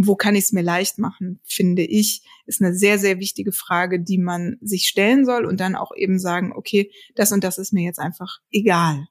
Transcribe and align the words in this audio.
wo 0.00 0.14
kann 0.14 0.36
ich 0.36 0.44
es 0.44 0.52
mir 0.52 0.62
leicht 0.62 0.98
machen, 0.98 1.40
finde 1.42 1.82
ich, 1.82 2.22
ist 2.46 2.62
eine 2.62 2.72
sehr, 2.72 3.00
sehr 3.00 3.18
wichtige 3.18 3.50
Frage, 3.50 3.98
die 4.00 4.18
man 4.18 4.56
sich 4.60 4.86
stellen 4.86 5.26
soll 5.26 5.44
und 5.44 5.58
dann 5.58 5.74
auch 5.74 5.90
eben 5.96 6.20
sagen, 6.20 6.52
okay, 6.54 6.92
das 7.16 7.32
und 7.32 7.42
das 7.42 7.58
ist 7.58 7.72
mir 7.72 7.82
jetzt 7.82 7.98
einfach 7.98 8.38
egal. 8.52 9.08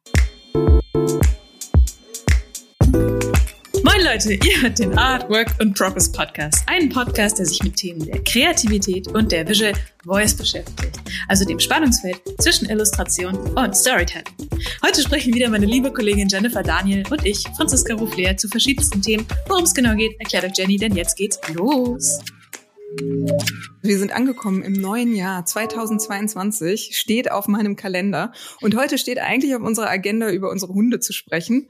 Leute, 4.13 4.35
ihr 4.35 4.61
hört 4.61 4.79
den 4.79 4.97
Art, 4.97 5.29
Work 5.29 5.49
und 5.59 5.77
Progress 5.77 6.09
Podcast. 6.09 6.63
Einen 6.67 6.87
Podcast, 6.87 7.39
der 7.39 7.45
sich 7.45 7.61
mit 7.61 7.75
Themen 7.75 8.05
der 8.05 8.23
Kreativität 8.23 9.09
und 9.09 9.33
der 9.33 9.45
Visual 9.45 9.73
Voice 10.05 10.33
beschäftigt. 10.33 10.97
Also 11.27 11.43
dem 11.43 11.59
Spannungsfeld 11.59 12.21
zwischen 12.39 12.69
Illustration 12.69 13.35
und 13.35 13.75
Storytelling. 13.75 14.23
Heute 14.81 15.01
sprechen 15.01 15.33
wieder 15.33 15.49
meine 15.49 15.65
liebe 15.65 15.91
Kollegin 15.91 16.29
Jennifer 16.29 16.63
Daniel 16.63 17.03
und 17.09 17.25
ich, 17.25 17.43
Franziska 17.57 17.95
Ruflehr, 17.95 18.37
zu 18.37 18.47
verschiedensten 18.47 19.01
Themen. 19.01 19.25
Worum 19.49 19.65
es 19.65 19.73
genau 19.73 19.93
geht, 19.95 20.17
erklärt 20.19 20.45
euch 20.45 20.57
Jenny, 20.57 20.77
denn 20.77 20.95
jetzt 20.95 21.17
geht's 21.17 21.41
los. 21.53 22.19
Wir 23.81 23.99
sind 23.99 24.15
angekommen 24.15 24.63
im 24.63 24.73
neuen 24.73 25.17
Jahr 25.17 25.43
2022, 25.45 26.97
steht 26.97 27.29
auf 27.29 27.49
meinem 27.49 27.75
Kalender. 27.75 28.31
Und 28.61 28.77
heute 28.77 28.97
steht 28.97 29.19
eigentlich 29.19 29.53
auf 29.53 29.63
unserer 29.63 29.89
Agenda, 29.89 30.29
über 30.29 30.49
unsere 30.49 30.73
Hunde 30.73 31.01
zu 31.01 31.11
sprechen. 31.11 31.69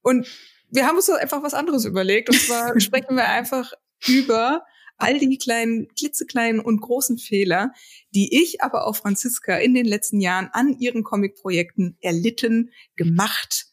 Und 0.00 0.26
wir 0.70 0.86
haben 0.86 0.96
uns 0.96 1.06
so 1.06 1.14
einfach 1.14 1.42
was 1.42 1.54
anderes 1.54 1.84
überlegt. 1.84 2.28
Und 2.28 2.40
zwar 2.40 2.78
sprechen 2.80 3.16
wir 3.16 3.28
einfach 3.28 3.72
über 4.06 4.64
all 4.96 5.18
die 5.18 5.38
kleinen, 5.38 5.88
klitzekleinen 5.94 6.60
und 6.60 6.80
großen 6.80 7.18
Fehler, 7.18 7.72
die 8.14 8.42
ich, 8.42 8.62
aber 8.62 8.86
auch 8.86 8.96
Franziska 8.96 9.56
in 9.56 9.74
den 9.74 9.86
letzten 9.86 10.20
Jahren 10.20 10.48
an 10.52 10.78
ihren 10.78 11.02
Comic-Projekten 11.02 11.96
erlitten, 12.00 12.70
gemacht, 12.96 13.66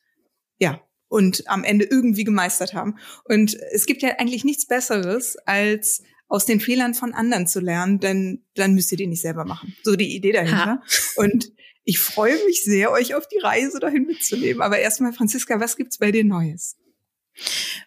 ja, 0.59 0.81
und 1.07 1.47
am 1.47 1.63
Ende 1.63 1.85
irgendwie 1.85 2.23
gemeistert 2.23 2.73
haben. 2.73 2.97
Und 3.25 3.57
es 3.71 3.85
gibt 3.85 4.01
ja 4.01 4.17
eigentlich 4.17 4.45
nichts 4.45 4.65
Besseres, 4.65 5.37
als 5.45 6.01
aus 6.27 6.45
den 6.45 6.61
Fehlern 6.61 6.93
von 6.93 7.13
anderen 7.13 7.45
zu 7.45 7.59
lernen, 7.59 7.99
denn 7.99 8.45
dann 8.55 8.73
müsst 8.73 8.91
ihr 8.93 8.97
die 8.97 9.07
nicht 9.07 9.21
selber 9.21 9.43
machen. 9.43 9.75
So 9.83 9.97
die 9.97 10.15
Idee 10.15 10.31
dahinter. 10.31 10.81
Ha. 10.81 10.83
Und 11.17 11.51
ich 11.83 11.99
freue 11.99 12.37
mich 12.45 12.63
sehr, 12.63 12.91
euch 12.91 13.15
auf 13.15 13.27
die 13.27 13.39
Reise 13.39 13.79
dahin 13.79 14.05
mitzunehmen. 14.05 14.61
Aber 14.61 14.79
erstmal, 14.79 15.11
Franziska, 15.11 15.59
was 15.59 15.75
gibt's 15.75 15.97
bei 15.97 16.11
dir 16.11 16.23
Neues? 16.23 16.77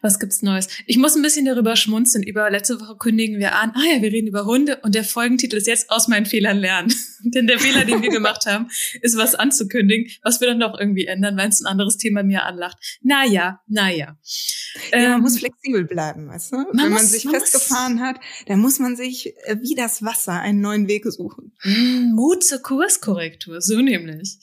Was 0.00 0.18
gibt's 0.18 0.42
Neues? 0.42 0.68
Ich 0.86 0.96
muss 0.96 1.16
ein 1.16 1.22
bisschen 1.22 1.44
darüber 1.46 1.76
schmunzeln. 1.76 2.24
Über 2.24 2.50
letzte 2.50 2.80
Woche 2.80 2.96
kündigen 2.96 3.38
wir 3.38 3.54
an, 3.54 3.72
ah 3.74 3.82
ja, 3.94 4.02
wir 4.02 4.12
reden 4.12 4.28
über 4.28 4.44
Hunde 4.44 4.80
und 4.82 4.94
der 4.94 5.04
Folgentitel 5.04 5.56
ist 5.56 5.66
jetzt 5.66 5.90
aus 5.90 6.08
meinen 6.08 6.26
Fehlern 6.26 6.58
lernen. 6.58 6.92
Denn 7.24 7.46
der 7.46 7.58
Fehler, 7.58 7.84
den 7.84 8.02
wir 8.02 8.10
gemacht 8.10 8.46
haben, 8.46 8.68
ist 9.00 9.16
was 9.16 9.34
anzukündigen, 9.34 10.10
was 10.22 10.40
wir 10.40 10.48
dann 10.48 10.60
doch 10.60 10.78
irgendwie 10.78 11.06
ändern, 11.06 11.36
wenn 11.36 11.48
es 11.48 11.60
ein 11.60 11.66
anderes 11.66 11.96
Thema 11.96 12.22
mir 12.22 12.44
anlacht. 12.44 12.76
Naja, 13.02 13.60
naja. 13.66 14.18
Ja, 14.92 14.98
man 14.98 15.12
ähm, 15.12 15.20
muss 15.20 15.38
flexibel 15.38 15.84
bleiben, 15.84 16.28
weißt 16.28 16.52
du? 16.52 16.56
Man 16.56 16.66
Wenn 16.72 16.76
man 16.76 16.92
muss, 16.92 17.10
sich 17.10 17.24
man 17.24 17.34
festgefahren 17.36 18.00
hat, 18.00 18.16
dann 18.46 18.58
muss 18.60 18.78
man 18.78 18.96
sich 18.96 19.34
äh, 19.44 19.56
wie 19.60 19.74
das 19.74 20.02
Wasser 20.02 20.40
einen 20.40 20.60
neuen 20.60 20.88
Weg 20.88 21.04
suchen. 21.06 21.52
Mm, 21.62 22.14
Mut 22.14 22.44
zur 22.44 22.60
Kurskorrektur, 22.60 23.60
so 23.60 23.80
nämlich. 23.80 24.38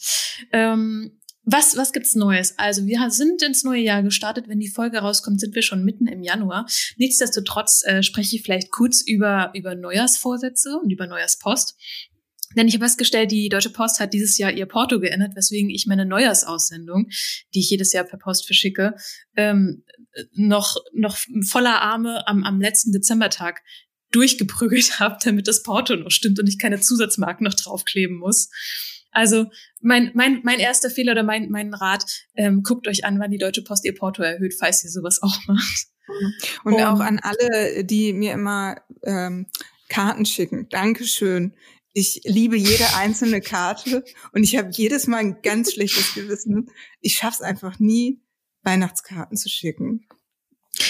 Ähm, 0.51 1.19
was, 1.43 1.75
was 1.75 1.91
gibt's 1.91 2.15
Neues? 2.15 2.57
Also 2.57 2.85
wir 2.85 3.09
sind 3.09 3.41
ins 3.41 3.63
neue 3.63 3.81
Jahr 3.81 4.03
gestartet. 4.03 4.47
Wenn 4.47 4.59
die 4.59 4.69
Folge 4.69 4.99
rauskommt, 4.99 5.39
sind 5.39 5.55
wir 5.55 5.63
schon 5.63 5.83
mitten 5.83 6.07
im 6.07 6.21
Januar. 6.21 6.67
Nichtsdestotrotz 6.97 7.83
äh, 7.85 8.03
spreche 8.03 8.35
ich 8.35 8.43
vielleicht 8.43 8.71
kurz 8.71 9.01
über, 9.01 9.51
über 9.55 9.75
Neujahrsvorsätze 9.75 10.77
und 10.77 10.91
über 10.91 11.07
Neujahrspost. 11.07 11.75
Denn 12.55 12.67
ich 12.67 12.75
habe 12.75 12.85
festgestellt, 12.85 13.31
die 13.31 13.49
Deutsche 13.49 13.69
Post 13.69 13.99
hat 13.99 14.13
dieses 14.13 14.37
Jahr 14.37 14.51
ihr 14.51 14.65
Porto 14.65 14.99
geändert, 14.99 15.35
weswegen 15.35 15.69
ich 15.69 15.87
meine 15.87 16.05
Neujahrsaussendung, 16.05 17.07
die 17.53 17.59
ich 17.59 17.69
jedes 17.69 17.93
Jahr 17.93 18.03
per 18.03 18.19
Post 18.19 18.45
verschicke, 18.45 18.95
ähm, 19.35 19.83
noch, 20.33 20.75
noch 20.93 21.17
voller 21.47 21.81
Arme 21.81 22.27
am, 22.27 22.43
am 22.43 22.59
letzten 22.59 22.91
Dezembertag 22.91 23.61
durchgeprügelt 24.11 24.99
habe, 24.99 25.17
damit 25.23 25.47
das 25.47 25.63
Porto 25.63 25.95
noch 25.95 26.11
stimmt 26.11 26.39
und 26.39 26.47
ich 26.47 26.59
keine 26.59 26.79
Zusatzmarken 26.79 27.45
noch 27.45 27.53
draufkleben 27.53 28.17
muss. 28.17 28.49
Also 29.11 29.45
mein, 29.81 30.11
mein, 30.13 30.41
mein 30.43 30.59
erster 30.59 30.89
Fehler 30.89 31.11
oder 31.11 31.23
mein, 31.23 31.49
mein 31.49 31.73
Rat, 31.73 32.05
ähm, 32.35 32.63
guckt 32.63 32.87
euch 32.87 33.05
an, 33.05 33.19
wann 33.19 33.31
die 33.31 33.37
Deutsche 33.37 33.63
Post 33.63 33.85
ihr 33.85 33.95
Porto 33.95 34.23
erhöht, 34.23 34.53
falls 34.57 34.83
ihr 34.83 34.89
sowas 34.89 35.21
auch 35.21 35.37
macht. 35.47 35.87
Und 36.63 36.73
um, 36.73 36.81
auch 36.81 36.99
an 36.99 37.19
alle, 37.19 37.83
die 37.83 38.13
mir 38.13 38.33
immer 38.33 38.77
ähm, 39.03 39.47
Karten 39.89 40.25
schicken. 40.25 40.67
Dankeschön. 40.69 41.53
Ich 41.93 42.21
liebe 42.23 42.55
jede 42.55 42.95
einzelne 42.95 43.41
Karte 43.41 44.03
und 44.31 44.43
ich 44.43 44.55
habe 44.57 44.69
jedes 44.71 45.07
Mal 45.07 45.17
ein 45.17 45.41
ganz 45.41 45.73
schlechtes 45.73 46.13
Gewissen. 46.13 46.69
Ich 47.01 47.15
schaff's 47.15 47.41
einfach 47.41 47.79
nie, 47.79 48.21
Weihnachtskarten 48.63 49.35
zu 49.35 49.49
schicken. 49.49 50.07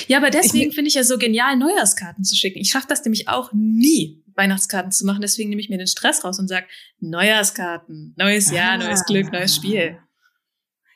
Ja, 0.07 0.17
aber 0.17 0.29
deswegen 0.29 0.71
finde 0.71 0.89
ich 0.89 0.93
ja 0.93 1.03
so 1.03 1.17
genial, 1.17 1.57
Neujahrskarten 1.57 2.23
zu 2.23 2.35
schicken. 2.35 2.59
Ich 2.59 2.69
schaffe 2.69 2.87
das 2.87 3.03
nämlich 3.03 3.27
auch 3.27 3.51
nie. 3.53 4.20
Weihnachtskarten 4.35 4.91
zu 4.91 5.05
machen. 5.05 5.21
Deswegen 5.21 5.49
nehme 5.49 5.61
ich 5.61 5.69
mir 5.69 5.77
den 5.77 5.87
Stress 5.87 6.23
raus 6.23 6.39
und 6.39 6.47
sage, 6.47 6.65
Neujahrskarten, 6.99 8.13
neues 8.17 8.51
Jahr, 8.51 8.73
ah. 8.73 8.77
neues 8.77 9.05
Glück, 9.05 9.31
neues 9.31 9.55
Spiel. 9.55 9.97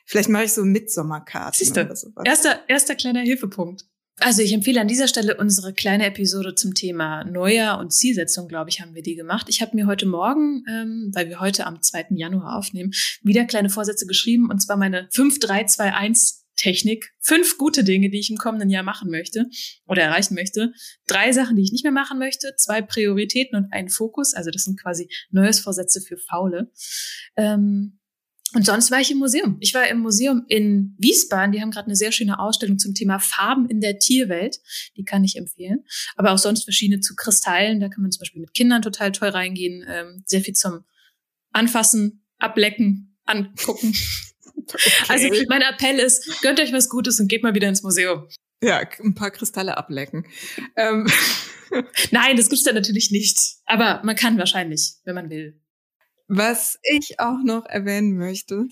Vielleicht 0.06 0.28
mache 0.28 0.44
ich 0.44 0.52
so 0.52 0.64
Mitsommerkarten. 0.64 1.58
Siehst 1.58 1.76
du, 1.76 1.80
erster, 2.24 2.60
erster 2.68 2.94
kleiner 2.94 3.20
Hilfepunkt. 3.20 3.84
Also 4.18 4.40
ich 4.40 4.54
empfehle 4.54 4.80
an 4.80 4.88
dieser 4.88 5.08
Stelle 5.08 5.36
unsere 5.36 5.74
kleine 5.74 6.06
Episode 6.06 6.54
zum 6.54 6.72
Thema 6.74 7.24
Neujahr 7.24 7.78
und 7.78 7.92
Zielsetzung, 7.92 8.48
glaube 8.48 8.70
ich, 8.70 8.80
haben 8.80 8.94
wir 8.94 9.02
die 9.02 9.14
gemacht. 9.14 9.46
Ich 9.50 9.60
habe 9.60 9.76
mir 9.76 9.86
heute 9.86 10.06
Morgen, 10.06 10.64
ähm, 10.70 11.10
weil 11.12 11.28
wir 11.28 11.38
heute 11.40 11.66
am 11.66 11.82
2. 11.82 12.06
Januar 12.10 12.56
aufnehmen, 12.56 12.92
wieder 13.22 13.44
kleine 13.44 13.68
Vorsätze 13.68 14.06
geschrieben 14.06 14.48
und 14.50 14.60
zwar 14.60 14.78
meine 14.78 15.08
5, 15.12 15.38
3, 15.38 15.64
2, 15.64 15.92
1 15.92 16.45
Technik, 16.56 17.12
fünf 17.20 17.58
gute 17.58 17.84
Dinge, 17.84 18.10
die 18.10 18.18
ich 18.18 18.30
im 18.30 18.38
kommenden 18.38 18.70
Jahr 18.70 18.82
machen 18.82 19.10
möchte 19.10 19.46
oder 19.86 20.02
erreichen 20.02 20.34
möchte, 20.34 20.72
drei 21.06 21.32
Sachen, 21.32 21.56
die 21.56 21.62
ich 21.62 21.72
nicht 21.72 21.84
mehr 21.84 21.92
machen 21.92 22.18
möchte, 22.18 22.54
zwei 22.56 22.82
Prioritäten 22.82 23.56
und 23.56 23.72
einen 23.72 23.88
Fokus. 23.88 24.34
Also 24.34 24.50
das 24.50 24.64
sind 24.64 24.80
quasi 24.80 25.08
Neues 25.30 25.60
Vorsätze 25.60 26.00
für 26.00 26.16
Faule. 26.16 26.72
Ähm, 27.36 27.98
und 28.54 28.64
sonst 28.64 28.90
war 28.90 29.00
ich 29.00 29.10
im 29.10 29.18
Museum. 29.18 29.58
Ich 29.60 29.74
war 29.74 29.86
im 29.88 29.98
Museum 29.98 30.44
in 30.48 30.94
Wiesbaden. 30.98 31.52
Die 31.52 31.60
haben 31.60 31.72
gerade 31.72 31.88
eine 31.88 31.96
sehr 31.96 32.12
schöne 32.12 32.38
Ausstellung 32.38 32.78
zum 32.78 32.94
Thema 32.94 33.18
Farben 33.18 33.68
in 33.68 33.80
der 33.80 33.98
Tierwelt. 33.98 34.60
Die 34.96 35.04
kann 35.04 35.24
ich 35.24 35.36
empfehlen. 35.36 35.84
Aber 36.14 36.32
auch 36.32 36.38
sonst 36.38 36.64
verschiedene 36.64 37.00
zu 37.00 37.14
Kristallen. 37.16 37.80
Da 37.80 37.88
kann 37.88 38.02
man 38.02 38.12
zum 38.12 38.20
Beispiel 38.20 38.40
mit 38.40 38.54
Kindern 38.54 38.82
total 38.82 39.12
toll 39.12 39.28
reingehen. 39.28 39.84
Ähm, 39.86 40.22
sehr 40.26 40.40
viel 40.40 40.54
zum 40.54 40.84
Anfassen, 41.52 42.24
Ablecken, 42.38 43.18
Angucken. 43.24 43.94
Okay. 44.68 44.90
Also 45.08 45.28
mein 45.48 45.62
Appell 45.62 45.98
ist, 45.98 46.42
gönnt 46.42 46.60
euch 46.60 46.72
was 46.72 46.88
Gutes 46.88 47.20
und 47.20 47.28
geht 47.28 47.42
mal 47.42 47.54
wieder 47.54 47.68
ins 47.68 47.82
Museum. 47.82 48.28
Ja, 48.62 48.82
ein 49.02 49.14
paar 49.14 49.30
Kristalle 49.30 49.76
ablecken. 49.76 50.26
Ähm. 50.76 51.06
Nein, 52.10 52.36
das 52.36 52.48
gibt's 52.48 52.64
da 52.64 52.72
natürlich 52.72 53.10
nicht. 53.10 53.38
Aber 53.66 54.00
man 54.04 54.16
kann 54.16 54.38
wahrscheinlich, 54.38 54.94
wenn 55.04 55.14
man 55.14 55.30
will. 55.30 55.60
Was 56.28 56.78
ich 56.82 57.20
auch 57.20 57.38
noch 57.44 57.66
erwähnen 57.66 58.16
möchte, 58.16 58.66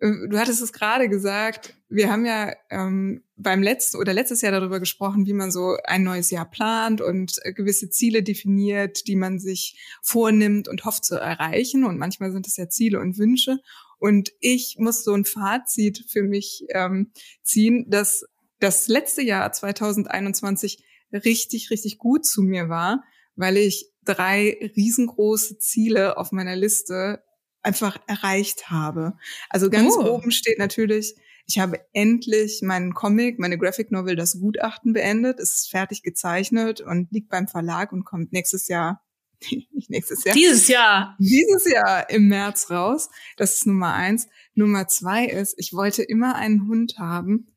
äh, 0.00 0.28
du 0.28 0.38
hattest 0.38 0.62
es 0.62 0.72
gerade 0.72 1.08
gesagt, 1.08 1.74
wir 1.88 2.10
haben 2.10 2.26
ja 2.26 2.52
ähm, 2.70 3.22
beim 3.36 3.62
letzten 3.62 3.98
oder 3.98 4.12
letztes 4.12 4.40
Jahr 4.42 4.52
darüber 4.52 4.80
gesprochen, 4.80 5.26
wie 5.26 5.32
man 5.32 5.50
so 5.50 5.76
ein 5.84 6.02
neues 6.02 6.30
Jahr 6.30 6.50
plant 6.50 7.00
und 7.00 7.36
äh, 7.42 7.52
gewisse 7.52 7.90
Ziele 7.90 8.22
definiert, 8.22 9.06
die 9.06 9.16
man 9.16 9.38
sich 9.38 9.78
vornimmt 10.02 10.68
und 10.68 10.84
hofft 10.84 11.04
zu 11.04 11.16
erreichen. 11.16 11.84
Und 11.84 11.98
manchmal 11.98 12.32
sind 12.32 12.46
es 12.46 12.56
ja 12.56 12.68
Ziele 12.68 13.00
und 13.00 13.18
Wünsche. 13.18 13.58
Und 13.98 14.30
ich 14.40 14.76
muss 14.78 15.04
so 15.04 15.14
ein 15.14 15.24
Fazit 15.24 16.04
für 16.08 16.22
mich 16.22 16.64
ähm, 16.70 17.12
ziehen, 17.42 17.86
dass 17.88 18.24
das 18.60 18.88
letzte 18.88 19.22
Jahr 19.22 19.52
2021 19.52 20.84
richtig, 21.12 21.70
richtig 21.70 21.98
gut 21.98 22.24
zu 22.26 22.42
mir 22.42 22.68
war, 22.68 23.04
weil 23.36 23.56
ich 23.56 23.90
drei 24.04 24.70
riesengroße 24.76 25.58
Ziele 25.58 26.16
auf 26.16 26.32
meiner 26.32 26.56
Liste 26.56 27.22
einfach 27.62 27.98
erreicht 28.06 28.70
habe. 28.70 29.14
Also 29.50 29.70
ganz 29.70 29.96
oh. 29.96 30.04
oben 30.04 30.30
steht 30.30 30.58
natürlich, 30.58 31.14
ich 31.48 31.58
habe 31.60 31.80
endlich 31.92 32.60
meinen 32.62 32.92
Comic, 32.92 33.38
meine 33.38 33.56
Graphic 33.56 33.92
Novel, 33.92 34.16
das 34.16 34.40
Gutachten 34.40 34.92
beendet. 34.92 35.38
Ist 35.38 35.70
fertig 35.70 36.02
gezeichnet 36.02 36.80
und 36.80 37.10
liegt 37.12 37.28
beim 37.28 37.46
Verlag 37.46 37.92
und 37.92 38.04
kommt 38.04 38.32
nächstes 38.32 38.66
Jahr 38.66 39.05
nicht 39.72 39.90
nächstes 39.90 40.24
Jahr. 40.24 40.34
Dieses 40.34 40.68
Jahr. 40.68 41.16
Dieses 41.18 41.70
Jahr 41.70 42.08
im 42.10 42.28
März 42.28 42.70
raus. 42.70 43.08
Das 43.36 43.54
ist 43.54 43.66
Nummer 43.66 43.94
eins. 43.94 44.28
Nummer 44.54 44.88
zwei 44.88 45.26
ist, 45.26 45.54
ich 45.58 45.72
wollte 45.72 46.02
immer 46.02 46.34
einen 46.36 46.68
Hund 46.68 46.98
haben. 46.98 47.54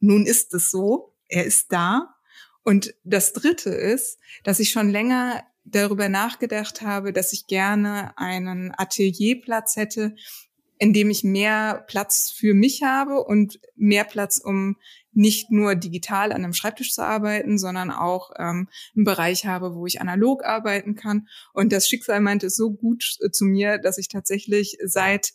Nun 0.00 0.26
ist 0.26 0.54
es 0.54 0.70
so. 0.70 1.14
Er 1.28 1.44
ist 1.44 1.72
da. 1.72 2.14
Und 2.62 2.94
das 3.04 3.32
dritte 3.32 3.70
ist, 3.70 4.18
dass 4.44 4.60
ich 4.60 4.70
schon 4.70 4.90
länger 4.90 5.44
darüber 5.64 6.08
nachgedacht 6.08 6.82
habe, 6.82 7.12
dass 7.12 7.32
ich 7.32 7.46
gerne 7.46 8.16
einen 8.16 8.72
Atelierplatz 8.76 9.76
hätte, 9.76 10.16
in 10.78 10.92
dem 10.92 11.10
ich 11.10 11.24
mehr 11.24 11.84
Platz 11.88 12.30
für 12.30 12.54
mich 12.54 12.82
habe 12.82 13.24
und 13.24 13.60
mehr 13.76 14.04
Platz, 14.04 14.40
um 14.42 14.76
nicht 15.12 15.50
nur 15.50 15.74
digital 15.74 16.32
an 16.32 16.44
einem 16.44 16.52
Schreibtisch 16.52 16.92
zu 16.92 17.04
arbeiten, 17.04 17.58
sondern 17.58 17.90
auch 17.90 18.30
ähm, 18.38 18.68
einen 18.94 19.04
Bereich 19.04 19.46
habe, 19.46 19.74
wo 19.74 19.86
ich 19.86 20.00
analog 20.00 20.44
arbeiten 20.44 20.94
kann. 20.94 21.26
Und 21.52 21.72
das 21.72 21.88
Schicksal 21.88 22.20
meinte 22.20 22.46
es 22.46 22.54
so 22.54 22.70
gut 22.70 23.16
äh, 23.20 23.30
zu 23.30 23.44
mir, 23.44 23.78
dass 23.78 23.98
ich 23.98 24.08
tatsächlich 24.08 24.78
seit 24.84 25.32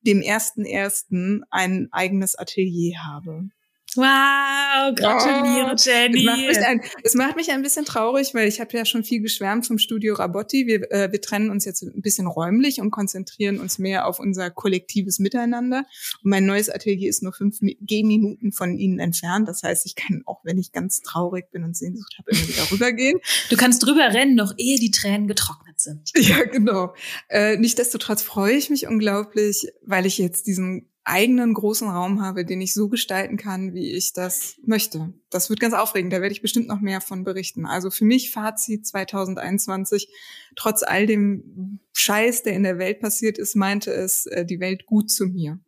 dem 0.00 0.22
ersten 0.22 0.64
ersten 0.64 1.42
ein 1.50 1.88
eigenes 1.90 2.34
Atelier 2.34 3.04
habe. 3.04 3.48
Wow, 3.94 4.94
gratuliere, 4.94 5.72
oh, 5.72 5.76
Jenny. 5.78 6.18
Es 6.18 6.24
macht, 6.26 6.46
mich 6.46 6.66
ein, 6.66 6.80
es 7.02 7.14
macht 7.14 7.36
mich 7.36 7.50
ein 7.50 7.62
bisschen 7.62 7.84
traurig, 7.84 8.34
weil 8.34 8.48
ich 8.48 8.60
habe 8.60 8.76
ja 8.76 8.84
schon 8.84 9.04
viel 9.04 9.22
geschwärmt 9.22 9.66
vom 9.66 9.78
Studio 9.78 10.14
Rabotti. 10.14 10.66
Wir, 10.66 10.90
äh, 10.90 11.12
wir 11.12 11.20
trennen 11.20 11.50
uns 11.50 11.64
jetzt 11.64 11.82
ein 11.82 12.02
bisschen 12.02 12.26
räumlich 12.26 12.80
und 12.80 12.90
konzentrieren 12.90 13.58
uns 13.58 13.78
mehr 13.78 14.06
auf 14.06 14.18
unser 14.18 14.50
kollektives 14.50 15.18
Miteinander. 15.18 15.84
Und 16.22 16.30
mein 16.30 16.44
neues 16.44 16.68
Atelier 16.68 17.08
ist 17.08 17.22
nur 17.22 17.32
fünf 17.32 17.58
Gehminuten 17.80 18.52
von 18.52 18.76
Ihnen 18.76 18.98
entfernt. 18.98 19.48
Das 19.48 19.62
heißt, 19.62 19.86
ich 19.86 19.94
kann, 19.94 20.22
auch 20.26 20.40
wenn 20.44 20.58
ich 20.58 20.72
ganz 20.72 21.00
traurig 21.00 21.50
bin 21.50 21.64
und 21.64 21.76
Sehnsucht 21.76 22.16
habe, 22.18 22.32
immer 22.32 22.48
wieder 22.48 22.70
rübergehen. 22.70 23.18
Du 23.50 23.56
kannst 23.56 23.86
drüber 23.86 24.12
rennen, 24.12 24.34
noch 24.34 24.52
ehe 24.58 24.78
die 24.78 24.90
Tränen 24.90 25.28
getrocknet 25.28 25.80
sind. 25.80 26.10
Ja, 26.16 26.44
genau. 26.44 26.94
Äh, 27.28 27.56
Nichtsdestotrotz 27.56 28.22
freue 28.22 28.54
ich 28.54 28.68
mich 28.68 28.86
unglaublich, 28.88 29.68
weil 29.82 30.06
ich 30.06 30.18
jetzt 30.18 30.46
diesen 30.48 30.90
eigenen 31.06 31.54
großen 31.54 31.88
Raum 31.88 32.20
habe, 32.20 32.44
den 32.44 32.60
ich 32.60 32.74
so 32.74 32.88
gestalten 32.88 33.36
kann, 33.36 33.74
wie 33.74 33.92
ich 33.92 34.12
das 34.12 34.56
möchte. 34.64 35.14
Das 35.30 35.48
wird 35.48 35.60
ganz 35.60 35.72
aufregend, 35.72 36.12
da 36.12 36.20
werde 36.20 36.32
ich 36.32 36.42
bestimmt 36.42 36.66
noch 36.66 36.80
mehr 36.80 37.00
von 37.00 37.22
berichten. 37.22 37.64
Also 37.64 37.90
für 37.90 38.04
mich 38.04 38.32
Fazit 38.32 38.86
2021, 38.86 40.08
trotz 40.56 40.82
all 40.82 41.06
dem 41.06 41.80
Scheiß, 41.92 42.42
der 42.42 42.54
in 42.54 42.64
der 42.64 42.78
Welt 42.78 43.00
passiert 43.00 43.38
ist, 43.38 43.54
meinte 43.54 43.92
es 43.92 44.26
äh, 44.26 44.44
die 44.44 44.58
Welt 44.58 44.86
gut 44.86 45.10
zu 45.10 45.26
mir. 45.26 45.60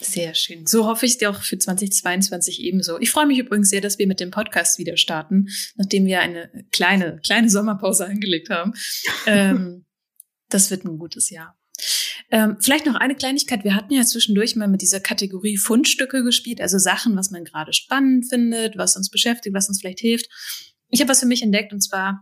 Sehr 0.00 0.34
schön. 0.34 0.66
So 0.66 0.86
hoffe 0.86 1.06
ich 1.06 1.12
es 1.12 1.18
dir 1.18 1.30
auch 1.30 1.42
für 1.42 1.58
2022 1.58 2.62
ebenso. 2.62 2.98
Ich 3.00 3.10
freue 3.10 3.26
mich 3.26 3.38
übrigens 3.38 3.68
sehr, 3.68 3.80
dass 3.80 3.98
wir 3.98 4.06
mit 4.06 4.20
dem 4.20 4.30
Podcast 4.30 4.78
wieder 4.78 4.96
starten, 4.96 5.48
nachdem 5.74 6.06
wir 6.06 6.20
eine 6.20 6.50
kleine, 6.70 7.20
kleine 7.24 7.50
Sommerpause 7.50 8.06
eingelegt 8.06 8.48
haben. 8.48 8.74
ähm, 9.26 9.84
das 10.48 10.70
wird 10.70 10.84
ein 10.84 10.98
gutes 10.98 11.30
Jahr. 11.30 11.56
Ähm, 12.30 12.56
vielleicht 12.60 12.86
noch 12.86 12.94
eine 12.94 13.16
Kleinigkeit. 13.16 13.64
Wir 13.64 13.74
hatten 13.74 13.92
ja 13.92 14.02
zwischendurch 14.02 14.54
mal 14.54 14.68
mit 14.68 14.82
dieser 14.82 15.00
Kategorie 15.00 15.56
Fundstücke 15.56 16.22
gespielt, 16.22 16.60
also 16.60 16.78
Sachen, 16.78 17.16
was 17.16 17.30
man 17.30 17.44
gerade 17.44 17.72
spannend 17.72 18.28
findet, 18.28 18.76
was 18.78 18.96
uns 18.96 19.10
beschäftigt, 19.10 19.54
was 19.54 19.68
uns 19.68 19.80
vielleicht 19.80 20.00
hilft. 20.00 20.28
Ich 20.90 21.00
habe 21.00 21.10
was 21.10 21.20
für 21.20 21.26
mich 21.26 21.42
entdeckt 21.42 21.72
und 21.72 21.80
zwar, 21.80 22.20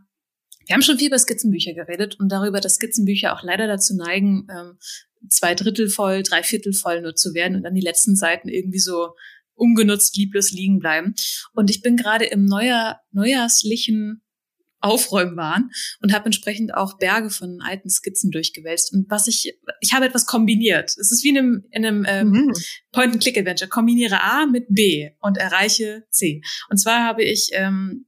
wir 0.67 0.75
haben 0.75 0.83
schon 0.83 0.99
viel 0.99 1.09
über 1.09 1.19
Skizzenbücher 1.19 1.75
geredet 1.75 2.19
und 2.19 2.31
darüber, 2.31 2.61
dass 2.61 2.77
Skizzenbücher 2.77 3.35
auch 3.35 3.43
leider 3.43 3.67
dazu 3.67 3.95
neigen, 3.97 4.47
ähm, 4.51 4.79
zwei 5.29 5.55
Drittel 5.55 5.89
voll, 5.89 6.23
drei 6.23 6.43
Viertel 6.43 6.73
voll 6.73 7.03
nur 7.03 7.15
zu 7.15 7.35
werden 7.35 7.57
und 7.57 7.63
dann 7.63 7.75
die 7.75 7.81
letzten 7.81 8.17
Seiten 8.17 8.49
irgendwie 8.49 8.79
so 8.79 9.11
ungenutzt, 9.55 10.17
lieblos 10.17 10.53
liegen 10.53 10.79
bleiben. 10.79 11.15
Und 11.53 11.69
ich 11.71 11.83
bin 11.83 11.97
gerade 11.97 12.25
im 12.25 12.45
Neujahr, 12.45 13.01
neujahrslichen 13.11 14.23
Aufräumen 14.81 15.37
waren 15.37 15.71
und 16.01 16.13
habe 16.13 16.27
entsprechend 16.27 16.75
auch 16.75 16.99
Berge 16.99 17.31
von 17.31 17.61
alten 17.61 17.91
Skizzen 17.91 18.31
durchgewälzt. 18.31 18.93
Und 18.93 19.11
was 19.11 19.27
ich, 19.27 19.55
ich 19.81 19.93
habe 19.93 20.07
etwas 20.07 20.27
kombiniert. 20.27 20.91
Es 20.91 21.11
ist 21.11 21.25
wie 21.25 21.31
in 21.31 21.39
einem, 21.39 21.65
in 21.71 21.85
einem 21.85 22.05
ähm, 22.09 22.31
mhm. 22.31 22.53
Point-and-Click-Adventure. 22.93 23.69
Kombiniere 23.69 24.21
A 24.23 24.47
mit 24.47 24.67
B 24.69 25.11
und 25.21 25.37
erreiche 25.37 26.05
C. 26.11 26.43
Und 26.71 26.79
zwar 26.79 27.05
habe 27.05 27.23
ich 27.23 27.51
ähm, 27.53 28.07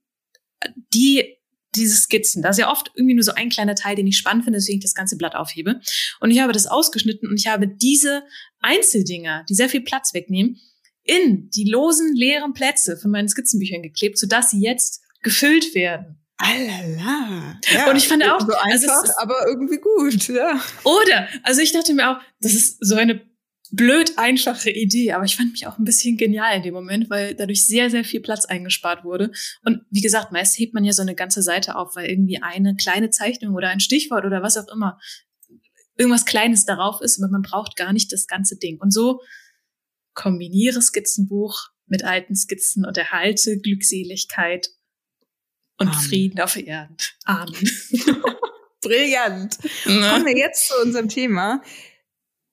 die 0.95 1.37
diese 1.77 1.97
Skizzen. 1.97 2.43
Da 2.43 2.51
ist 2.51 2.59
ja 2.59 2.71
oft 2.71 2.91
irgendwie 2.95 3.15
nur 3.15 3.23
so 3.23 3.33
ein 3.33 3.49
kleiner 3.49 3.75
Teil, 3.75 3.95
den 3.95 4.07
ich 4.07 4.19
spannend 4.19 4.45
finde, 4.45 4.59
deswegen 4.59 4.79
ich 4.79 4.85
das 4.85 4.95
ganze 4.95 5.17
Blatt 5.17 5.37
aufhebe. 5.37 5.81
Und 6.21 6.31
ich 6.31 6.41
habe 6.41 6.53
das 6.53 6.67
ausgeschnitten 6.67 7.29
und 7.29 7.39
ich 7.39 7.47
habe 7.47 7.69
diese 7.69 8.25
Einzeldinger, 8.61 9.45
die 9.49 9.55
sehr 9.55 9.69
viel 9.69 9.83
Platz 9.83 10.13
wegnehmen, 10.13 10.61
in 11.05 11.49
die 11.51 11.65
losen, 11.65 12.15
leeren 12.15 12.53
Plätze 12.53 12.97
von 12.97 13.11
meinen 13.11 13.29
Skizzenbüchern 13.29 13.83
geklebt, 13.83 14.19
sodass 14.19 14.51
sie 14.51 14.61
jetzt 14.61 15.03
gefüllt 15.23 15.75
werden. 15.75 16.20
Alala. 16.43 17.61
Ja, 17.71 17.91
und 17.91 17.97
ich 17.97 18.09
fand 18.09 18.25
auch, 18.25 18.41
so 18.41 18.47
also 18.47 18.61
einfach, 18.61 19.03
also 19.03 19.13
aber 19.19 19.47
irgendwie 19.47 19.77
gut, 19.79 20.29
ja. 20.29 20.59
Oder, 20.85 21.29
also 21.43 21.61
ich 21.61 21.73
dachte 21.73 21.93
mir 21.93 22.11
auch, 22.11 22.23
das 22.41 22.55
ist 22.55 22.79
so 22.81 22.95
eine 22.95 23.21
blöd 23.73 24.17
einfache 24.17 24.71
Idee, 24.71 25.13
aber 25.13 25.25
ich 25.25 25.37
fand 25.37 25.53
mich 25.53 25.67
auch 25.67 25.79
ein 25.79 25.85
bisschen 25.85 26.17
genial 26.17 26.57
in 26.57 26.63
dem 26.63 26.73
Moment, 26.73 27.11
weil 27.11 27.35
dadurch 27.35 27.67
sehr, 27.67 27.91
sehr 27.91 28.05
viel 28.05 28.21
Platz 28.21 28.47
eingespart 28.47 29.05
wurde. 29.05 29.33
Und 29.65 29.83
wie 29.91 30.01
gesagt, 30.01 30.33
meist 30.33 30.59
hebt 30.59 30.73
man 30.73 30.85
ja 30.85 30.93
so 30.93 31.03
eine 31.03 31.15
ganze 31.15 31.43
Seite 31.43 31.77
auf, 31.77 31.95
weil 31.95 32.09
irgendwie 32.09 32.43
eine 32.43 32.75
kleine 32.75 33.11
Zeichnung 33.11 33.55
oder 33.55 33.69
ein 33.69 33.81
Stichwort 33.81 34.25
oder 34.25 34.43
was 34.43 34.57
auch 34.57 34.73
immer, 34.73 34.99
irgendwas 35.97 36.25
Kleines 36.25 36.65
darauf 36.65 37.03
ist, 37.03 37.23
aber 37.23 37.31
man 37.31 37.43
braucht 37.43 37.77
gar 37.77 37.93
nicht 37.93 38.13
das 38.13 38.27
ganze 38.27 38.57
Ding. 38.57 38.81
Und 38.81 38.93
so 38.93 39.21
kombiniere 40.15 40.81
Skizzenbuch 40.81 41.69
mit 41.87 42.03
alten 42.03 42.35
Skizzen 42.35 42.87
und 42.87 42.97
erhalte 42.97 43.59
Glückseligkeit 43.59 44.71
und 45.81 45.89
Amen. 45.89 46.01
Frieden 46.01 46.41
auf 46.41 46.57
Erden. 46.57 46.97
Amen. 47.25 47.55
Brillant. 48.83 49.59
Ja. 49.85 50.13
Kommen 50.13 50.27
wir 50.27 50.37
jetzt 50.37 50.69
zu 50.69 50.75
unserem 50.83 51.09
Thema. 51.09 51.63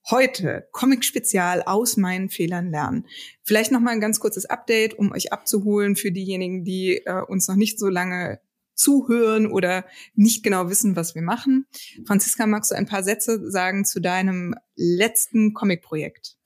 Heute 0.09 0.67
Comic-Spezial 0.71 1.61
aus 1.63 1.97
meinen 1.97 2.29
Fehlern 2.29 2.71
lernen. 2.71 3.05
Vielleicht 3.43 3.71
noch 3.71 3.81
mal 3.81 3.91
ein 3.91 3.99
ganz 3.99 4.19
kurzes 4.19 4.45
Update, 4.45 4.97
um 4.97 5.11
euch 5.11 5.33
abzuholen 5.33 5.97
für 5.97 6.11
diejenigen, 6.11 6.63
die 6.63 7.01
äh, 7.05 7.21
uns 7.27 7.47
noch 7.47 7.55
nicht 7.55 7.77
so 7.77 7.87
lange 7.87 8.39
zuhören 8.73 9.47
oder 9.47 9.85
nicht 10.15 10.43
genau 10.43 10.69
wissen, 10.69 10.95
was 10.95 11.13
wir 11.13 11.21
machen. 11.21 11.65
Franziska, 12.05 12.45
magst 12.45 12.71
du 12.71 12.75
ein 12.75 12.85
paar 12.85 13.03
Sätze 13.03 13.51
sagen 13.51 13.83
zu 13.83 13.99
deinem 13.99 14.55
letzten 14.75 15.53
Comic-Projekt? 15.53 16.37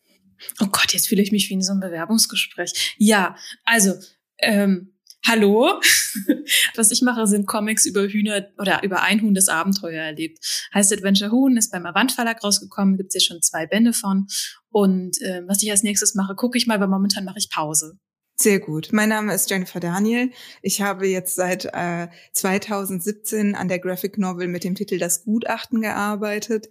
Oh 0.60 0.68
Gott, 0.68 0.94
jetzt 0.94 1.08
fühle 1.08 1.22
ich 1.22 1.32
mich 1.32 1.50
wie 1.50 1.54
in 1.54 1.62
so 1.62 1.74
einem 1.74 1.82
Bewerbungsgespräch. 1.82 2.96
Ja, 2.98 3.36
also 3.64 3.94
ähm, 4.40 4.91
Hallo? 5.26 5.80
Was 6.76 6.92
ich 6.92 7.02
mache, 7.02 7.28
sind 7.28 7.48
Comics 7.48 7.86
über 7.86 8.08
Hühner 8.08 8.48
oder 8.58 8.84
über 8.84 9.04
ein 9.04 9.22
Huhn, 9.22 9.34
das 9.34 9.50
Abenteuer 9.50 10.04
erlebt. 10.04 10.40
Heißt 10.74 10.92
Adventure 10.92 11.32
Huhn, 11.32 11.58
ist 11.58 11.72
beim 11.72 11.86
Avant 11.86 12.12
Verlag 12.12 12.44
rausgekommen, 12.44 12.98
gibt's 12.98 13.14
hier 13.14 13.22
schon 13.22 13.42
zwei 13.42 13.68
Bände 13.68 13.94
von. 13.94 14.28
Und 14.70 15.22
äh, 15.22 15.44
was 15.48 15.62
ich 15.62 15.70
als 15.70 15.84
nächstes 15.84 16.16
mache, 16.16 16.36
gucke 16.36 16.58
ich 16.58 16.66
mal, 16.66 16.80
weil 16.80 16.88
momentan 16.88 17.26
mache 17.26 17.38
ich 17.38 17.50
Pause. 17.50 18.00
Sehr 18.36 18.60
gut. 18.60 18.90
Mein 18.92 19.10
Name 19.10 19.34
ist 19.36 19.50
Jennifer 19.52 19.80
Daniel. 19.80 20.32
Ich 20.64 20.82
habe 20.82 21.08
jetzt 21.08 21.36
seit 21.36 21.66
äh, 21.74 22.08
2017 22.34 23.54
an 23.54 23.68
der 23.68 23.78
Graphic 23.78 24.18
Novel 24.18 24.48
mit 24.48 24.64
dem 24.64 24.74
Titel 24.74 24.98
Das 24.98 25.24
Gutachten 25.24 25.82
gearbeitet. 25.82 26.68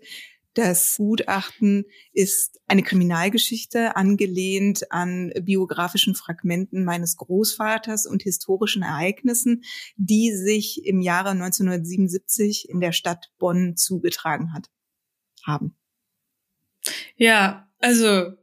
Das 0.63 0.97
Gutachten 0.99 1.87
ist 2.13 2.61
eine 2.67 2.83
Kriminalgeschichte, 2.83 3.97
angelehnt 3.97 4.93
an 4.93 5.33
biografischen 5.41 6.15
Fragmenten 6.15 6.85
meines 6.85 7.17
Großvaters 7.17 8.05
und 8.05 8.25
historischen 8.25 8.83
Ereignissen, 8.83 9.65
die 9.97 10.37
sich 10.37 10.85
im 10.85 11.01
Jahre 11.01 11.31
1977 11.31 12.69
in 12.69 12.81
der 12.83 12.93
Stadt 12.93 13.31
Bonn 13.39 13.79
zugetragen 13.79 14.53
hat, 14.53 14.67
haben. 15.47 15.79
Ja, 17.17 17.67
also 17.79 18.35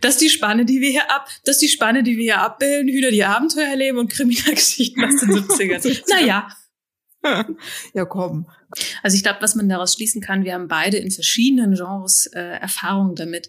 das 0.00 0.14
ist 0.14 0.20
die 0.20 0.30
Spanne, 0.30 0.64
die 0.64 0.80
wir 0.80 0.90
hier 0.90 1.10
ab, 1.10 1.28
das 1.44 1.56
ist 1.56 1.62
die 1.62 1.68
Spanne, 1.68 2.04
die 2.04 2.16
wir 2.16 2.22
hier 2.22 2.40
abbilden, 2.40 2.86
Hühner, 2.86 3.10
die 3.10 3.24
Abenteuer 3.24 3.66
erleben 3.66 3.98
und 3.98 4.12
Kriminalgeschichten 4.12 5.04
aus 5.04 5.18
den 5.18 5.30
70ern. 5.34 6.04
naja. 6.08 6.48
ja, 7.94 8.04
komm. 8.04 8.48
Also 9.02 9.16
ich 9.16 9.22
glaube, 9.22 9.42
was 9.42 9.54
man 9.54 9.68
daraus 9.68 9.94
schließen 9.94 10.20
kann, 10.20 10.44
wir 10.44 10.54
haben 10.54 10.68
beide 10.68 10.96
in 10.98 11.10
verschiedenen 11.10 11.74
Genres 11.74 12.26
äh, 12.32 12.40
Erfahrungen 12.40 13.14
damit, 13.14 13.48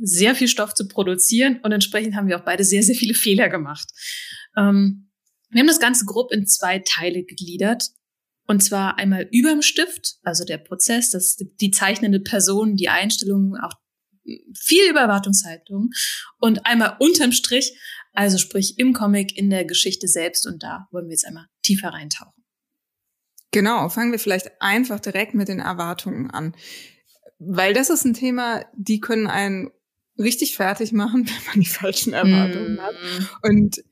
sehr 0.00 0.34
viel 0.34 0.48
Stoff 0.48 0.74
zu 0.74 0.88
produzieren 0.88 1.60
und 1.62 1.72
entsprechend 1.72 2.14
haben 2.14 2.26
wir 2.26 2.38
auch 2.38 2.44
beide 2.44 2.64
sehr, 2.64 2.82
sehr 2.82 2.94
viele 2.94 3.14
Fehler 3.14 3.48
gemacht. 3.48 3.88
Ähm, 4.56 5.10
wir 5.50 5.60
haben 5.60 5.66
das 5.66 5.80
Ganze 5.80 6.06
grob 6.06 6.32
in 6.32 6.46
zwei 6.46 6.78
Teile 6.78 7.24
gegliedert. 7.24 7.90
Und 8.46 8.62
zwar 8.62 8.98
einmal 8.98 9.28
überm 9.30 9.62
Stift, 9.62 10.16
also 10.22 10.44
der 10.44 10.58
Prozess, 10.58 11.10
das, 11.10 11.36
die 11.36 11.70
zeichnende 11.70 12.20
Person, 12.20 12.74
die 12.74 12.88
Einstellungen, 12.88 13.60
auch 13.60 13.72
viel 14.58 14.90
Überwartungshaltung. 14.90 15.90
Und 16.38 16.66
einmal 16.66 16.96
unterm 16.98 17.32
Strich, 17.32 17.78
also 18.12 18.38
sprich 18.38 18.78
im 18.78 18.92
Comic, 18.92 19.36
in 19.36 19.50
der 19.50 19.64
Geschichte 19.64 20.08
selbst. 20.08 20.46
Und 20.46 20.62
da 20.62 20.88
wollen 20.90 21.06
wir 21.06 21.12
jetzt 21.12 21.26
einmal 21.26 21.46
tiefer 21.62 21.90
reintauchen. 21.90 22.41
Genau, 23.52 23.88
fangen 23.90 24.12
wir 24.12 24.18
vielleicht 24.18 24.50
einfach 24.60 24.98
direkt 24.98 25.34
mit 25.34 25.48
den 25.48 25.60
Erwartungen 25.60 26.30
an. 26.30 26.54
Weil 27.38 27.74
das 27.74 27.90
ist 27.90 28.04
ein 28.04 28.14
Thema, 28.14 28.64
die 28.74 29.00
können 29.00 29.26
einen 29.26 29.70
richtig 30.18 30.56
fertig 30.56 30.92
machen, 30.92 31.26
wenn 31.26 31.46
man 31.46 31.60
die 31.60 31.68
falschen 31.68 32.12
Erwartungen 32.12 32.76
mm. 32.76 32.80
hat. 32.80 32.94
Und 33.42 33.84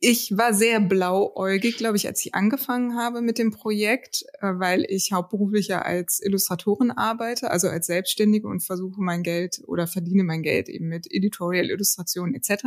ich 0.00 0.36
war 0.36 0.52
sehr 0.52 0.80
blauäugig, 0.80 1.78
glaube 1.78 1.96
ich, 1.96 2.06
als 2.06 2.24
ich 2.26 2.34
angefangen 2.34 2.94
habe 2.94 3.22
mit 3.22 3.38
dem 3.38 3.52
Projekt, 3.52 4.24
äh, 4.40 4.52
weil 4.54 4.84
ich 4.88 5.12
hauptberuflich 5.12 5.68
ja 5.68 5.80
als 5.80 6.20
Illustratorin 6.22 6.90
arbeite, 6.90 7.50
also 7.50 7.68
als 7.68 7.86
Selbstständige 7.86 8.46
und 8.46 8.60
versuche 8.60 9.00
mein 9.00 9.22
Geld 9.22 9.62
oder 9.66 9.86
verdiene 9.86 10.24
mein 10.24 10.42
Geld 10.42 10.68
eben 10.68 10.88
mit 10.88 11.06
Editorial, 11.10 11.70
Illustration 11.70 12.34
etc. 12.34 12.64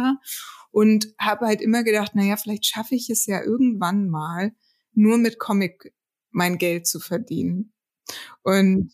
Und 0.72 1.14
habe 1.20 1.46
halt 1.46 1.62
immer 1.62 1.84
gedacht, 1.84 2.16
naja, 2.16 2.38
vielleicht 2.38 2.66
schaffe 2.66 2.96
ich 2.96 3.12
es 3.12 3.28
ja 3.28 3.44
irgendwann 3.44 4.10
mal, 4.10 4.54
nur 4.94 5.20
mit 5.20 5.38
Comic 5.38 5.94
mein 6.32 6.58
Geld 6.58 6.88
zu 6.88 7.00
verdienen. 7.00 7.74
Und 8.44 8.94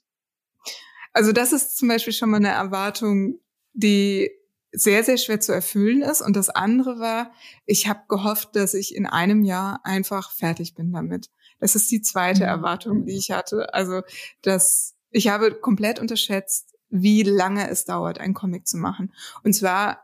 also 1.14 1.32
das 1.32 1.54
ist 1.54 1.78
zum 1.78 1.88
Beispiel 1.88 2.14
schon 2.14 2.32
mal 2.32 2.38
eine 2.38 2.50
Erwartung, 2.50 3.40
die 3.74 4.32
sehr, 4.72 5.04
sehr 5.04 5.18
schwer 5.18 5.40
zu 5.40 5.54
erfüllen 5.54 6.02
ist. 6.02 6.22
Und 6.22 6.36
das 6.36 6.50
andere 6.50 7.00
war, 7.00 7.32
ich 7.66 7.88
habe 7.88 8.02
gehofft, 8.10 8.56
dass 8.56 8.74
ich 8.74 8.96
in 8.96 9.06
einem 9.06 9.44
Jahr 9.44 9.82
einfach 9.84 10.32
fertig 10.32 10.74
bin 10.74 10.92
damit. 10.92 11.30
Das 11.60 11.76
ist 11.76 11.92
die 11.92 12.02
zweite 12.02 12.42
mhm. 12.42 12.50
Erwartung, 12.50 13.06
die 13.06 13.16
ich 13.16 13.32
hatte. 13.32 13.74
Also, 13.74 14.02
dass 14.42 14.96
ich 15.12 15.28
habe 15.28 15.54
komplett 15.54 16.00
unterschätzt, 16.00 16.76
wie 16.90 17.24
lange 17.24 17.70
es 17.70 17.86
dauert, 17.86 18.20
einen 18.20 18.34
Comic 18.34 18.68
zu 18.68 18.78
machen. 18.78 19.14
Und 19.44 19.54
zwar 19.54 20.04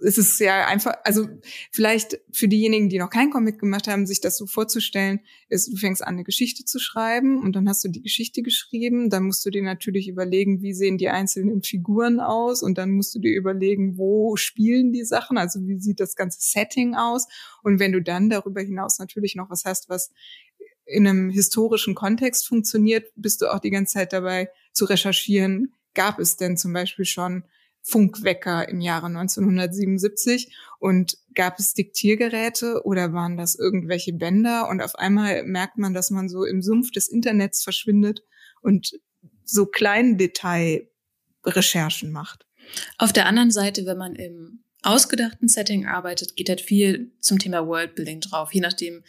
es 0.00 0.18
ist 0.18 0.40
ja 0.40 0.66
einfach, 0.66 0.94
also 1.04 1.28
vielleicht 1.70 2.18
für 2.32 2.48
diejenigen, 2.48 2.88
die 2.88 2.98
noch 2.98 3.10
keinen 3.10 3.30
Comic 3.30 3.58
gemacht 3.58 3.88
haben, 3.88 4.06
sich 4.06 4.20
das 4.20 4.36
so 4.36 4.46
vorzustellen, 4.46 5.20
ist, 5.48 5.70
du 5.70 5.76
fängst 5.76 6.02
an, 6.02 6.14
eine 6.14 6.24
Geschichte 6.24 6.64
zu 6.64 6.78
schreiben 6.78 7.42
und 7.42 7.54
dann 7.54 7.68
hast 7.68 7.84
du 7.84 7.88
die 7.88 8.02
Geschichte 8.02 8.42
geschrieben, 8.42 9.10
dann 9.10 9.24
musst 9.24 9.44
du 9.44 9.50
dir 9.50 9.62
natürlich 9.62 10.08
überlegen, 10.08 10.62
wie 10.62 10.72
sehen 10.72 10.96
die 10.98 11.08
einzelnen 11.08 11.62
Figuren 11.62 12.20
aus 12.20 12.62
und 12.62 12.78
dann 12.78 12.92
musst 12.92 13.14
du 13.14 13.18
dir 13.18 13.36
überlegen, 13.36 13.98
wo 13.98 14.36
spielen 14.36 14.92
die 14.92 15.04
Sachen, 15.04 15.36
also 15.36 15.60
wie 15.66 15.78
sieht 15.78 16.00
das 16.00 16.16
ganze 16.16 16.38
Setting 16.40 16.94
aus. 16.94 17.26
Und 17.62 17.80
wenn 17.80 17.92
du 17.92 18.00
dann 18.00 18.30
darüber 18.30 18.62
hinaus 18.62 18.98
natürlich 18.98 19.36
noch 19.36 19.50
was 19.50 19.64
hast, 19.64 19.88
was 19.88 20.10
in 20.86 21.06
einem 21.06 21.30
historischen 21.30 21.94
Kontext 21.94 22.46
funktioniert, 22.46 23.10
bist 23.16 23.40
du 23.40 23.52
auch 23.52 23.58
die 23.58 23.70
ganze 23.70 23.94
Zeit 23.94 24.12
dabei 24.12 24.50
zu 24.72 24.84
recherchieren, 24.84 25.74
gab 25.94 26.18
es 26.18 26.36
denn 26.36 26.56
zum 26.56 26.72
Beispiel 26.72 27.04
schon 27.04 27.44
Funkwecker 27.86 28.66
im 28.68 28.80
Jahre 28.80 29.06
1977 29.06 30.56
und 30.78 31.18
gab 31.34 31.58
es 31.58 31.74
Diktiergeräte 31.74 32.82
oder 32.84 33.12
waren 33.12 33.36
das 33.36 33.54
irgendwelche 33.54 34.14
Bänder 34.14 34.68
und 34.70 34.80
auf 34.80 34.94
einmal 34.94 35.44
merkt 35.44 35.76
man, 35.76 35.92
dass 35.92 36.10
man 36.10 36.30
so 36.30 36.44
im 36.44 36.62
Sumpf 36.62 36.90
des 36.90 37.08
Internets 37.08 37.62
verschwindet 37.62 38.22
und 38.62 38.98
so 39.44 39.66
kleinen 39.66 40.16
Detailrecherchen 40.16 42.10
macht. 42.10 42.46
Auf 42.96 43.12
der 43.12 43.26
anderen 43.26 43.50
Seite, 43.50 43.84
wenn 43.84 43.98
man 43.98 44.14
im 44.14 44.64
ausgedachten 44.82 45.48
Setting 45.48 45.86
arbeitet, 45.86 46.36
geht 46.36 46.48
halt 46.48 46.62
viel 46.62 47.12
zum 47.20 47.38
Thema 47.38 47.66
Worldbuilding 47.66 48.20
drauf, 48.20 48.54
je 48.54 48.60
nachdem, 48.60 49.04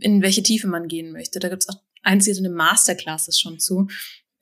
in 0.00 0.22
welche 0.22 0.42
Tiefe 0.42 0.66
man 0.66 0.88
gehen 0.88 1.12
möchte. 1.12 1.40
Da 1.40 1.50
gibt 1.50 1.64
es 1.64 1.68
auch 1.68 1.80
einzelne 2.02 2.48
Masterclasses 2.48 3.38
schon 3.38 3.58
zu, 3.58 3.88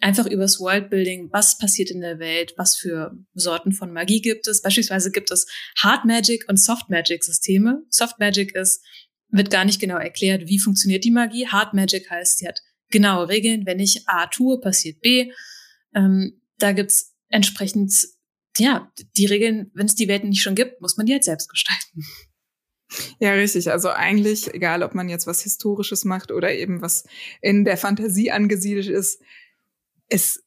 einfach 0.00 0.26
übers 0.26 0.61
Worldbuilding, 0.61 1.31
was 1.33 1.59
passiert 1.59 1.91
in 1.91 2.00
der 2.00 2.19
Welt, 2.19 2.55
was 2.57 2.76
für 2.76 3.17
Sorten 3.35 3.73
von 3.73 3.93
Magie 3.93 4.21
gibt 4.21 4.47
es. 4.47 4.62
Beispielsweise 4.62 5.11
gibt 5.11 5.31
es 5.31 5.47
Hard 5.79 6.05
Magic 6.05 6.45
und 6.49 6.61
Soft 6.61 6.91
Magic 6.91 7.25
Systeme. 7.25 7.83
Soft 7.88 8.19
Magic 8.19 8.55
ist, 8.55 8.85
wird 9.31 9.50
gar 9.50 9.65
nicht 9.65 9.81
genau 9.81 9.97
erklärt, 9.97 10.47
wie 10.47 10.59
funktioniert 10.59 11.05
die 11.05 11.11
Magie. 11.11 11.47
Hard 11.47 11.75
Magic 11.75 12.11
heißt, 12.11 12.38
sie 12.38 12.49
hat 12.49 12.61
genaue 12.91 13.29
Regeln. 13.29 13.67
Wenn 13.67 13.81
ich 13.81 14.07
A 14.07 14.26
tue, 14.26 14.61
passiert 14.61 15.00
B. 15.00 15.33
Ähm, 15.95 16.41
da 16.59 16.73
gibt's 16.73 17.15
entsprechend, 17.29 17.93
ja, 18.59 18.93
die 19.17 19.26
Regeln, 19.26 19.71
wenn 19.75 19.87
es 19.87 19.95
die 19.95 20.09
Welt 20.09 20.25
nicht 20.25 20.43
schon 20.43 20.55
gibt, 20.55 20.81
muss 20.81 20.97
man 20.97 21.07
die 21.07 21.12
halt 21.12 21.25
selbst 21.25 21.49
gestalten. 21.49 22.05
Ja, 23.19 23.33
richtig. 23.33 23.71
Also 23.71 23.91
eigentlich, 23.91 24.53
egal 24.55 24.83
ob 24.83 24.95
man 24.95 25.09
jetzt 25.09 25.26
was 25.26 25.43
Historisches 25.43 26.05
macht 26.05 26.31
oder 26.31 26.55
eben 26.55 26.83
was 26.83 27.05
in 27.41 27.65
der 27.65 27.76
Fantasie 27.76 28.31
angesiedelt 28.31 28.87
ist, 28.87 29.21
es 30.09 30.45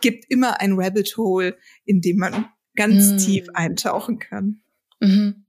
gibt 0.00 0.24
immer 0.28 0.60
ein 0.60 0.74
Rabbit 0.74 1.16
Hole, 1.16 1.56
in 1.84 2.00
dem 2.00 2.18
man 2.18 2.46
ganz 2.74 3.12
mhm. 3.12 3.18
tief 3.18 3.46
eintauchen 3.54 4.18
kann. 4.18 4.60
Mhm. 5.00 5.46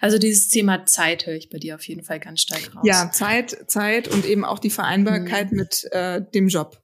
Also 0.00 0.18
dieses 0.18 0.48
Thema 0.48 0.86
Zeit 0.86 1.26
höre 1.26 1.34
ich 1.34 1.50
bei 1.50 1.58
dir 1.58 1.74
auf 1.74 1.86
jeden 1.86 2.04
Fall 2.04 2.20
ganz 2.20 2.42
stark 2.42 2.74
raus. 2.74 2.84
Ja, 2.84 3.10
Zeit, 3.10 3.64
Zeit 3.68 4.08
und 4.08 4.24
eben 4.24 4.44
auch 4.44 4.58
die 4.58 4.70
Vereinbarkeit 4.70 5.50
mhm. 5.50 5.58
mit 5.58 5.88
äh, 5.92 6.22
dem 6.34 6.48
Job. 6.48 6.80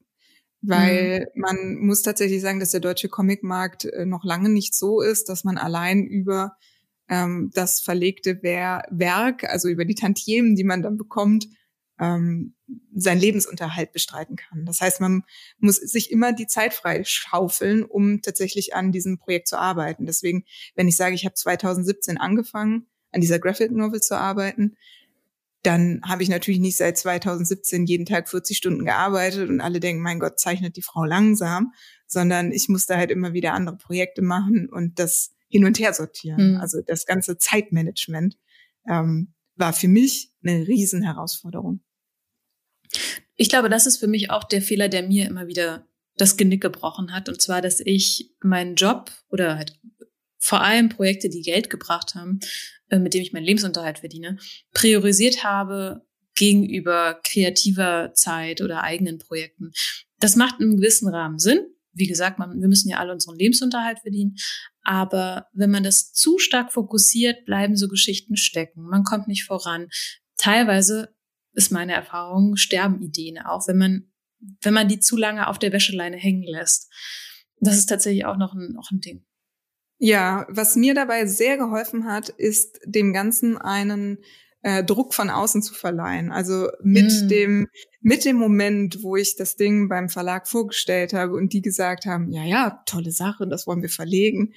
Weil 0.61 1.29
mhm. 1.35 1.41
man 1.41 1.75
muss 1.81 2.03
tatsächlich 2.03 2.41
sagen, 2.41 2.61
dass 2.61 2.71
der 2.71 2.81
deutsche 2.81 3.09
Comicmarkt 3.09 3.85
äh, 3.85 4.05
noch 4.05 4.25
lange 4.25 4.49
nicht 4.49 4.75
so 4.75 5.01
ist, 5.01 5.29
dass 5.29 5.45
man 5.45 5.59
allein 5.59 6.05
über 6.05 6.57
ähm, 7.09 7.51
das 7.55 7.81
verlegte 7.81 8.43
Werk, 8.43 9.45
also 9.45 9.69
über 9.69 9.85
die 9.85 9.95
Tantiemen, 9.95 10.55
die 10.55 10.65
man 10.65 10.83
dann 10.83 10.97
bekommt, 10.97 11.47
ähm, 12.03 12.55
seinen 12.95 13.21
Lebensunterhalt 13.21 13.93
bestreiten 13.93 14.35
kann. 14.35 14.67
Das 14.67 14.81
heißt, 14.81 15.01
man 15.01 15.23
muss 15.59 15.77
sich 15.77 16.11
immer 16.11 16.33
die 16.33 16.49
Zeit 16.49 16.75
freischaufeln, 16.75 17.85
um 17.85 18.23
tatsächlich 18.23 18.75
an 18.75 18.91
diesem 18.91 19.19
Projekt 19.19 19.47
zu 19.47 19.57
arbeiten. 19.57 20.05
Deswegen, 20.05 20.45
wenn 20.75 20.89
ich 20.89 20.97
sage, 20.97 21.15
ich 21.15 21.25
habe 21.25 21.35
2017 21.35 22.19
angefangen, 22.19 22.87
an 23.13 23.21
dieser 23.21 23.39
Graphic 23.39 23.71
Novel 23.71 24.01
zu 24.01 24.19
arbeiten, 24.19 24.77
dann 25.63 26.01
habe 26.05 26.25
ich 26.25 26.29
natürlich 26.29 26.59
nicht 26.59 26.77
seit 26.77 26.99
2017 26.99 27.87
jeden 27.87 28.05
Tag 28.05 28.29
40 28.29 28.57
Stunden 28.57 28.85
gearbeitet 28.85 29.49
und 29.49 29.61
alle 29.61 29.79
denken, 29.79 30.03
mein 30.03 30.19
Gott, 30.19 30.41
zeichnet 30.41 30.77
die 30.77 30.83
Frau 30.83 31.05
langsam, 31.05 31.73
sondern 32.09 32.51
ich 32.51 32.69
musste 32.69 32.97
halt 32.97 33.13
immer 33.13 33.33
wieder 33.33 33.53
andere 33.53 33.77
Projekte 33.77 34.23
machen 34.23 34.69
und 34.69 34.99
das 34.99 35.35
hin 35.49 35.65
und 35.65 35.79
her 35.79 35.93
sortieren. 35.93 36.55
Mhm. 36.55 36.61
Also 36.61 36.81
das 36.85 37.07
ganze 37.07 37.39
Zeitmanagement 37.39 38.39
ähm, 38.89 39.35
war 39.55 39.73
für 39.73 39.87
mich 39.87 40.33
eine 40.43 40.67
Riesenherausforderung. 40.67 41.81
Ich 43.37 43.49
glaube, 43.49 43.69
das 43.69 43.87
ist 43.87 43.99
für 43.99 44.07
mich 44.07 44.31
auch 44.31 44.45
der 44.45 44.63
Fehler, 44.63 44.89
der 44.89 45.03
mir 45.03 45.27
immer 45.27 45.47
wieder 45.47 45.87
das 46.17 46.37
Genick 46.37 46.61
gebrochen 46.61 47.13
hat. 47.13 47.29
Und 47.29 47.41
zwar, 47.41 47.63
dass 47.63 47.81
ich 47.81 48.33
meinen 48.43 48.75
Job 48.75 49.11
oder 49.31 49.57
halt 49.57 49.79
vor 50.39 50.61
allem 50.61 50.89
Projekte, 50.89 51.29
die 51.29 51.43
Geld 51.43 51.71
gebracht 51.71 52.15
haben, 52.15 52.41
äh, 52.91 52.99
mit 52.99 53.15
dem 53.15 53.23
ich 53.23 53.33
meinen 53.33 53.45
Lebensunterhalt 53.45 54.01
verdiene, 54.01 54.39
priorisiert 54.75 55.45
habe 55.45 56.05
gegenüber 56.35 57.21
kreativer 57.25 58.13
Zeit 58.15 58.61
oder 58.61 58.83
eigenen 58.83 59.19
Projekten. 59.19 59.73
Das 60.19 60.37
macht 60.37 60.61
in 60.61 60.77
gewissen 60.77 61.09
Rahmen 61.09 61.39
Sinn. 61.39 61.61
Wie 61.93 62.07
gesagt, 62.07 62.39
man, 62.39 62.61
wir 62.61 62.69
müssen 62.69 62.89
ja 62.89 62.99
alle 62.99 63.13
unseren 63.13 63.37
Lebensunterhalt 63.37 64.01
verdienen. 64.01 64.37
Aber 64.83 65.47
wenn 65.53 65.71
man 65.71 65.85
das 65.85 66.13
zu 66.13 66.39
stark 66.39 66.73
fokussiert, 66.73 67.45
bleiben 67.45 67.77
so 67.77 67.87
Geschichten 67.87 68.37
stecken. 68.37 68.83
Man 68.83 69.05
kommt 69.05 69.29
nicht 69.29 69.45
voran. 69.45 69.89
Teilweise 70.37 71.15
ist 71.53 71.71
meine 71.71 71.93
Erfahrung, 71.93 72.57
sterben 72.57 73.01
Ideen 73.01 73.39
auch, 73.39 73.69
wenn 73.69 73.79
man, 73.79 74.13
wenn 74.61 74.75
man 74.75 74.89
die 74.89 75.01
zu 75.01 75.17
lange 75.17 75.49
auf 75.49 75.59
der 75.59 75.73
Wäscheleine 75.73 76.17
hängen 76.17 76.45
lässt. 76.45 76.91
Das 77.61 77.77
ist 77.77 77.87
tatsächlich 77.87 78.25
auch 78.25 78.37
noch 78.37 78.55
ein, 78.55 78.73
noch 78.73 78.91
ein 78.91 79.01
Ding. 79.01 79.25
Ja, 79.99 80.47
was 80.49 80.75
mir 80.75 80.95
dabei 80.95 81.27
sehr 81.27 81.57
geholfen 81.57 82.07
hat, 82.07 82.29
ist 82.29 82.81
dem 82.85 83.13
Ganzen 83.13 83.57
einen 83.57 84.19
äh, 84.63 84.83
Druck 84.83 85.15
von 85.15 85.31
außen 85.31 85.63
zu 85.63 85.75
verleihen. 85.75 86.33
Also 86.33 86.69
mit 86.83 87.13
mm. 87.13 87.29
dem 87.29 87.69
mit 88.01 88.25
dem 88.25 88.37
Moment, 88.37 89.03
wo 89.03 89.15
ich 89.15 89.37
das 89.37 89.55
Ding 89.55 89.89
beim 89.89 90.09
Verlag 90.09 90.49
vorgestellt 90.49 91.13
habe 91.13 91.35
und 91.35 91.53
die 91.53 91.63
gesagt 91.63 92.05
haben, 92.05 92.33
ja, 92.33 92.45
ja, 92.45 92.83
tolle 92.85 93.13
Sache, 93.13 93.47
das 93.47 93.69
wollen 93.69 93.83
wir 93.83 93.89
verlegen, 93.89 94.55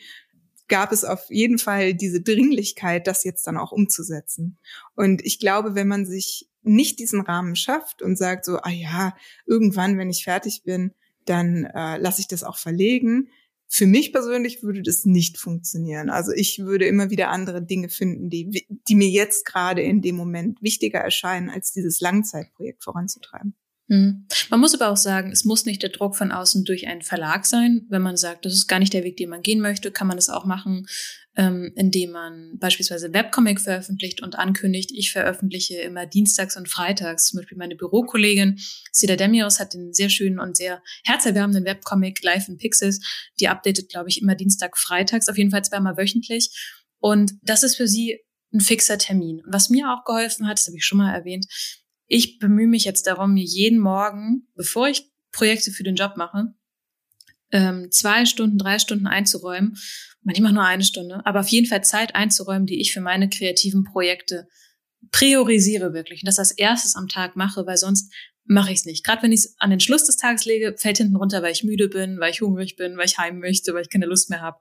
gab 0.67 0.91
es 0.91 1.03
auf 1.03 1.29
jeden 1.29 1.59
Fall 1.59 1.93
diese 1.93 2.21
Dringlichkeit, 2.21 3.05
das 3.05 3.23
jetzt 3.23 3.45
dann 3.45 3.57
auch 3.57 3.71
umzusetzen. 3.71 4.57
Und 4.95 5.23
ich 5.23 5.39
glaube, 5.39 5.75
wenn 5.75 5.87
man 5.87 6.07
sich 6.07 6.49
nicht 6.65 6.99
diesen 6.99 7.21
Rahmen 7.21 7.55
schafft 7.55 8.01
und 8.01 8.17
sagt 8.17 8.45
so, 8.45 8.57
ah 8.57 8.69
ja, 8.69 9.15
irgendwann, 9.45 9.97
wenn 9.97 10.09
ich 10.09 10.23
fertig 10.23 10.63
bin, 10.63 10.91
dann 11.25 11.65
äh, 11.65 11.97
lasse 11.97 12.21
ich 12.21 12.27
das 12.27 12.43
auch 12.43 12.57
verlegen. 12.57 13.29
Für 13.67 13.87
mich 13.87 14.13
persönlich 14.13 14.61
würde 14.61 14.83
das 14.83 15.05
nicht 15.05 15.37
funktionieren. 15.37 16.09
Also 16.09 16.31
ich 16.31 16.59
würde 16.59 16.85
immer 16.85 17.09
wieder 17.09 17.29
andere 17.29 17.63
Dinge 17.63 17.89
finden, 17.89 18.29
die, 18.29 18.67
die 18.87 18.95
mir 18.95 19.09
jetzt 19.09 19.45
gerade 19.45 19.81
in 19.81 20.01
dem 20.01 20.15
Moment 20.15 20.61
wichtiger 20.61 20.99
erscheinen, 20.99 21.49
als 21.49 21.71
dieses 21.71 21.99
Langzeitprojekt 21.99 22.83
voranzutreiben. 22.83 23.55
Mhm. 23.87 24.25
Man 24.49 24.59
muss 24.59 24.73
aber 24.73 24.89
auch 24.89 24.97
sagen, 24.97 25.31
es 25.31 25.45
muss 25.45 25.65
nicht 25.65 25.83
der 25.83 25.91
Druck 25.91 26.15
von 26.15 26.31
außen 26.31 26.63
durch 26.65 26.87
einen 26.87 27.03
Verlag 27.03 27.45
sein. 27.45 27.85
Wenn 27.89 28.01
man 28.01 28.17
sagt, 28.17 28.45
das 28.45 28.53
ist 28.53 28.67
gar 28.67 28.79
nicht 28.79 28.93
der 28.93 29.03
Weg, 29.03 29.17
den 29.17 29.29
man 29.29 29.43
gehen 29.43 29.61
möchte, 29.61 29.91
kann 29.91 30.07
man 30.07 30.17
das 30.17 30.29
auch 30.29 30.45
machen, 30.45 30.87
ähm, 31.35 31.71
indem 31.75 32.11
man 32.11 32.57
beispielsweise 32.57 33.13
Webcomic 33.13 33.61
veröffentlicht 33.61 34.23
und 34.23 34.35
ankündigt, 34.35 34.91
ich 34.91 35.11
veröffentliche 35.11 35.75
immer 35.81 36.07
dienstags 36.07 36.57
und 36.57 36.67
freitags. 36.67 37.25
Zum 37.25 37.39
Beispiel 37.39 37.57
meine 37.57 37.75
Bürokollegin 37.75 38.59
Sida 38.91 39.15
Demios 39.15 39.59
hat 39.59 39.75
den 39.75 39.93
sehr 39.93 40.09
schönen 40.09 40.39
und 40.39 40.57
sehr 40.57 40.81
herzerwärmenden 41.03 41.65
Webcomic 41.65 42.23
Live 42.23 42.47
in 42.47 42.57
Pixels. 42.57 43.01
Die 43.39 43.49
updatet, 43.49 43.89
glaube 43.89 44.09
ich, 44.09 44.19
immer 44.19 44.33
Dienstag, 44.33 44.77
freitags, 44.77 45.29
auf 45.29 45.37
jeden 45.37 45.51
Fall 45.51 45.63
zweimal 45.63 45.97
wöchentlich. 45.97 46.49
Und 46.99 47.33
das 47.43 47.61
ist 47.61 47.75
für 47.75 47.87
sie 47.87 48.19
ein 48.51 48.61
fixer 48.61 48.97
Termin. 48.97 49.41
Was 49.45 49.69
mir 49.69 49.91
auch 49.91 50.05
geholfen 50.05 50.47
hat, 50.47 50.57
das 50.57 50.67
habe 50.67 50.77
ich 50.77 50.85
schon 50.85 50.97
mal 50.97 51.13
erwähnt, 51.13 51.45
ich 52.07 52.39
bemühe 52.39 52.67
mich 52.67 52.85
jetzt 52.85 53.07
darum, 53.07 53.33
mir 53.33 53.43
jeden 53.43 53.79
Morgen, 53.79 54.47
bevor 54.55 54.87
ich 54.87 55.11
Projekte 55.31 55.71
für 55.71 55.83
den 55.83 55.95
Job 55.95 56.13
mache, 56.17 56.53
ähm, 57.51 57.91
zwei 57.91 58.25
Stunden, 58.25 58.57
drei 58.57 58.79
Stunden 58.79 59.07
einzuräumen. 59.07 59.77
Manchmal 60.23 60.53
nur 60.53 60.63
eine 60.63 60.83
Stunde, 60.83 61.21
aber 61.25 61.41
auf 61.41 61.47
jeden 61.49 61.67
Fall 61.67 61.83
Zeit 61.83 62.15
einzuräumen, 62.15 62.65
die 62.65 62.81
ich 62.81 62.93
für 62.93 63.01
meine 63.01 63.29
kreativen 63.29 63.83
Projekte 63.83 64.47
priorisiere 65.11 65.93
wirklich. 65.93 66.23
Und 66.23 66.27
das 66.27 66.39
als 66.39 66.51
erstes 66.51 66.95
am 66.95 67.07
Tag 67.07 67.35
mache, 67.35 67.65
weil 67.67 67.77
sonst 67.77 68.11
mache 68.43 68.71
ich 68.71 68.79
es 68.79 68.85
nicht. 68.85 69.03
Gerade 69.05 69.23
wenn 69.23 69.31
ich 69.31 69.41
es 69.41 69.55
an 69.59 69.69
den 69.69 69.79
Schluss 69.79 70.05
des 70.05 70.17
Tages 70.17 70.45
lege, 70.45 70.75
fällt 70.77 70.97
hinten 70.97 71.15
runter, 71.15 71.41
weil 71.41 71.51
ich 71.51 71.63
müde 71.63 71.87
bin, 71.87 72.19
weil 72.19 72.31
ich 72.31 72.41
hungrig 72.41 72.75
bin, 72.75 72.97
weil 72.97 73.05
ich 73.05 73.17
heim 73.17 73.39
möchte, 73.39 73.73
weil 73.73 73.83
ich 73.83 73.89
keine 73.89 74.05
Lust 74.05 74.29
mehr 74.29 74.41
habe. 74.41 74.57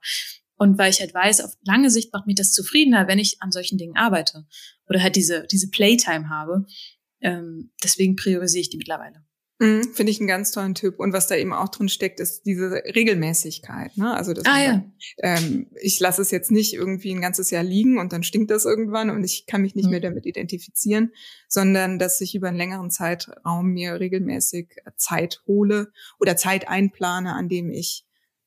Und 0.57 0.77
weil 0.77 0.89
ich 0.89 1.01
halt 1.01 1.13
weiß, 1.13 1.41
auf 1.41 1.53
lange 1.63 1.89
Sicht 1.89 2.13
macht 2.13 2.27
mich 2.27 2.35
das 2.35 2.53
zufriedener, 2.53 3.07
wenn 3.07 3.19
ich 3.19 3.41
an 3.41 3.51
solchen 3.51 3.77
Dingen 3.77 3.97
arbeite. 3.97 4.45
Oder 4.87 5.01
halt 5.01 5.15
diese, 5.15 5.45
diese 5.51 5.69
Playtime 5.69 6.29
habe. 6.29 6.65
Ähm, 7.21 7.71
deswegen 7.83 8.15
priorisiere 8.15 8.61
ich 8.61 8.69
die 8.69 8.77
mittlerweile. 8.77 9.23
Mhm, 9.59 9.93
Finde 9.93 10.11
ich 10.11 10.19
einen 10.19 10.27
ganz 10.27 10.51
tollen 10.51 10.75
Typ. 10.75 10.99
Und 10.99 11.13
was 11.13 11.27
da 11.27 11.35
eben 11.35 11.53
auch 11.53 11.69
drin 11.69 11.87
steckt, 11.87 12.19
ist 12.19 12.45
diese 12.45 12.71
Regelmäßigkeit. 12.71 13.95
Ne? 13.97 14.13
Also 14.13 14.33
das 14.33 14.45
ah, 14.45 14.61
ja. 14.61 14.83
ähm, 15.19 15.67
ich 15.81 15.97
lasse 16.01 16.21
es 16.21 16.31
jetzt 16.31 16.51
nicht 16.51 16.73
irgendwie 16.73 17.13
ein 17.13 17.21
ganzes 17.21 17.51
Jahr 17.51 17.63
liegen 17.63 17.97
und 17.97 18.11
dann 18.11 18.23
stinkt 18.23 18.51
das 18.51 18.65
irgendwann 18.65 19.09
und 19.09 19.23
ich 19.23 19.45
kann 19.45 19.61
mich 19.61 19.73
nicht 19.73 19.85
mhm. 19.85 19.91
mehr 19.91 20.01
damit 20.01 20.25
identifizieren, 20.25 21.13
sondern 21.47 21.99
dass 21.99 22.19
ich 22.19 22.35
über 22.35 22.49
einen 22.49 22.57
längeren 22.57 22.91
Zeitraum 22.91 23.71
mir 23.71 23.97
regelmäßig 23.97 24.75
Zeit 24.97 25.41
hole 25.47 25.91
oder 26.19 26.35
Zeit 26.35 26.67
einplane, 26.67 27.33
an 27.33 27.47
dem 27.47 27.69
ich 27.69 28.05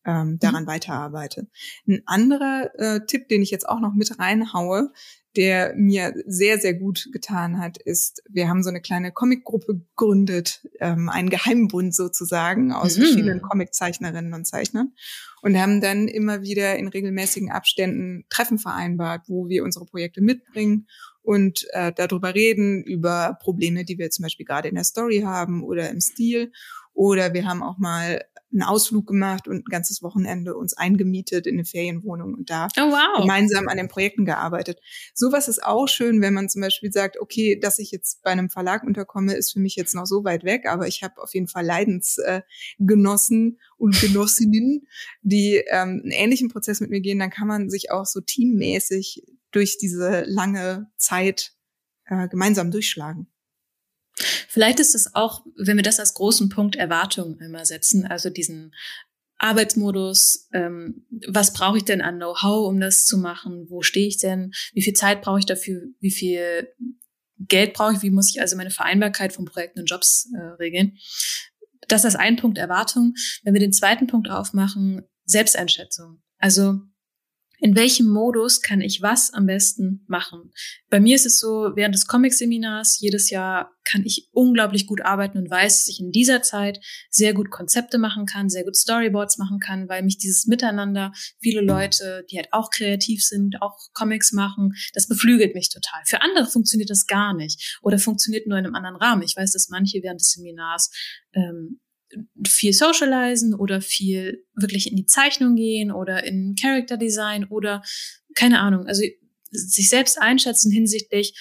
ähm, 0.08 0.30
mhm. 0.30 0.38
daran 0.38 0.62
mhm. 0.64 0.68
weiterarbeite. 0.68 1.46
Ein 1.86 2.02
anderer 2.06 2.70
äh, 2.78 3.00
Tipp, 3.06 3.28
den 3.28 3.42
ich 3.42 3.50
jetzt 3.50 3.68
auch 3.68 3.80
noch 3.80 3.94
mit 3.94 4.18
reinhaue, 4.18 4.90
der 5.36 5.74
mir 5.76 6.14
sehr, 6.26 6.58
sehr 6.58 6.74
gut 6.74 7.10
getan 7.12 7.60
hat, 7.60 7.76
ist, 7.76 8.22
wir 8.28 8.48
haben 8.48 8.62
so 8.62 8.70
eine 8.70 8.80
kleine 8.80 9.12
Comicgruppe 9.12 9.76
gegründet, 9.76 10.66
ähm, 10.80 11.10
einen 11.10 11.28
Geheimbund 11.28 11.94
sozusagen 11.94 12.72
aus 12.72 12.96
mhm. 12.96 13.02
verschiedenen 13.02 13.42
Comiczeichnerinnen 13.42 14.32
und 14.32 14.46
Zeichnern 14.46 14.94
und 15.42 15.56
haben 15.56 15.80
dann 15.82 16.08
immer 16.08 16.42
wieder 16.42 16.76
in 16.76 16.88
regelmäßigen 16.88 17.50
Abständen 17.50 18.24
Treffen 18.30 18.58
vereinbart, 18.58 19.28
wo 19.28 19.48
wir 19.48 19.62
unsere 19.62 19.84
Projekte 19.84 20.22
mitbringen 20.22 20.88
und 21.20 21.66
äh, 21.72 21.92
darüber 21.94 22.34
reden, 22.34 22.82
über 22.82 23.38
Probleme, 23.42 23.84
die 23.84 23.98
wir 23.98 24.10
zum 24.10 24.22
Beispiel 24.22 24.46
gerade 24.46 24.68
in 24.68 24.74
der 24.74 24.84
Story 24.84 25.20
haben 25.20 25.62
oder 25.62 25.90
im 25.90 26.00
Stil. 26.00 26.50
Oder 26.94 27.34
wir 27.34 27.46
haben 27.46 27.62
auch 27.62 27.78
mal 27.78 28.24
einen 28.52 28.62
Ausflug 28.62 29.06
gemacht 29.06 29.46
und 29.46 29.58
ein 29.58 29.64
ganzes 29.64 30.02
Wochenende 30.02 30.56
uns 30.56 30.74
eingemietet 30.74 31.46
in 31.46 31.56
eine 31.56 31.64
Ferienwohnung 31.64 32.34
und 32.34 32.50
da 32.50 32.68
oh, 32.78 32.90
wow. 32.90 33.20
gemeinsam 33.20 33.68
an 33.68 33.76
den 33.76 33.88
Projekten 33.88 34.24
gearbeitet. 34.24 34.80
Sowas 35.14 35.48
ist 35.48 35.62
auch 35.62 35.86
schön, 35.86 36.22
wenn 36.22 36.34
man 36.34 36.48
zum 36.48 36.62
Beispiel 36.62 36.92
sagt, 36.92 37.20
okay, 37.20 37.58
dass 37.60 37.78
ich 37.78 37.90
jetzt 37.90 38.22
bei 38.22 38.30
einem 38.30 38.48
Verlag 38.48 38.84
unterkomme, 38.84 39.34
ist 39.34 39.52
für 39.52 39.60
mich 39.60 39.76
jetzt 39.76 39.94
noch 39.94 40.06
so 40.06 40.24
weit 40.24 40.44
weg, 40.44 40.66
aber 40.66 40.86
ich 40.86 41.02
habe 41.02 41.20
auf 41.20 41.34
jeden 41.34 41.48
Fall 41.48 41.64
Leidensgenossen 41.64 43.56
äh, 43.56 43.62
und 43.76 44.00
Genossinnen, 44.00 44.86
die 45.22 45.62
ähm, 45.68 46.00
einen 46.02 46.10
ähnlichen 46.10 46.48
Prozess 46.48 46.80
mit 46.80 46.90
mir 46.90 47.00
gehen, 47.00 47.18
dann 47.18 47.30
kann 47.30 47.48
man 47.48 47.68
sich 47.68 47.90
auch 47.90 48.06
so 48.06 48.20
teammäßig 48.20 49.24
durch 49.50 49.78
diese 49.78 50.24
lange 50.26 50.90
Zeit 50.96 51.52
äh, 52.06 52.28
gemeinsam 52.28 52.70
durchschlagen. 52.70 53.28
Vielleicht 54.48 54.80
ist 54.80 54.94
es 54.94 55.14
auch, 55.14 55.44
wenn 55.56 55.76
wir 55.76 55.82
das 55.82 56.00
als 56.00 56.14
großen 56.14 56.48
Punkt 56.48 56.76
Erwartungen 56.76 57.38
immer 57.40 57.64
setzen, 57.64 58.06
also 58.06 58.30
diesen 58.30 58.74
Arbeitsmodus, 59.38 60.48
ähm, 60.52 61.06
was 61.28 61.52
brauche 61.52 61.78
ich 61.78 61.84
denn 61.84 62.00
an 62.00 62.16
Know-how, 62.16 62.66
um 62.68 62.80
das 62.80 63.06
zu 63.06 63.18
machen? 63.18 63.66
Wo 63.68 63.82
stehe 63.82 64.08
ich 64.08 64.18
denn? 64.18 64.52
Wie 64.72 64.82
viel 64.82 64.94
Zeit 64.94 65.22
brauche 65.22 65.38
ich 65.38 65.46
dafür? 65.46 65.82
Wie 66.00 66.10
viel 66.10 66.68
Geld 67.38 67.72
brauche 67.72 67.94
ich? 67.94 68.02
Wie 68.02 68.10
muss 68.10 68.30
ich 68.30 68.40
also 68.40 68.56
meine 68.56 68.70
Vereinbarkeit 68.70 69.32
von 69.32 69.44
Projekten 69.44 69.80
und 69.80 69.86
Jobs 69.86 70.28
äh, 70.34 70.40
regeln? 70.58 70.98
Das 71.86 72.04
ist 72.04 72.16
ein 72.16 72.36
Punkt 72.36 72.58
Erwartung. 72.58 73.14
Wenn 73.44 73.54
wir 73.54 73.60
den 73.60 73.72
zweiten 73.72 74.08
Punkt 74.08 74.28
aufmachen, 74.28 75.02
Selbsteinschätzung. 75.24 76.20
Also 76.38 76.80
in 77.60 77.74
welchem 77.74 78.08
Modus 78.08 78.62
kann 78.62 78.80
ich 78.80 79.02
was 79.02 79.32
am 79.32 79.46
besten 79.46 80.04
machen. 80.06 80.52
Bei 80.90 81.00
mir 81.00 81.16
ist 81.16 81.26
es 81.26 81.38
so, 81.38 81.72
während 81.74 81.94
des 81.94 82.06
Comic-Seminars 82.06 82.98
jedes 83.00 83.30
Jahr 83.30 83.72
kann 83.84 84.04
ich 84.04 84.28
unglaublich 84.32 84.86
gut 84.86 85.00
arbeiten 85.00 85.38
und 85.38 85.50
weiß, 85.50 85.78
dass 85.78 85.88
ich 85.88 86.00
in 86.00 86.12
dieser 86.12 86.42
Zeit 86.42 86.78
sehr 87.10 87.34
gut 87.34 87.50
Konzepte 87.50 87.98
machen 87.98 88.26
kann, 88.26 88.48
sehr 88.48 88.64
gut 88.64 88.76
Storyboards 88.76 89.38
machen 89.38 89.58
kann, 89.58 89.88
weil 89.88 90.02
mich 90.02 90.18
dieses 90.18 90.46
Miteinander, 90.46 91.12
viele 91.40 91.62
Leute, 91.62 92.24
die 92.30 92.36
halt 92.36 92.48
auch 92.52 92.70
kreativ 92.70 93.24
sind, 93.24 93.60
auch 93.60 93.76
Comics 93.92 94.32
machen, 94.32 94.74
das 94.94 95.08
beflügelt 95.08 95.54
mich 95.54 95.70
total. 95.70 96.00
Für 96.04 96.22
andere 96.22 96.46
funktioniert 96.46 96.90
das 96.90 97.06
gar 97.06 97.34
nicht 97.34 97.78
oder 97.82 97.98
funktioniert 97.98 98.46
nur 98.46 98.58
in 98.58 98.66
einem 98.66 98.74
anderen 98.74 98.96
Rahmen. 98.96 99.22
Ich 99.22 99.36
weiß, 99.36 99.52
dass 99.52 99.68
manche 99.68 100.02
während 100.02 100.20
des 100.20 100.32
Seminars 100.32 100.90
ähm, 101.32 101.80
viel 102.46 102.72
socialisen 102.72 103.54
oder 103.54 103.80
viel 103.80 104.44
wirklich 104.54 104.90
in 104.90 104.96
die 104.96 105.06
Zeichnung 105.06 105.54
gehen 105.56 105.90
oder 105.92 106.24
in 106.24 106.54
Character 106.60 106.96
Design 106.96 107.44
oder 107.44 107.82
keine 108.34 108.60
Ahnung, 108.60 108.86
also 108.86 109.02
sich 109.50 109.88
selbst 109.88 110.20
einschätzen 110.20 110.70
hinsichtlich, 110.70 111.38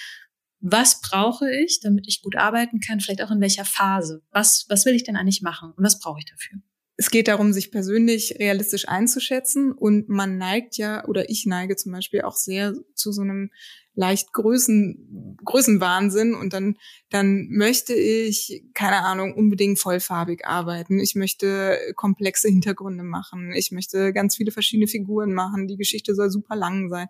was 0.60 1.00
brauche 1.00 1.50
ich, 1.50 1.80
damit 1.80 2.06
ich 2.08 2.22
gut 2.22 2.36
arbeiten 2.36 2.80
kann, 2.80 3.00
vielleicht 3.00 3.22
auch 3.22 3.30
in 3.30 3.40
welcher 3.40 3.64
Phase. 3.64 4.22
Was, 4.30 4.66
was 4.68 4.84
will 4.84 4.94
ich 4.94 5.04
denn 5.04 5.16
eigentlich 5.16 5.42
machen 5.42 5.72
und 5.76 5.84
was 5.84 6.00
brauche 6.00 6.18
ich 6.18 6.26
dafür? 6.26 6.60
Es 7.00 7.10
geht 7.10 7.28
darum, 7.28 7.52
sich 7.52 7.70
persönlich 7.70 8.36
realistisch 8.40 8.88
einzuschätzen 8.88 9.70
und 9.70 10.08
man 10.08 10.36
neigt 10.36 10.76
ja, 10.78 11.06
oder 11.06 11.30
ich 11.30 11.46
neige 11.46 11.76
zum 11.76 11.92
Beispiel 11.92 12.22
auch 12.22 12.34
sehr 12.34 12.74
zu 12.94 13.12
so 13.12 13.22
einem 13.22 13.52
leicht 13.94 14.32
Größen, 14.32 15.36
Größenwahnsinn 15.44 16.34
und 16.34 16.52
dann, 16.52 16.76
dann 17.10 17.46
möchte 17.50 17.94
ich, 17.94 18.64
keine 18.74 19.04
Ahnung, 19.04 19.34
unbedingt 19.34 19.78
vollfarbig 19.78 20.44
arbeiten. 20.44 20.98
Ich 20.98 21.14
möchte 21.14 21.78
komplexe 21.94 22.48
Hintergründe 22.48 23.04
machen. 23.04 23.52
Ich 23.52 23.70
möchte 23.70 24.12
ganz 24.12 24.36
viele 24.36 24.50
verschiedene 24.50 24.88
Figuren 24.88 25.32
machen. 25.32 25.68
Die 25.68 25.76
Geschichte 25.76 26.16
soll 26.16 26.30
super 26.30 26.56
lang 26.56 26.88
sein. 26.90 27.06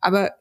Aber 0.00 0.32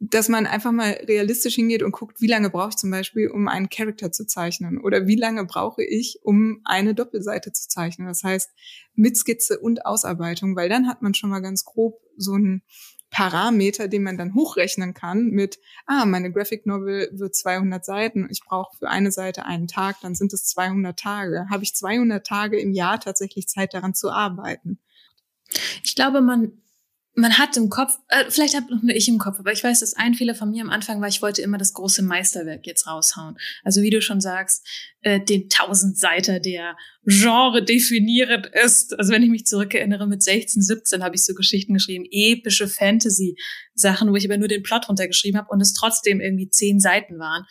dass 0.00 0.30
man 0.30 0.46
einfach 0.46 0.72
mal 0.72 0.92
realistisch 1.06 1.56
hingeht 1.56 1.82
und 1.82 1.92
guckt, 1.92 2.22
wie 2.22 2.26
lange 2.26 2.48
brauche 2.48 2.70
ich 2.70 2.76
zum 2.76 2.90
Beispiel, 2.90 3.28
um 3.28 3.48
einen 3.48 3.68
Charakter 3.68 4.10
zu 4.10 4.26
zeichnen 4.26 4.80
oder 4.80 5.06
wie 5.06 5.16
lange 5.16 5.44
brauche 5.44 5.84
ich, 5.84 6.20
um 6.22 6.62
eine 6.64 6.94
Doppelseite 6.94 7.52
zu 7.52 7.68
zeichnen. 7.68 8.08
Das 8.08 8.24
heißt, 8.24 8.50
mit 8.94 9.18
Skizze 9.18 9.60
und 9.60 9.84
Ausarbeitung, 9.84 10.56
weil 10.56 10.70
dann 10.70 10.88
hat 10.88 11.02
man 11.02 11.12
schon 11.12 11.28
mal 11.28 11.40
ganz 11.40 11.66
grob 11.66 12.00
so 12.16 12.34
ein 12.34 12.62
Parameter, 13.10 13.88
den 13.88 14.04
man 14.04 14.16
dann 14.16 14.34
hochrechnen 14.34 14.94
kann 14.94 15.30
mit, 15.30 15.58
ah, 15.84 16.06
meine 16.06 16.32
Graphic 16.32 16.64
Novel 16.64 17.10
wird 17.12 17.34
200 17.34 17.84
Seiten, 17.84 18.28
ich 18.30 18.40
brauche 18.42 18.74
für 18.78 18.88
eine 18.88 19.12
Seite 19.12 19.44
einen 19.44 19.66
Tag, 19.66 19.96
dann 20.00 20.14
sind 20.14 20.32
es 20.32 20.46
200 20.46 20.98
Tage. 20.98 21.46
Habe 21.50 21.64
ich 21.64 21.74
200 21.74 22.26
Tage 22.26 22.58
im 22.58 22.72
Jahr 22.72 23.00
tatsächlich 23.00 23.48
Zeit 23.48 23.74
daran 23.74 23.94
zu 23.94 24.10
arbeiten? 24.10 24.78
Ich 25.82 25.94
glaube, 25.94 26.20
man 26.20 26.52
man 27.14 27.38
hat 27.38 27.56
im 27.56 27.68
Kopf, 27.68 27.98
äh, 28.08 28.24
vielleicht 28.28 28.54
habe 28.54 28.72
noch 28.72 28.82
nur 28.82 28.94
ich 28.94 29.08
im 29.08 29.18
Kopf, 29.18 29.38
aber 29.38 29.52
ich 29.52 29.64
weiß, 29.64 29.80
dass 29.80 29.94
ein 29.94 30.14
Fehler 30.14 30.34
von 30.34 30.50
mir 30.50 30.62
am 30.62 30.70
Anfang 30.70 31.00
war, 31.00 31.08
ich 31.08 31.22
wollte 31.22 31.42
immer 31.42 31.58
das 31.58 31.72
große 31.72 32.02
Meisterwerk 32.02 32.66
jetzt 32.66 32.86
raushauen. 32.86 33.36
Also 33.64 33.82
wie 33.82 33.90
du 33.90 34.00
schon 34.00 34.20
sagst, 34.20 34.66
äh, 35.00 35.18
den 35.18 35.48
Tausendseiter, 35.48 36.38
der 36.38 36.76
Genre 37.04 37.64
definierend 37.64 38.46
ist. 38.46 38.96
Also 38.98 39.12
wenn 39.12 39.22
ich 39.22 39.30
mich 39.30 39.46
zurückerinnere, 39.46 40.06
mit 40.06 40.22
16, 40.22 40.62
17 40.62 41.02
habe 41.02 41.16
ich 41.16 41.24
so 41.24 41.34
Geschichten 41.34 41.74
geschrieben, 41.74 42.04
epische 42.10 42.68
Fantasy-Sachen, 42.68 44.10
wo 44.10 44.16
ich 44.16 44.26
aber 44.26 44.38
nur 44.38 44.48
den 44.48 44.62
Plot 44.62 44.88
runtergeschrieben 44.88 45.38
habe 45.38 45.48
und 45.50 45.60
es 45.60 45.72
trotzdem 45.72 46.20
irgendwie 46.20 46.48
zehn 46.48 46.78
Seiten 46.78 47.18
waren. 47.18 47.44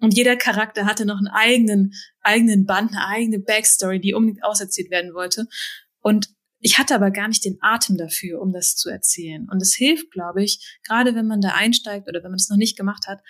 Und 0.00 0.16
jeder 0.16 0.36
Charakter 0.36 0.86
hatte 0.86 1.06
noch 1.06 1.18
einen 1.18 1.28
eigenen, 1.28 1.92
eigenen 2.20 2.66
Band, 2.66 2.90
eine 2.90 3.06
eigene 3.06 3.38
Backstory, 3.38 4.00
die 4.00 4.12
unbedingt 4.12 4.44
auserzählt 4.44 4.90
werden 4.90 5.14
wollte. 5.14 5.46
Und 6.00 6.33
ich 6.64 6.78
hatte 6.78 6.94
aber 6.94 7.10
gar 7.10 7.28
nicht 7.28 7.44
den 7.44 7.58
Atem 7.60 7.98
dafür, 7.98 8.40
um 8.40 8.50
das 8.50 8.74
zu 8.74 8.88
erzählen. 8.88 9.46
Und 9.50 9.60
es 9.60 9.74
hilft, 9.74 10.10
glaube 10.10 10.42
ich, 10.42 10.78
gerade 10.86 11.14
wenn 11.14 11.26
man 11.26 11.42
da 11.42 11.50
einsteigt 11.50 12.08
oder 12.08 12.24
wenn 12.24 12.30
man 12.30 12.38
es 12.38 12.48
noch 12.48 12.56
nicht 12.56 12.78
gemacht 12.78 13.06
hat, 13.06 13.20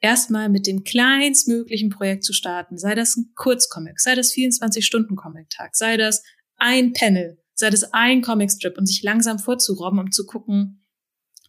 erstmal 0.00 0.48
mit 0.48 0.66
dem 0.66 0.82
kleinstmöglichen 0.82 1.90
Projekt 1.90 2.24
zu 2.24 2.32
starten. 2.32 2.78
Sei 2.78 2.94
das 2.94 3.16
ein 3.16 3.32
Kurzcomic, 3.34 4.00
sei 4.00 4.14
das 4.14 4.32
24-Stunden-Comic-Tag, 4.32 5.76
sei 5.76 5.98
das 5.98 6.22
ein 6.56 6.94
Panel, 6.94 7.38
sei 7.52 7.68
das 7.68 7.92
ein 7.92 8.22
Comicstrip 8.22 8.78
und 8.78 8.86
sich 8.86 9.02
langsam 9.02 9.38
vorzurobben, 9.38 9.98
um 9.98 10.10
zu 10.10 10.24
gucken, 10.24 10.86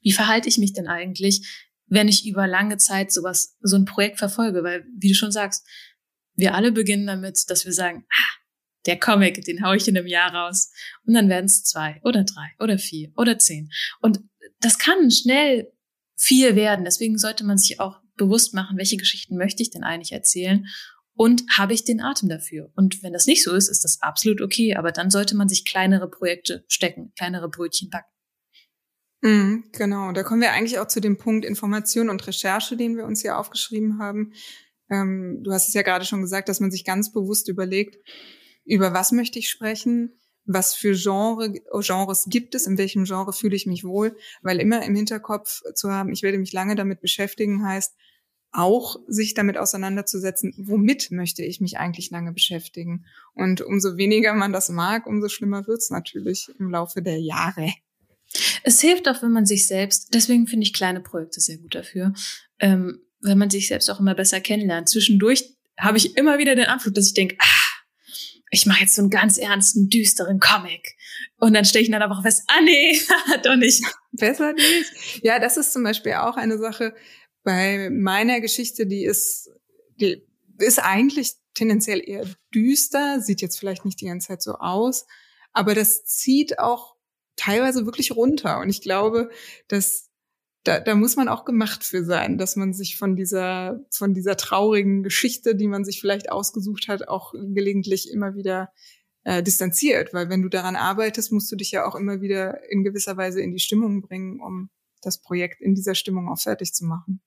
wie 0.01 0.12
verhalte 0.12 0.49
ich 0.49 0.58
mich 0.58 0.73
denn 0.73 0.88
eigentlich, 0.88 1.65
wenn 1.88 2.10
ich 2.10 2.28
über 2.28 2.45
lange 2.45 2.75
Zeit 2.75 3.13
sowas, 3.13 3.56
so 3.62 3.78
ein 3.78 3.86
Projekt 3.86 4.17
verfolge? 4.17 4.65
Weil, 4.65 4.84
wie 4.99 5.08
du 5.08 5.15
schon 5.15 5.32
sagst, 5.32 5.65
wir 6.36 6.56
alle 6.56 6.73
beginnen 6.73 7.08
damit, 7.08 7.49
dass 7.49 7.63
wir 7.63 7.71
sagen, 7.71 8.06
ah, 8.12 8.44
der 8.86 9.00
Comic, 9.00 9.43
den 9.45 9.63
hau 9.63 9.74
ich 9.74 9.88
in 9.88 9.98
einem 9.98 10.08
Jahr 10.08 10.34
raus. 10.34 10.71
Und 11.06 11.13
dann 11.13 11.30
werden 11.30 11.45
es 11.45 11.63
zwei 11.63 12.00
oder 12.04 12.24
drei 12.24 12.52
oder 12.60 12.78
vier 12.78 13.12
oder 13.15 13.38
zehn. 13.38 13.69
Und 14.02 14.19
das 14.60 14.78
kann 14.78 15.12
schnell 15.12 15.71
viel 16.17 16.56
werden. 16.56 16.86
Deswegen 16.86 17.17
sollte 17.17 17.43
man 17.43 17.58
sich 17.58 17.80
auch 17.80 18.00
bewusst 18.15 18.54
machen, 18.54 18.78
welche 18.78 18.98
Geschichten 18.98 19.38
möchte 19.38 19.62
ich 19.62 19.71
denn 19.71 19.84
eigentlich 19.84 20.12
erzählen 20.12 20.65
und 21.15 21.43
habe 21.58 21.74
ich 21.74 21.84
den 21.84 22.02
Atem 22.02 22.30
dafür. 22.30 22.71
Und 22.76 23.02
wenn 23.04 23.13
das 23.13 23.26
nicht 23.26 23.43
so 23.43 23.54
ist, 23.54 23.69
ist 23.69 23.84
das 23.84 24.02
absolut 24.02 24.41
okay. 24.41 24.76
Aber 24.76 24.91
dann 24.91 25.10
sollte 25.10 25.36
man 25.36 25.50
sich 25.50 25.65
kleinere 25.65 26.10
Projekte 26.10 26.65
stecken, 26.67 27.13
kleinere 27.17 27.50
Brötchen 27.50 27.89
backen. 27.89 28.12
Mhm, 29.21 29.63
genau, 29.71 30.12
da 30.12 30.24
kommen 30.24 30.41
wir 30.41 30.52
eigentlich 30.52 30.78
auch 30.78 30.88
zu 30.88 31.00
dem 31.02 31.17
Punkt 31.17 31.45
Information 31.45 32.10
und 32.10 32.28
Recherche, 32.28 32.78
den 32.78 32.95
wir 32.95 33.06
uns 33.06 33.21
hier 33.21 33.38
aufgeschrieben 33.39 33.98
haben. 33.98 34.34
Ähm, 34.91 35.41
du 35.43 35.52
hast 35.52 35.67
es 35.67 35.74
ja 35.74 35.82
gerade 35.82 36.06
schon 36.06 36.21
gesagt, 36.21 36.48
dass 36.48 36.60
man 36.60 36.69
sich 36.69 36.86
ganz 36.86 37.12
bewusst 37.12 37.50
überlegt, 37.50 37.95
über 38.65 38.93
was 38.93 39.12
möchte 39.12 39.39
ich 39.39 39.49
sprechen, 39.49 40.19
was 40.45 40.75
für 40.75 40.93
Genre, 40.93 41.54
Genres 41.82 42.25
gibt 42.28 42.56
es, 42.56 42.67
in 42.67 42.78
welchem 42.78 43.06
Genre 43.06 43.34
fühle 43.34 43.56
ich 43.56 43.65
mich 43.65 43.84
wohl, 43.84 44.15
weil 44.41 44.60
immer 44.60 44.84
im 44.84 44.95
Hinterkopf 44.95 45.62
zu 45.73 45.91
haben, 45.91 46.12
ich 46.12 46.21
werde 46.21 46.38
mich 46.38 46.54
lange 46.54 46.75
damit 46.75 47.01
beschäftigen, 47.01 47.65
heißt 47.65 47.95
auch 48.51 48.97
sich 49.08 49.34
damit 49.34 49.58
auseinanderzusetzen, 49.58 50.54
womit 50.58 51.12
möchte 51.12 51.43
ich 51.43 51.60
mich 51.60 51.78
eigentlich 51.78 52.10
lange 52.10 52.32
beschäftigen. 52.32 53.06
Und 53.34 53.62
umso 53.62 53.97
weniger 53.97 54.34
man 54.34 54.54
das 54.54 54.69
mag, 54.69 55.08
umso 55.08 55.28
schlimmer 55.28 55.67
wird's 55.67 55.89
natürlich 55.89 56.49
im 56.58 56.69
Laufe 56.69 57.01
der 57.01 57.19
Jahre. 57.19 57.73
Es 58.63 58.80
hilft 58.82 59.08
auch, 59.10 59.21
wenn 59.21 59.32
man 59.32 59.45
sich 59.45 59.67
selbst, 59.67 60.13
deswegen 60.13 60.47
finde 60.47 60.63
ich 60.63 60.73
kleine 60.73 61.01
Projekte 61.01 61.41
sehr 61.41 61.58
gut 61.58 61.75
dafür, 61.75 62.13
ähm, 62.60 63.01
wenn 63.19 63.38
man 63.38 63.49
sich 63.49 63.67
selbst 63.67 63.89
auch 63.89 63.99
immer 63.99 64.15
besser 64.15 64.39
kennenlernt. 64.39 64.89
Zwischendurch 64.89 65.56
habe 65.78 65.97
ich 65.97 66.15
immer 66.15 66.38
wieder 66.38 66.56
den 66.56 66.65
Anflug, 66.65 66.93
dass 66.93 67.08
ich 67.08 67.13
denke, 67.13 67.36
ah, 67.39 67.64
ich 68.56 68.65
mache 68.65 68.82
jetzt 68.82 68.96
so 68.96 69.02
einen 69.02 69.10
ganz 69.10 69.38
ernsten, 69.38 69.89
düsteren 69.89 70.39
Comic. 70.39 70.96
Und 71.38 71.54
dann 71.54 71.65
stelle 71.65 71.84
ich 71.84 71.91
dann 71.91 72.02
aber 72.02 72.22
fest, 72.22 72.44
ah 72.48 72.62
nee, 72.62 72.98
doch 73.44 73.58
nicht. 73.58 73.84
Besser 74.13 74.54
nicht. 74.54 75.24
Ja, 75.24 75.39
das 75.39 75.58
ist 75.58 75.74
zum 75.74 75.84
Beispiel 75.84 76.13
auch 76.13 76.38
eine 76.38 76.58
Sache 76.58 76.96
bei 77.44 77.89
meiner 77.91 78.39
Geschichte, 78.39 78.88
die 78.88 79.04
ist, 79.04 79.50
die 80.00 80.24
ist 80.58 80.80
eigentlich 80.80 81.34
tendenziell 81.54 82.02
eher 82.04 82.26
düster, 82.54 83.20
sieht 83.22 83.41
jetzt 83.41 83.60
vielleicht 83.60 83.84
nicht 83.84 84.00
die 84.00 84.08
ganze 84.08 84.30
Zeit 84.30 84.41
so 84.41 84.54
aus, 84.54 85.06
aber 85.52 85.76
das 85.76 86.06
zieht 86.06 86.58
auch 86.58 86.96
teilweise 87.36 87.86
wirklich 87.86 88.15
runter. 88.15 88.60
Und 88.60 88.70
ich 88.70 88.82
glaube, 88.82 89.30
dass 89.68 90.10
da, 90.65 90.80
da 90.80 90.95
muss 90.95 91.15
man 91.15 91.30
auch 91.30 91.45
gemacht 91.45 91.84
für 91.84 92.04
sein, 92.04 92.38
dass 92.38 92.56
man 92.56 92.73
sich 92.73 92.97
von 92.97 93.15
dieser, 93.15 93.80
von 93.91 94.13
dieser 94.13 94.36
traurigen 94.36 95.04
Geschichte, 95.04 95.56
die 95.56 95.67
man 95.67 95.86
sich 95.86 96.01
vielleicht 96.01 96.32
ausgesucht 96.32 96.88
hat, 96.88 97.08
auch 97.08 97.34
gelegentlich 97.34 98.12
immer 98.12 98.36
wieder 98.36 98.71
äh, 99.23 99.43
distanziert. 99.43 100.13
Weil 100.13 100.30
wenn 100.30 100.41
du 100.41 100.49
daran 100.49 100.75
arbeitest, 100.75 101.32
musst 101.32 101.51
du 101.51 101.56
dich 101.56 101.71
ja 101.71 101.86
auch 101.86 101.95
immer 101.95 102.19
wieder 102.19 102.69
in 102.69 102.84
gewisser 102.84 103.15
Weise 103.15 103.41
in 103.41 103.54
die 103.54 103.60
Stimmung 103.60 104.01
bringen, 104.01 104.41
um 104.41 104.69
das 105.01 105.21
Projekt 105.21 105.62
in 105.62 105.75
dieser 105.75 105.93
Stimmung 105.93 106.30
auch 106.30 106.39
fertig 106.39 106.73
zu 106.73 106.86
machen. 106.86 107.21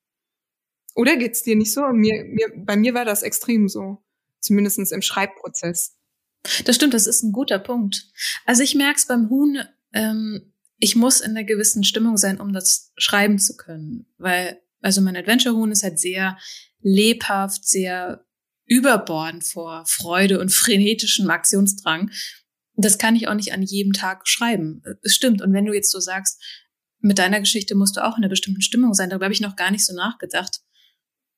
Oder 0.97 1.17
geht's 1.17 1.45
dir 1.45 1.55
nicht 1.55 1.73
so? 1.73 1.87
Mir, 1.93 2.25
mir, 2.25 2.53
bei 2.57 2.77
mir 2.77 2.93
war 2.93 3.05
das 3.05 3.23
extrem 3.23 3.69
so. 3.69 4.03
Zumindestens 4.41 4.91
im 4.91 5.03
Schreibprozess. 5.03 5.97
Das 6.65 6.75
stimmt, 6.75 6.95
das 6.95 7.07
ist 7.07 7.23
ein 7.23 7.33
guter 7.33 7.61
Punkt. 7.61 8.11
Also 8.47 8.65
ich 8.65 8.75
merke 8.75 8.99
es 8.99 9.07
beim 9.07 9.31
Huhn, 9.31 9.61
ähm, 9.93 10.53
ich 10.79 10.97
muss 10.97 11.21
in 11.21 11.33
einer 11.33 11.45
gewissen 11.45 11.85
Stimmung 11.85 12.17
sein, 12.17 12.41
um 12.41 12.53
das 12.53 12.93
schreiben 12.97 13.39
zu 13.39 13.57
können. 13.57 14.07
Weil, 14.17 14.61
also 14.81 15.01
mein 15.01 15.17
Adventure-Huhn 15.17 15.73
ist 15.73 15.83
halt 15.83 15.99
sehr 15.99 16.39
lebhaft, 16.81 17.67
sehr 17.67 18.25
überbordend 18.65 19.45
vor 19.45 19.85
Freude 19.87 20.41
und 20.41 20.53
frenetischem 20.53 21.29
Aktionsdrang. 21.31 22.11
Das 22.77 22.99
kann 22.99 23.17
ich 23.17 23.27
auch 23.27 23.35
nicht 23.35 23.53
an 23.53 23.63
jedem 23.63 23.93
Tag 23.93 24.29
schreiben. 24.29 24.83
Es 25.03 25.15
stimmt. 25.15 25.43
Und 25.43 25.53
wenn 25.53 25.65
du 25.65 25.75
jetzt 25.75 25.91
so 25.91 25.99
sagst, 25.99 26.41
mit 27.01 27.19
deiner 27.19 27.41
Geschichte 27.41 27.75
musst 27.75 27.97
du 27.97 28.05
auch 28.05 28.17
in 28.17 28.23
einer 28.23 28.31
bestimmten 28.31 28.63
Stimmung 28.63 28.95
sein, 28.95 29.11
darüber 29.11 29.27
habe 29.27 29.35
ich 29.35 29.41
noch 29.41 29.57
gar 29.57 29.71
nicht 29.71 29.85
so 29.85 29.95
nachgedacht, 29.95 30.61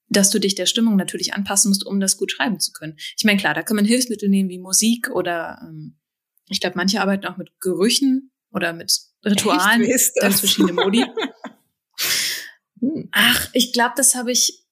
dass 0.08 0.30
du 0.30 0.38
dich 0.38 0.54
der 0.54 0.66
Stimmung 0.66 0.96
natürlich 0.96 1.32
anpassen 1.34 1.70
musst, 1.70 1.86
um 1.86 2.00
das 2.00 2.16
gut 2.16 2.32
schreiben 2.32 2.60
zu 2.60 2.72
können. 2.72 2.96
Ich 3.16 3.24
meine, 3.24 3.38
klar, 3.38 3.54
da 3.54 3.62
kann 3.62 3.76
man 3.76 3.84
Hilfsmittel 3.84 4.28
nehmen 4.28 4.48
wie 4.48 4.58
Musik 4.58 5.08
oder 5.10 5.58
ähm, 5.62 5.98
ich 6.48 6.60
glaube, 6.60 6.76
manche 6.76 7.00
arbeiten 7.00 7.26
auch 7.26 7.36
mit 7.36 7.52
Gerüchen 7.60 8.32
oder 8.50 8.72
mit 8.72 9.09
Ritualen, 9.24 9.86
ganz 10.20 10.40
verschiedene 10.40 10.72
Modi. 10.72 11.04
Hm. 12.80 13.10
Ach, 13.12 13.50
ich 13.52 13.74
glaube, 13.74 13.92
das 13.96 14.14
habe 14.14 14.32
ich 14.32 14.64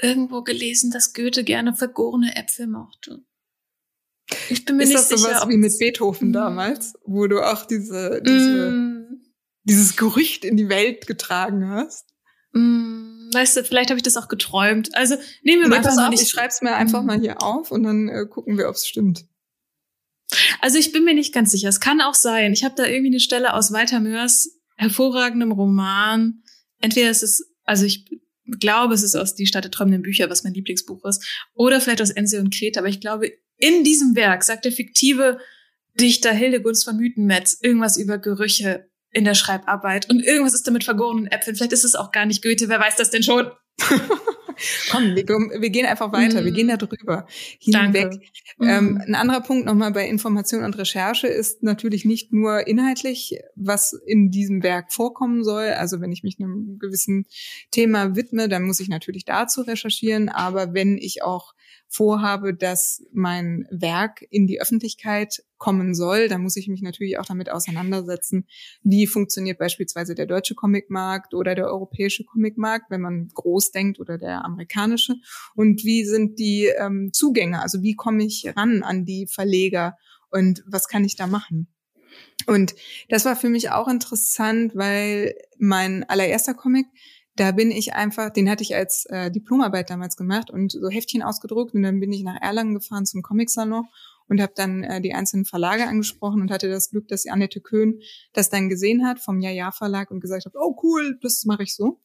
irgendwo 0.00 0.42
gelesen, 0.42 0.90
dass 0.90 1.12
Goethe 1.12 1.44
gerne 1.44 1.74
vergorene 1.74 2.36
Äpfel 2.36 2.66
mochte. 2.66 3.24
Ich 4.50 4.64
bin 4.64 4.76
mir 4.76 4.82
ist 4.82 4.90
nicht 4.90 4.98
das 4.98 5.08
sicher. 5.08 5.30
Ist 5.30 5.38
sowas 5.38 5.48
wie 5.48 5.56
mit 5.56 5.78
Beethoven 5.78 6.30
mm. 6.30 6.32
damals, 6.32 6.94
wo 7.04 7.26
du 7.26 7.40
auch 7.40 7.64
diese, 7.64 8.20
diese 8.24 8.70
mm. 8.70 9.22
dieses 9.64 9.96
Gerücht 9.96 10.44
in 10.44 10.56
die 10.56 10.68
Welt 10.68 11.06
getragen 11.06 11.70
hast? 11.70 12.06
Mm, 12.52 13.30
weißt 13.32 13.56
du, 13.56 13.64
vielleicht 13.64 13.88
habe 13.90 13.98
ich 13.98 14.02
das 14.02 14.18
auch 14.18 14.28
geträumt. 14.28 14.94
Also 14.94 15.16
nehmen 15.42 15.62
wir 15.62 15.68
mal 15.68 15.80
nee, 15.80 15.96
mal 15.96 16.10
nicht. 16.10 16.22
Ich 16.22 16.28
schreib's 16.28 16.60
mir 16.60 16.74
einfach 16.74 17.02
mm. 17.02 17.06
mal 17.06 17.18
hier 17.18 17.42
auf 17.42 17.70
und 17.70 17.84
dann 17.84 18.08
äh, 18.08 18.26
gucken 18.26 18.58
wir, 18.58 18.68
ob 18.68 18.74
es 18.74 18.86
stimmt. 18.86 19.24
Also 20.60 20.78
ich 20.78 20.92
bin 20.92 21.04
mir 21.04 21.14
nicht 21.14 21.32
ganz 21.32 21.50
sicher. 21.50 21.68
Es 21.68 21.80
kann 21.80 22.00
auch 22.00 22.14
sein. 22.14 22.52
Ich 22.52 22.64
habe 22.64 22.74
da 22.76 22.86
irgendwie 22.86 23.08
eine 23.08 23.20
Stelle 23.20 23.54
aus 23.54 23.72
Walter 23.72 24.00
Mörs 24.00 24.50
hervorragendem 24.76 25.52
Roman. 25.52 26.42
Entweder 26.80 27.10
ist 27.10 27.22
es, 27.22 27.54
also 27.64 27.84
ich 27.84 28.04
glaube, 28.60 28.94
es 28.94 29.02
ist 29.02 29.16
aus 29.16 29.34
Die 29.34 29.46
Stadt 29.46 29.64
der 29.64 29.70
träumenden 29.70 30.02
Bücher, 30.02 30.30
was 30.30 30.44
mein 30.44 30.54
Lieblingsbuch 30.54 31.04
ist, 31.04 31.24
oder 31.54 31.80
vielleicht 31.80 32.02
aus 32.02 32.10
Ense 32.10 32.40
und 32.40 32.54
Kreta. 32.54 32.80
Aber 32.80 32.88
ich 32.88 33.00
glaube, 33.00 33.32
in 33.56 33.84
diesem 33.84 34.14
Werk 34.14 34.44
sagt 34.44 34.64
der 34.64 34.72
fiktive 34.72 35.38
Dichter 35.98 36.32
Hildegunst 36.32 36.84
von 36.84 36.96
Mythenmetz 36.96 37.58
irgendwas 37.60 37.96
über 37.96 38.18
Gerüche 38.18 38.88
in 39.10 39.24
der 39.24 39.34
Schreibarbeit 39.34 40.08
und 40.10 40.20
irgendwas 40.20 40.54
ist 40.54 40.66
damit 40.66 40.84
vergorenen 40.84 41.26
Äpfeln. 41.26 41.56
Vielleicht 41.56 41.72
ist 41.72 41.84
es 41.84 41.94
auch 41.94 42.12
gar 42.12 42.26
nicht 42.26 42.42
Goethe, 42.42 42.68
wer 42.68 42.78
weiß 42.78 42.96
das 42.96 43.10
denn 43.10 43.22
schon? 43.22 43.50
Komm, 44.90 45.14
wir, 45.14 45.26
wir, 45.26 45.70
gehen 45.70 45.86
einfach 45.86 46.12
weiter, 46.12 46.42
mm. 46.42 46.44
wir 46.44 46.52
gehen 46.52 46.68
da 46.68 46.76
drüber 46.76 47.26
hinweg. 47.58 48.12
Mm. 48.58 48.68
Ähm, 48.68 49.02
ein 49.06 49.14
anderer 49.14 49.40
Punkt 49.40 49.66
nochmal 49.66 49.92
bei 49.92 50.06
Information 50.06 50.64
und 50.64 50.76
Recherche 50.78 51.26
ist 51.26 51.62
natürlich 51.62 52.04
nicht 52.04 52.32
nur 52.32 52.66
inhaltlich, 52.66 53.38
was 53.54 53.92
in 54.06 54.30
diesem 54.30 54.62
Werk 54.62 54.92
vorkommen 54.92 55.44
soll. 55.44 55.68
Also 55.68 56.00
wenn 56.00 56.12
ich 56.12 56.22
mich 56.22 56.38
einem 56.38 56.78
gewissen 56.78 57.26
Thema 57.70 58.16
widme, 58.16 58.48
dann 58.48 58.64
muss 58.64 58.80
ich 58.80 58.88
natürlich 58.88 59.24
dazu 59.24 59.62
recherchieren. 59.62 60.28
Aber 60.28 60.74
wenn 60.74 60.98
ich 60.98 61.22
auch 61.22 61.54
vorhabe, 61.88 62.54
dass 62.54 63.02
mein 63.12 63.66
Werk 63.70 64.24
in 64.30 64.46
die 64.46 64.60
Öffentlichkeit 64.60 65.42
kommen 65.56 65.94
soll, 65.94 66.28
dann 66.28 66.42
muss 66.42 66.56
ich 66.56 66.68
mich 66.68 66.82
natürlich 66.82 67.18
auch 67.18 67.24
damit 67.24 67.50
auseinandersetzen, 67.50 68.46
wie 68.82 69.06
funktioniert 69.06 69.58
beispielsweise 69.58 70.14
der 70.14 70.26
deutsche 70.26 70.54
Comicmarkt 70.54 71.34
oder 71.34 71.54
der 71.54 71.66
europäische 71.66 72.24
Comicmarkt, 72.24 72.90
wenn 72.90 73.00
man 73.00 73.28
groß 73.34 73.72
denkt, 73.72 73.98
oder 73.98 74.18
der 74.18 74.44
amerikanische. 74.44 75.14
Und 75.54 75.82
wie 75.84 76.04
sind 76.04 76.38
die 76.38 76.66
ähm, 76.66 77.10
Zugänge? 77.12 77.60
Also 77.62 77.82
wie 77.82 77.94
komme 77.94 78.24
ich 78.24 78.52
ran 78.54 78.82
an 78.82 79.04
die 79.04 79.26
Verleger 79.26 79.96
und 80.30 80.62
was 80.66 80.88
kann 80.88 81.04
ich 81.04 81.16
da 81.16 81.26
machen? 81.26 81.68
Und 82.46 82.74
das 83.08 83.24
war 83.24 83.36
für 83.36 83.48
mich 83.48 83.70
auch 83.70 83.88
interessant, 83.88 84.74
weil 84.74 85.34
mein 85.58 86.04
allererster 86.04 86.54
Comic, 86.54 86.86
da 87.38 87.52
bin 87.52 87.70
ich 87.70 87.94
einfach, 87.94 88.30
den 88.30 88.50
hatte 88.50 88.64
ich 88.64 88.74
als 88.74 89.06
äh, 89.06 89.30
Diplomarbeit 89.30 89.90
damals 89.90 90.16
gemacht 90.16 90.50
und 90.50 90.72
so 90.72 90.88
Heftchen 90.88 91.22
ausgedruckt 91.22 91.72
und 91.72 91.82
dann 91.82 92.00
bin 92.00 92.12
ich 92.12 92.24
nach 92.24 92.40
Erlangen 92.40 92.74
gefahren 92.74 93.06
zum 93.06 93.22
Comic-Salon 93.22 93.84
und 94.28 94.40
habe 94.40 94.52
dann 94.56 94.82
äh, 94.82 95.00
die 95.00 95.14
einzelnen 95.14 95.44
Verlage 95.44 95.86
angesprochen 95.86 96.42
und 96.42 96.50
hatte 96.50 96.68
das 96.68 96.90
Glück, 96.90 97.06
dass 97.06 97.26
Annette 97.26 97.60
Köhn 97.60 98.00
das 98.32 98.50
dann 98.50 98.68
gesehen 98.68 99.06
hat 99.06 99.20
vom 99.20 99.40
Ja-Ja 99.40 99.70
Verlag 99.70 100.10
und 100.10 100.20
gesagt 100.20 100.46
hat, 100.46 100.54
oh 100.56 100.76
cool, 100.82 101.16
das 101.22 101.44
mache 101.44 101.62
ich 101.62 101.74
so. 101.74 102.00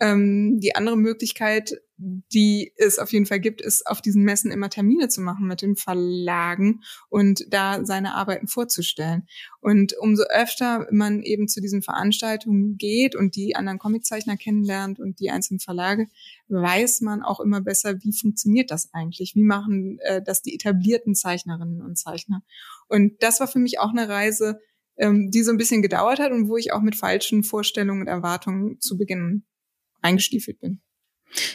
Ähm, 0.00 0.60
die 0.60 0.74
andere 0.74 0.96
Möglichkeit, 0.96 1.74
die 1.98 2.72
es 2.76 2.98
auf 2.98 3.12
jeden 3.12 3.26
Fall 3.26 3.40
gibt, 3.40 3.60
ist 3.60 3.86
auf 3.86 4.00
diesen 4.00 4.22
Messen 4.22 4.50
immer 4.50 4.70
Termine 4.70 5.08
zu 5.08 5.20
machen 5.20 5.46
mit 5.46 5.60
den 5.60 5.76
Verlagen 5.76 6.80
und 7.10 7.44
da 7.50 7.84
seine 7.84 8.14
Arbeiten 8.14 8.48
vorzustellen. 8.48 9.28
Und 9.60 9.94
umso 9.98 10.22
öfter 10.22 10.86
man 10.90 11.22
eben 11.22 11.48
zu 11.48 11.60
diesen 11.60 11.82
Veranstaltungen 11.82 12.78
geht 12.78 13.14
und 13.14 13.36
die 13.36 13.54
anderen 13.54 13.78
Comiczeichner 13.78 14.38
kennenlernt 14.38 14.98
und 14.98 15.20
die 15.20 15.30
einzelnen 15.30 15.60
Verlage, 15.60 16.06
weiß 16.48 17.02
man 17.02 17.22
auch 17.22 17.40
immer 17.40 17.60
besser, 17.60 18.02
wie 18.02 18.14
funktioniert 18.14 18.70
das 18.70 18.88
eigentlich? 18.94 19.34
Wie 19.34 19.44
machen 19.44 19.98
äh, 20.00 20.22
das 20.22 20.40
die 20.40 20.54
etablierten 20.54 21.14
Zeichnerinnen 21.14 21.82
und 21.82 21.98
Zeichner? 21.98 22.42
Und 22.88 23.22
das 23.22 23.40
war 23.40 23.48
für 23.48 23.58
mich 23.58 23.78
auch 23.78 23.90
eine 23.90 24.08
Reise, 24.08 24.60
ähm, 24.96 25.30
die 25.30 25.42
so 25.42 25.50
ein 25.50 25.58
bisschen 25.58 25.82
gedauert 25.82 26.18
hat 26.18 26.32
und 26.32 26.48
wo 26.48 26.56
ich 26.56 26.72
auch 26.72 26.80
mit 26.80 26.96
falschen 26.96 27.42
Vorstellungen 27.42 28.00
und 28.00 28.08
Erwartungen 28.08 28.80
zu 28.80 28.96
Beginn 28.96 29.44
eingestiefelt 30.02 30.60
bin. 30.60 30.80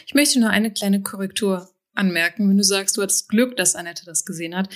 Ich 0.06 0.14
möchte 0.14 0.40
nur 0.40 0.50
eine 0.50 0.72
kleine 0.72 1.02
Korrektur 1.02 1.68
anmerken. 1.94 2.48
Wenn 2.48 2.56
du 2.56 2.64
sagst, 2.64 2.96
du 2.96 3.02
hattest 3.02 3.28
Glück, 3.28 3.56
dass 3.56 3.74
Annette 3.74 4.04
das 4.04 4.24
gesehen 4.24 4.54
hat. 4.54 4.68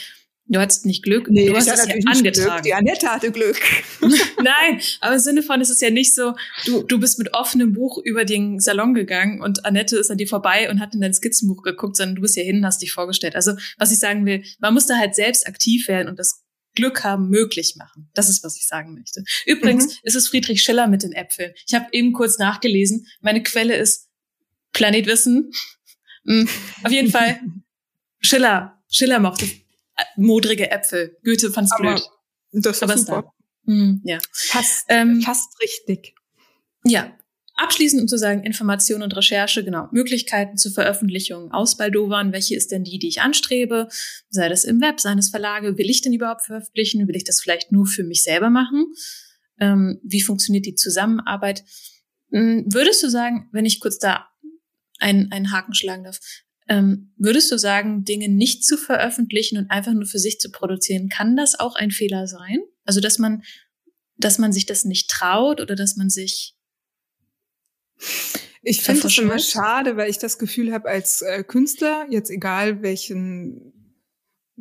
Du 0.46 0.58
hattest 0.58 0.84
nicht 0.84 1.04
Glück, 1.04 1.30
nee, 1.30 1.46
du 1.46 1.54
hast 1.54 1.68
es 1.68 1.86
ja 1.86 1.94
angetragen. 2.06 2.32
Glück. 2.32 2.62
Die 2.64 2.74
Annette 2.74 3.06
hatte 3.06 3.30
Glück. 3.30 3.56
Nein, 4.00 4.80
aber 5.00 5.14
im 5.14 5.20
Sinne 5.20 5.42
von, 5.44 5.60
es 5.60 5.70
ist 5.70 5.80
ja 5.80 5.90
nicht 5.90 6.12
so, 6.12 6.34
du, 6.66 6.82
du 6.82 6.98
bist 6.98 7.20
mit 7.20 7.34
offenem 7.34 7.72
Buch 7.72 7.98
über 8.02 8.24
den 8.24 8.58
Salon 8.58 8.92
gegangen 8.92 9.40
und 9.42 9.64
Annette 9.64 9.96
ist 9.96 10.10
an 10.10 10.18
dir 10.18 10.26
vorbei 10.26 10.68
und 10.68 10.80
hat 10.80 10.92
in 10.92 11.02
dein 11.02 11.14
Skizzenbuch 11.14 11.62
geguckt, 11.62 11.96
sondern 11.96 12.16
du 12.16 12.22
bist 12.22 12.36
ja 12.36 12.42
hin 12.42 12.56
und 12.56 12.66
hast 12.66 12.82
dich 12.82 12.90
vorgestellt. 12.90 13.36
Also, 13.36 13.52
was 13.78 13.92
ich 13.92 14.00
sagen 14.00 14.26
will, 14.26 14.42
man 14.58 14.74
muss 14.74 14.86
da 14.86 14.96
halt 14.96 15.14
selbst 15.14 15.46
aktiv 15.46 15.86
werden 15.86 16.08
und 16.08 16.18
das 16.18 16.42
Glück 16.74 17.04
haben 17.04 17.28
möglich 17.28 17.74
machen. 17.76 18.10
Das 18.14 18.28
ist, 18.28 18.44
was 18.44 18.56
ich 18.56 18.66
sagen 18.66 18.94
möchte. 18.94 19.24
Übrigens 19.46 19.86
mhm. 19.86 19.98
ist 20.04 20.16
es 20.16 20.28
Friedrich 20.28 20.62
Schiller 20.62 20.86
mit 20.86 21.02
den 21.02 21.12
Äpfeln. 21.12 21.52
Ich 21.66 21.74
habe 21.74 21.86
eben 21.92 22.12
kurz 22.12 22.38
nachgelesen. 22.38 23.06
Meine 23.20 23.42
Quelle 23.42 23.76
ist 23.76 24.08
Planet 24.72 25.06
Wissen. 25.06 25.52
Mhm. 26.24 26.48
Auf 26.84 26.92
jeden 26.92 27.10
Fall 27.10 27.40
Schiller. 28.20 28.82
Schiller 28.88 29.18
mochte 29.20 29.46
äh, 29.46 30.04
modrige 30.16 30.70
Äpfel. 30.70 31.16
Goethe 31.24 31.50
fand's 31.50 31.72
Aber 31.72 31.94
blöd. 31.94 32.02
Das 32.52 32.76
ist 32.76 32.82
Aber 32.82 32.98
super. 32.98 33.34
Mhm, 33.64 34.00
ja. 34.04 34.18
Fast, 34.32 34.86
ähm, 34.88 35.22
fast 35.22 35.60
richtig. 35.62 36.14
Ja, 36.84 37.16
Abschließend 37.60 38.00
um 38.00 38.08
zu 38.08 38.16
sagen, 38.16 38.42
Information 38.42 39.02
und 39.02 39.14
Recherche, 39.14 39.62
genau, 39.62 39.86
Möglichkeiten 39.92 40.56
zur 40.56 40.72
Veröffentlichung 40.72 41.52
ausbaldowern. 41.52 42.32
Welche 42.32 42.56
ist 42.56 42.70
denn 42.70 42.84
die, 42.84 42.98
die 42.98 43.08
ich 43.08 43.20
anstrebe? 43.20 43.88
Sei 44.30 44.48
das 44.48 44.64
im 44.64 44.80
Web, 44.80 44.98
seines 44.98 45.28
Verlage. 45.28 45.76
Will 45.76 45.90
ich 45.90 46.00
denn 46.00 46.14
überhaupt 46.14 46.40
veröffentlichen? 46.40 47.06
Will 47.06 47.16
ich 47.16 47.24
das 47.24 47.42
vielleicht 47.42 47.70
nur 47.70 47.84
für 47.84 48.02
mich 48.02 48.22
selber 48.22 48.48
machen? 48.48 48.86
Ähm, 49.58 50.00
wie 50.02 50.22
funktioniert 50.22 50.64
die 50.64 50.74
Zusammenarbeit? 50.74 51.62
Ähm, 52.32 52.64
würdest 52.66 53.02
du 53.02 53.10
sagen, 53.10 53.50
wenn 53.52 53.66
ich 53.66 53.78
kurz 53.78 53.98
da 53.98 54.26
einen, 54.98 55.30
einen 55.30 55.52
Haken 55.52 55.74
schlagen 55.74 56.04
darf, 56.04 56.18
ähm, 56.66 57.12
würdest 57.18 57.52
du 57.52 57.58
sagen, 57.58 58.04
Dinge 58.04 58.30
nicht 58.30 58.64
zu 58.64 58.78
veröffentlichen 58.78 59.58
und 59.58 59.70
einfach 59.70 59.92
nur 59.92 60.06
für 60.06 60.18
sich 60.18 60.40
zu 60.40 60.50
produzieren, 60.50 61.10
kann 61.10 61.36
das 61.36 61.60
auch 61.60 61.74
ein 61.74 61.90
Fehler 61.90 62.26
sein? 62.26 62.60
Also, 62.86 63.00
dass 63.00 63.18
man, 63.18 63.42
dass 64.16 64.38
man 64.38 64.50
sich 64.50 64.64
das 64.64 64.86
nicht 64.86 65.10
traut 65.10 65.60
oder 65.60 65.76
dass 65.76 65.96
man 65.96 66.08
sich 66.08 66.56
ich 68.62 68.82
finde 68.82 69.06
es 69.06 69.18
immer 69.18 69.38
schade, 69.38 69.96
weil 69.96 70.10
ich 70.10 70.18
das 70.18 70.38
Gefühl 70.38 70.72
habe, 70.72 70.88
als 70.88 71.22
äh, 71.22 71.44
Künstler, 71.44 72.06
jetzt 72.10 72.30
egal 72.30 72.82
welchen 72.82 73.72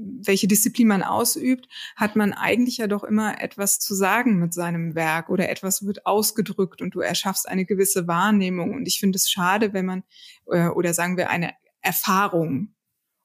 welche 0.01 0.47
Disziplin 0.47 0.87
man 0.87 1.03
ausübt, 1.03 1.67
hat 1.95 2.15
man 2.15 2.33
eigentlich 2.33 2.77
ja 2.77 2.87
doch 2.87 3.03
immer 3.03 3.41
etwas 3.41 3.79
zu 3.79 3.93
sagen 3.93 4.39
mit 4.39 4.53
seinem 4.53 4.95
Werk 4.95 5.29
oder 5.29 5.49
etwas 5.49 5.85
wird 5.85 6.05
ausgedrückt 6.05 6.81
und 6.81 6.95
du 6.95 7.01
erschaffst 7.01 7.47
eine 7.47 7.65
gewisse 7.65 8.07
Wahrnehmung. 8.07 8.73
Und 8.73 8.87
ich 8.87 8.99
finde 8.99 9.17
es 9.17 9.29
schade, 9.29 9.73
wenn 9.73 9.85
man, 9.85 10.03
äh, 10.47 10.67
oder 10.67 10.93
sagen 10.93 11.17
wir 11.17 11.29
eine 11.29 11.53
Erfahrung. 11.81 12.75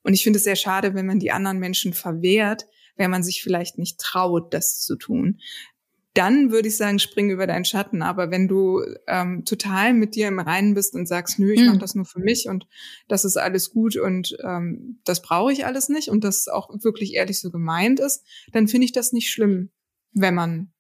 Und 0.03 0.15
ich 0.15 0.25
finde 0.25 0.39
es 0.39 0.45
sehr 0.45 0.57
schade, 0.57 0.95
wenn 0.95 1.07
man 1.07 1.19
die 1.19 1.31
anderen 1.31 1.59
Menschen 1.59 1.93
verwehrt, 1.93 2.67
wenn 2.97 3.11
man 3.11 3.23
sich 3.23 3.43
vielleicht 3.43 3.79
nicht 3.79 3.99
traut, 3.99 4.53
das 4.53 4.81
zu 4.81 4.97
tun 4.97 5.41
dann 6.15 6.53
würde 6.53 6.69
ich 6.69 6.77
sagen, 6.77 7.01
spring 7.01 7.31
über 7.31 7.47
deinen 7.47 7.65
Schatten. 7.65 8.01
Aber 8.03 8.31
wenn 8.31 8.47
du 8.47 8.83
ähm, 9.09 9.45
total 9.45 9.93
mit 9.93 10.15
dir 10.15 10.29
im 10.29 10.39
Reinen 10.39 10.75
bist 10.75 10.95
und 10.95 11.07
sagst, 11.07 11.41
nö, 11.41 11.53
ich 11.53 11.61
mhm. 11.61 11.67
mache 11.67 11.79
das 11.79 11.97
nur 11.97 12.05
für 12.05 12.21
mich 12.21 12.49
und 12.49 12.67
das 13.09 13.25
ist 13.25 13.37
alles 13.37 13.71
gut 13.71 13.97
und 13.97 14.37
ähm, 14.45 15.01
das 15.05 15.23
brauche 15.23 15.53
ich 15.53 15.67
alles 15.67 15.89
nicht 15.89 16.09
und 16.09 16.23
das 16.23 16.47
auch 16.47 16.71
wirklich 16.83 17.15
ehrlich 17.15 17.41
so 17.41 17.51
gemeint 17.51 17.99
ist, 17.99 18.25
dann 18.53 18.69
finde 18.69 18.85
ich 18.85 18.93
das 18.93 19.13
nicht 19.13 19.31
schlimm, 19.31 19.71
wenn 20.13 20.35
man 20.35 20.73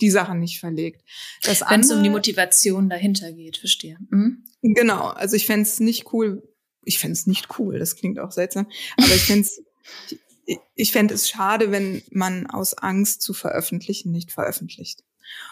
die 0.00 0.10
Sachen 0.10 0.40
nicht 0.40 0.58
verlegt. 0.58 1.04
Wenn 1.44 1.80
es 1.80 1.92
um 1.92 2.02
die 2.02 2.10
Motivation 2.10 2.88
dahinter 2.88 3.32
geht, 3.32 3.58
verstehe. 3.58 3.98
Mhm. 4.10 4.44
Genau, 4.62 5.08
also 5.08 5.36
ich 5.36 5.46
fände 5.46 5.62
es 5.62 5.78
nicht 5.78 6.12
cool, 6.12 6.42
ich 6.84 6.98
fände 6.98 7.12
es 7.12 7.26
nicht 7.26 7.58
cool, 7.58 7.78
das 7.78 7.94
klingt 7.94 8.18
auch 8.18 8.32
seltsam, 8.32 8.66
aber 8.96 9.14
ich 9.14 9.22
fände 9.22 9.42
es 9.42 9.62
ich 10.74 10.92
fände 10.92 11.14
es 11.14 11.28
schade, 11.28 11.70
wenn 11.70 12.02
man 12.10 12.46
aus 12.46 12.74
Angst 12.74 13.22
zu 13.22 13.32
veröffentlichen 13.32 14.10
nicht 14.10 14.32
veröffentlicht. 14.32 15.04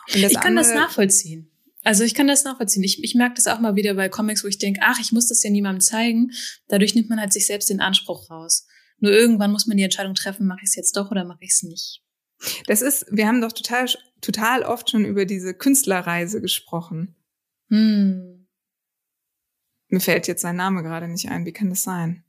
ich 0.07 0.41
kann 0.41 0.57
das 0.57 0.73
nachvollziehen. 0.73 1.51
Also 1.85 2.05
ich 2.05 2.15
kann 2.15 2.27
das 2.27 2.45
nachvollziehen. 2.45 2.83
Ich, 2.83 3.03
ich 3.03 3.15
merke 3.15 3.37
das 3.37 3.47
auch 3.47 3.61
mal 3.61 3.77
wieder 3.77 3.95
bei 3.95 4.09
Comics, 4.09 4.45
wo 4.45 4.49
ich 4.49 4.59
denke, 4.59 4.81
ach, 4.83 4.99
ich 5.01 5.13
muss 5.13 5.29
das 5.29 5.43
ja 5.43 5.51
niemandem 5.51 5.81
zeigen. 5.81 6.33
Dadurch 6.67 6.95
nimmt 6.95 7.09
man 7.09 7.21
halt 7.21 7.33
sich 7.33 7.47
selbst 7.47 7.71
den 7.71 7.81
Anspruch 7.81 8.31
raus. 8.31 8.67
Nur 8.99 9.13
irgendwann 9.13 9.53
muss 9.53 9.67
man 9.67 9.77
die 9.77 9.85
Entscheidung 9.85 10.15
treffen, 10.15 10.47
mache 10.47 10.61
ich 10.63 10.71
es 10.71 10.75
jetzt 10.75 10.97
doch 10.97 11.11
oder 11.11 11.25
mache 11.25 11.39
ich 11.43 11.51
es 11.51 11.63
nicht. 11.63 12.03
Das 12.67 12.83
ist, 12.83 13.07
wir 13.11 13.27
haben 13.27 13.41
doch 13.41 13.53
total, 13.53 13.87
total 14.21 14.63
oft 14.63 14.91
schon 14.91 15.05
über 15.05 15.25
diese 15.25 15.55
Künstlerreise 15.55 16.41
gesprochen. 16.41 17.17
Hm. 17.69 18.49
Mir 19.89 20.01
fällt 20.01 20.27
jetzt 20.27 20.43
sein 20.43 20.57
Name 20.57 20.83
gerade 20.83 21.09
nicht 21.09 21.31
ein. 21.31 21.47
Wie 21.47 21.53
kann 21.53 21.71
das 21.71 21.83
sein? 21.85 22.25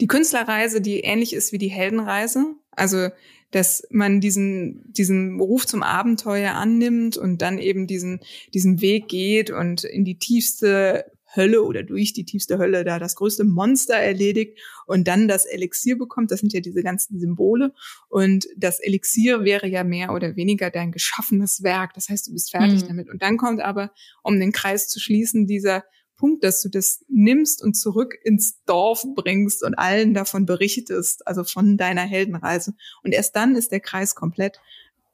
Die 0.00 0.06
Künstlerreise, 0.06 0.80
die 0.80 1.00
ähnlich 1.00 1.32
ist 1.32 1.52
wie 1.52 1.58
die 1.58 1.68
Heldenreise, 1.68 2.54
also 2.70 3.08
dass 3.50 3.86
man 3.90 4.20
diesen 4.20 4.92
diesen 4.92 5.40
Ruf 5.40 5.66
zum 5.66 5.82
Abenteuer 5.82 6.52
annimmt 6.52 7.16
und 7.16 7.40
dann 7.40 7.58
eben 7.58 7.86
diesen 7.86 8.20
diesen 8.52 8.80
Weg 8.80 9.08
geht 9.08 9.50
und 9.50 9.84
in 9.84 10.04
die 10.04 10.18
tiefste 10.18 11.06
Hölle 11.34 11.62
oder 11.62 11.82
durch 11.82 12.12
die 12.12 12.24
tiefste 12.24 12.58
Hölle 12.58 12.84
da 12.84 12.98
das 12.98 13.14
größte 13.14 13.44
Monster 13.44 13.94
erledigt 13.94 14.58
und 14.86 15.08
dann 15.08 15.28
das 15.28 15.44
Elixier 15.44 15.96
bekommt. 15.98 16.30
Das 16.30 16.40
sind 16.40 16.52
ja 16.52 16.60
diese 16.60 16.82
ganzen 16.82 17.18
Symbole. 17.18 17.72
Und 18.08 18.46
das 18.56 18.80
Elixier 18.80 19.44
wäre 19.44 19.66
ja 19.68 19.84
mehr 19.84 20.12
oder 20.12 20.36
weniger 20.36 20.70
dein 20.70 20.90
geschaffenes 20.90 21.62
Werk. 21.62 21.94
Das 21.94 22.08
heißt, 22.08 22.28
du 22.28 22.32
bist 22.32 22.50
fertig 22.50 22.82
mhm. 22.82 22.88
damit. 22.88 23.10
Und 23.10 23.22
dann 23.22 23.36
kommt 23.36 23.60
aber, 23.60 23.92
um 24.22 24.40
den 24.40 24.52
Kreis 24.52 24.88
zu 24.88 25.00
schließen, 25.00 25.46
dieser 25.46 25.84
Punkt, 26.18 26.44
dass 26.44 26.60
du 26.60 26.68
das 26.68 27.04
nimmst 27.08 27.62
und 27.62 27.74
zurück 27.74 28.14
ins 28.22 28.62
Dorf 28.64 29.04
bringst 29.14 29.62
und 29.62 29.74
allen 29.74 30.12
davon 30.12 30.44
berichtest, 30.44 31.26
also 31.26 31.44
von 31.44 31.78
deiner 31.78 32.02
Heldenreise. 32.02 32.74
Und 33.02 33.12
erst 33.12 33.34
dann 33.36 33.56
ist 33.56 33.72
der 33.72 33.80
Kreis 33.80 34.14
komplett. 34.14 34.60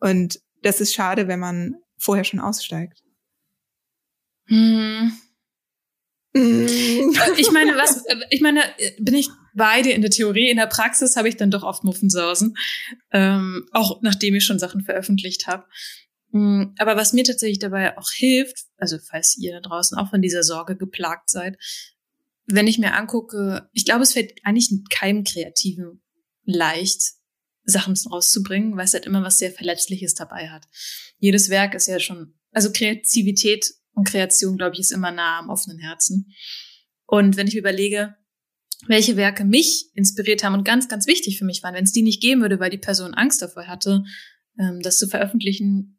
Und 0.01 0.41
das 0.63 0.81
ist 0.81 0.95
schade, 0.95 1.29
wenn 1.29 1.39
man 1.39 1.77
vorher 1.99 2.25
schon 2.25 2.41
aussteigt. 2.41 3.05
Hm. 4.47 5.13
Ich 6.37 7.53
meine, 7.53 7.77
was, 7.77 8.05
ich 8.31 8.41
meine, 8.41 8.61
bin 8.99 9.15
ich 9.15 9.29
beide 9.55 9.91
in 9.91 10.03
der 10.03 10.11
Theorie, 10.11 10.51
in 10.51 10.57
der 10.57 10.67
Praxis 10.67 11.15
habe 11.15 11.29
ich 11.29 11.37
dann 11.37 11.53
doch 11.53 11.63
oft 11.63 11.85
Muffensausen, 11.85 12.57
ähm, 13.13 13.69
auch 13.71 14.03
nachdem 14.03 14.35
ich 14.35 14.45
schon 14.45 14.59
Sachen 14.59 14.81
veröffentlicht 14.81 15.47
habe. 15.47 15.65
Mm, 16.35 16.75
aber 16.79 16.97
was 16.97 17.13
mir 17.13 17.23
tatsächlich 17.23 17.61
dabei 17.61 17.97
auch 17.97 18.11
hilft, 18.11 18.65
also 18.77 18.99
falls 18.99 19.37
ihr 19.39 19.53
da 19.53 19.61
draußen 19.61 19.97
auch 19.97 20.11
von 20.11 20.21
dieser 20.21 20.43
Sorge 20.43 20.77
geplagt 20.77 21.31
seid, 21.31 21.57
wenn 22.47 22.67
ich 22.67 22.77
mir 22.81 22.95
angucke, 22.95 23.69
ich 23.73 23.85
glaube, 23.85 24.03
es 24.03 24.15
fällt 24.15 24.33
eigentlich 24.43 24.69
keinem 24.91 25.23
Kreativen 25.23 26.03
leicht, 26.43 27.01
Sachen 27.63 27.95
rauszubringen, 28.11 28.77
weil 28.77 28.85
es 28.85 28.95
halt 28.95 29.07
immer 29.07 29.23
was 29.23 29.39
sehr 29.39 29.53
Verletzliches 29.53 30.15
dabei 30.15 30.49
hat. 30.49 30.67
Jedes 31.19 31.51
Werk 31.51 31.75
ist 31.75 31.87
ja 31.87 32.01
schon, 32.01 32.35
also 32.51 32.73
Kreativität 32.73 33.73
und 33.93 34.09
Kreation, 34.09 34.57
glaube 34.57 34.75
ich, 34.75 34.81
ist 34.81 34.91
immer 34.91 35.13
nah 35.13 35.39
am 35.39 35.51
offenen 35.51 35.79
Herzen. 35.79 36.35
Und 37.07 37.37
wenn 37.37 37.47
ich 37.47 37.57
überlege, 37.57 38.17
welche 38.89 39.17
Werke 39.17 39.45
mich 39.45 39.89
inspiriert 39.95 40.43
haben 40.43 40.55
und 40.55 40.65
ganz, 40.65 40.89
ganz 40.89 41.07
wichtig 41.07 41.39
für 41.39 41.45
mich 41.45 41.63
waren, 41.63 41.77
wenn 41.77 41.85
es 41.85 41.93
die 41.93 42.03
nicht 42.03 42.21
geben 42.21 42.43
würde, 42.43 42.59
weil 42.59 42.71
die 42.71 42.79
Person 42.79 43.15
Angst 43.15 43.41
davor 43.41 43.69
hatte, 43.69 44.03
ähm, 44.59 44.81
das 44.83 44.99
zu 44.99 45.07
veröffentlichen, 45.07 45.94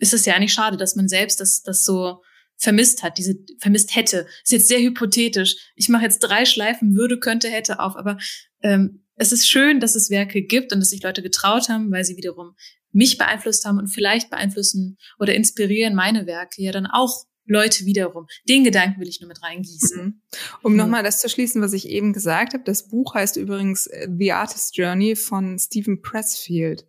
ist 0.00 0.14
es 0.14 0.24
ja 0.24 0.34
eigentlich 0.34 0.52
schade, 0.52 0.76
dass 0.76 0.96
man 0.96 1.08
selbst 1.08 1.40
das, 1.40 1.62
das 1.62 1.84
so 1.84 2.22
vermisst 2.56 3.02
hat, 3.02 3.18
diese 3.18 3.36
vermisst 3.60 3.94
hätte. 3.94 4.26
Ist 4.44 4.52
jetzt 4.52 4.68
sehr 4.68 4.80
hypothetisch. 4.80 5.56
Ich 5.76 5.88
mache 5.88 6.04
jetzt 6.04 6.20
drei 6.20 6.44
Schleifen, 6.44 6.94
würde, 6.94 7.18
könnte, 7.18 7.48
hätte 7.48 7.80
auf, 7.80 7.96
aber 7.96 8.18
ähm, 8.62 9.04
es 9.16 9.32
ist 9.32 9.48
schön, 9.48 9.80
dass 9.80 9.94
es 9.94 10.10
Werke 10.10 10.42
gibt 10.42 10.72
und 10.72 10.80
dass 10.80 10.90
sich 10.90 11.02
Leute 11.02 11.22
getraut 11.22 11.68
haben, 11.68 11.90
weil 11.90 12.04
sie 12.04 12.16
wiederum 12.16 12.54
mich 12.92 13.18
beeinflusst 13.18 13.64
haben 13.64 13.78
und 13.78 13.88
vielleicht 13.88 14.30
beeinflussen 14.30 14.96
oder 15.18 15.34
inspirieren 15.34 15.94
meine 15.94 16.26
Werke 16.26 16.62
ja 16.62 16.72
dann 16.72 16.86
auch 16.86 17.24
Leute 17.46 17.84
wiederum. 17.84 18.26
Den 18.48 18.64
Gedanken 18.64 19.00
will 19.00 19.08
ich 19.08 19.20
nur 19.20 19.28
mit 19.28 19.42
reingießen. 19.42 20.04
Mhm. 20.04 20.22
Um 20.62 20.72
mhm. 20.72 20.78
nochmal 20.78 21.02
das 21.02 21.20
zu 21.20 21.28
schließen, 21.28 21.60
was 21.62 21.72
ich 21.72 21.88
eben 21.88 22.12
gesagt 22.12 22.54
habe. 22.54 22.64
Das 22.64 22.88
Buch 22.88 23.14
heißt 23.14 23.36
übrigens 23.36 23.86
äh, 23.86 24.08
The 24.16 24.32
Artist 24.32 24.76
Journey 24.76 25.16
von 25.16 25.58
Stephen 25.58 26.00
Pressfield. 26.00 26.86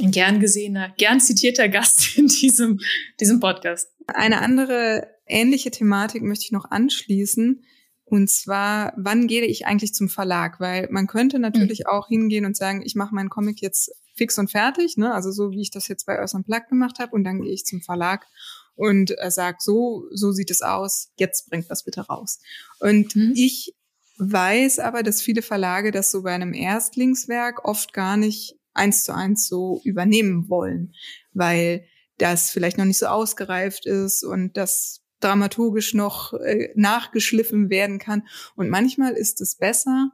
Ein 0.00 0.10
gern 0.10 0.40
gesehener, 0.40 0.94
gern 0.96 1.20
zitierter 1.20 1.68
Gast 1.68 2.16
in 2.16 2.28
diesem, 2.28 2.80
diesem 3.20 3.40
Podcast. 3.40 3.88
Eine 4.06 4.40
andere 4.40 5.08
ähnliche 5.26 5.70
Thematik 5.70 6.22
möchte 6.22 6.44
ich 6.44 6.52
noch 6.52 6.70
anschließen. 6.70 7.64
Und 8.04 8.30
zwar, 8.30 8.94
wann 8.96 9.26
gehe 9.26 9.44
ich 9.44 9.66
eigentlich 9.66 9.92
zum 9.92 10.08
Verlag? 10.08 10.60
Weil 10.60 10.88
man 10.90 11.06
könnte 11.06 11.38
natürlich 11.38 11.80
mhm. 11.80 11.86
auch 11.86 12.08
hingehen 12.08 12.46
und 12.46 12.56
sagen, 12.56 12.82
ich 12.84 12.94
mache 12.94 13.14
meinen 13.14 13.28
Comic 13.28 13.60
jetzt 13.60 13.90
fix 14.14 14.38
und 14.38 14.50
fertig, 14.50 14.96
ne? 14.96 15.12
Also 15.12 15.30
so 15.30 15.50
wie 15.50 15.60
ich 15.60 15.70
das 15.70 15.88
jetzt 15.88 16.06
bei 16.06 16.18
Earth 16.18 16.32
Plug 16.44 16.68
gemacht 16.68 16.98
habe, 16.98 17.12
und 17.12 17.24
dann 17.24 17.42
gehe 17.42 17.52
ich 17.52 17.64
zum 17.64 17.80
Verlag 17.80 18.26
und 18.74 19.12
äh, 19.18 19.30
sag 19.30 19.60
so, 19.60 20.06
so 20.12 20.32
sieht 20.32 20.50
es 20.50 20.62
aus, 20.62 21.10
jetzt 21.18 21.50
bringt 21.50 21.70
das 21.70 21.84
bitte 21.84 22.02
raus. 22.02 22.40
Und 22.80 23.14
mhm. 23.14 23.32
ich 23.36 23.74
weiß 24.18 24.80
aber, 24.80 25.02
dass 25.02 25.22
viele 25.22 25.42
Verlage 25.42 25.92
das 25.92 26.10
so 26.10 26.22
bei 26.22 26.32
einem 26.32 26.52
Erstlingswerk 26.52 27.64
oft 27.64 27.92
gar 27.92 28.16
nicht 28.16 28.57
eins 28.78 29.04
zu 29.04 29.14
eins 29.14 29.46
so 29.46 29.80
übernehmen 29.84 30.48
wollen, 30.48 30.94
weil 31.32 31.84
das 32.16 32.50
vielleicht 32.50 32.78
noch 32.78 32.84
nicht 32.84 32.98
so 32.98 33.06
ausgereift 33.06 33.86
ist 33.86 34.24
und 34.24 34.56
das 34.56 35.02
dramaturgisch 35.20 35.94
noch 35.94 36.32
äh, 36.32 36.70
nachgeschliffen 36.74 37.70
werden 37.70 37.98
kann. 37.98 38.26
Und 38.56 38.70
manchmal 38.70 39.12
ist 39.12 39.40
es 39.40 39.56
besser, 39.56 40.10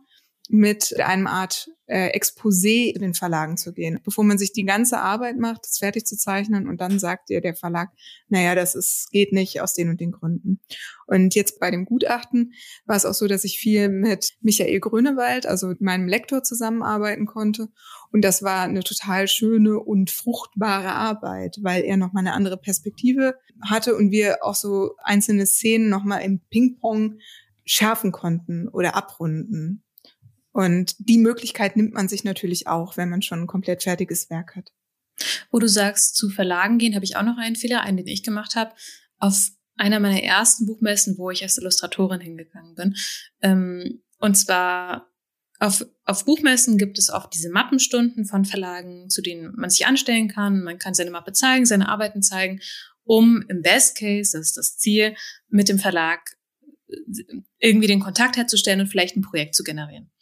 mit 0.48 0.98
einem 1.00 1.26
Art 1.26 1.70
äh, 1.86 2.16
Exposé 2.18 2.92
in 2.94 3.02
den 3.02 3.14
Verlagen 3.14 3.56
zu 3.56 3.72
gehen, 3.72 4.00
bevor 4.02 4.24
man 4.24 4.38
sich 4.38 4.52
die 4.52 4.64
ganze 4.64 4.98
Arbeit 4.98 5.38
macht, 5.38 5.64
das 5.64 5.78
fertig 5.78 6.06
zu 6.06 6.16
zeichnen 6.16 6.66
und 6.68 6.80
dann 6.80 6.98
sagt 6.98 7.28
dir 7.28 7.40
der 7.40 7.54
Verlag, 7.54 7.90
naja, 8.28 8.54
das 8.54 8.74
ist, 8.74 9.10
geht 9.10 9.32
nicht 9.32 9.60
aus 9.60 9.74
den 9.74 9.90
und 9.90 10.00
den 10.00 10.12
Gründen. 10.12 10.60
Und 11.06 11.34
jetzt 11.34 11.60
bei 11.60 11.70
dem 11.70 11.84
Gutachten 11.84 12.54
war 12.86 12.96
es 12.96 13.04
auch 13.04 13.14
so, 13.14 13.28
dass 13.28 13.44
ich 13.44 13.58
viel 13.58 13.88
mit 13.88 14.32
Michael 14.40 14.80
Grönewald, 14.80 15.46
also 15.46 15.74
meinem 15.78 16.08
Lektor 16.08 16.42
zusammenarbeiten 16.42 17.26
konnte. 17.26 17.68
Und 18.10 18.24
das 18.24 18.42
war 18.42 18.62
eine 18.62 18.82
total 18.82 19.28
schöne 19.28 19.78
und 19.78 20.10
fruchtbare 20.10 20.92
Arbeit, 20.92 21.58
weil 21.60 21.84
er 21.84 21.96
nochmal 21.96 22.22
eine 22.22 22.32
andere 22.32 22.56
Perspektive 22.56 23.34
hatte 23.62 23.94
und 23.94 24.10
wir 24.10 24.38
auch 24.42 24.54
so 24.54 24.94
einzelne 25.02 25.46
Szenen 25.46 25.88
nochmal 25.90 26.22
im 26.22 26.40
Ping-Pong 26.50 27.18
schärfen 27.66 28.12
konnten 28.12 28.68
oder 28.68 28.94
abrunden. 28.94 29.83
Und 30.54 30.94
die 31.00 31.18
Möglichkeit 31.18 31.76
nimmt 31.76 31.94
man 31.94 32.08
sich 32.08 32.22
natürlich 32.22 32.68
auch, 32.68 32.96
wenn 32.96 33.10
man 33.10 33.22
schon 33.22 33.40
ein 33.40 33.46
komplett 33.48 33.82
fertiges 33.82 34.30
Werk 34.30 34.54
hat. 34.54 34.72
Wo 35.50 35.58
du 35.58 35.68
sagst, 35.68 36.14
zu 36.14 36.30
Verlagen 36.30 36.78
gehen, 36.78 36.94
habe 36.94 37.04
ich 37.04 37.16
auch 37.16 37.24
noch 37.24 37.38
einen 37.38 37.56
Fehler, 37.56 37.82
einen, 37.82 37.96
den 37.96 38.06
ich 38.06 38.22
gemacht 38.22 38.54
habe. 38.54 38.72
Auf 39.18 39.50
einer 39.76 39.98
meiner 39.98 40.22
ersten 40.22 40.66
Buchmessen, 40.66 41.18
wo 41.18 41.32
ich 41.32 41.42
als 41.42 41.58
Illustratorin 41.58 42.20
hingegangen 42.20 42.76
bin. 42.76 42.94
Ähm, 43.42 44.04
und 44.20 44.36
zwar 44.36 45.12
auf, 45.58 45.84
auf 46.04 46.24
Buchmessen 46.24 46.78
gibt 46.78 47.00
es 47.00 47.10
oft 47.10 47.34
diese 47.34 47.50
Mappenstunden 47.50 48.24
von 48.24 48.44
Verlagen, 48.44 49.10
zu 49.10 49.22
denen 49.22 49.54
man 49.56 49.70
sich 49.70 49.86
anstellen 49.86 50.28
kann. 50.28 50.62
Man 50.62 50.78
kann 50.78 50.94
seine 50.94 51.10
Mappe 51.10 51.32
zeigen, 51.32 51.66
seine 51.66 51.88
Arbeiten 51.88 52.22
zeigen, 52.22 52.60
um 53.02 53.44
im 53.48 53.60
Best 53.60 53.98
Case, 53.98 54.38
das 54.38 54.48
ist 54.48 54.56
das 54.56 54.78
Ziel, 54.78 55.16
mit 55.48 55.68
dem 55.68 55.80
Verlag 55.80 56.20
äh, 56.86 56.94
irgendwie 57.58 57.88
den 57.88 58.00
Kontakt 58.00 58.36
herzustellen 58.36 58.80
und 58.80 58.86
vielleicht 58.86 59.16
ein 59.16 59.22
Projekt 59.22 59.56
zu 59.56 59.64
generieren. 59.64 60.12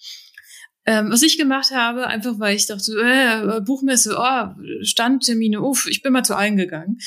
Ähm, 0.85 1.11
was 1.11 1.23
ich 1.23 1.39
gemacht 1.39 1.71
habe, 1.71 2.07
einfach 2.07 2.39
weil 2.39 2.57
ich 2.57 2.67
dachte, 2.67 2.93
äh, 2.93 3.61
Buchmesse, 3.61 4.17
oh, 4.19 4.83
Standtermine, 4.83 5.61
uff, 5.61 5.87
ich 5.89 6.03
bin 6.03 6.13
mal 6.13 6.25
zu 6.25 6.37
allen 6.37 6.57
gegangen. 6.57 6.99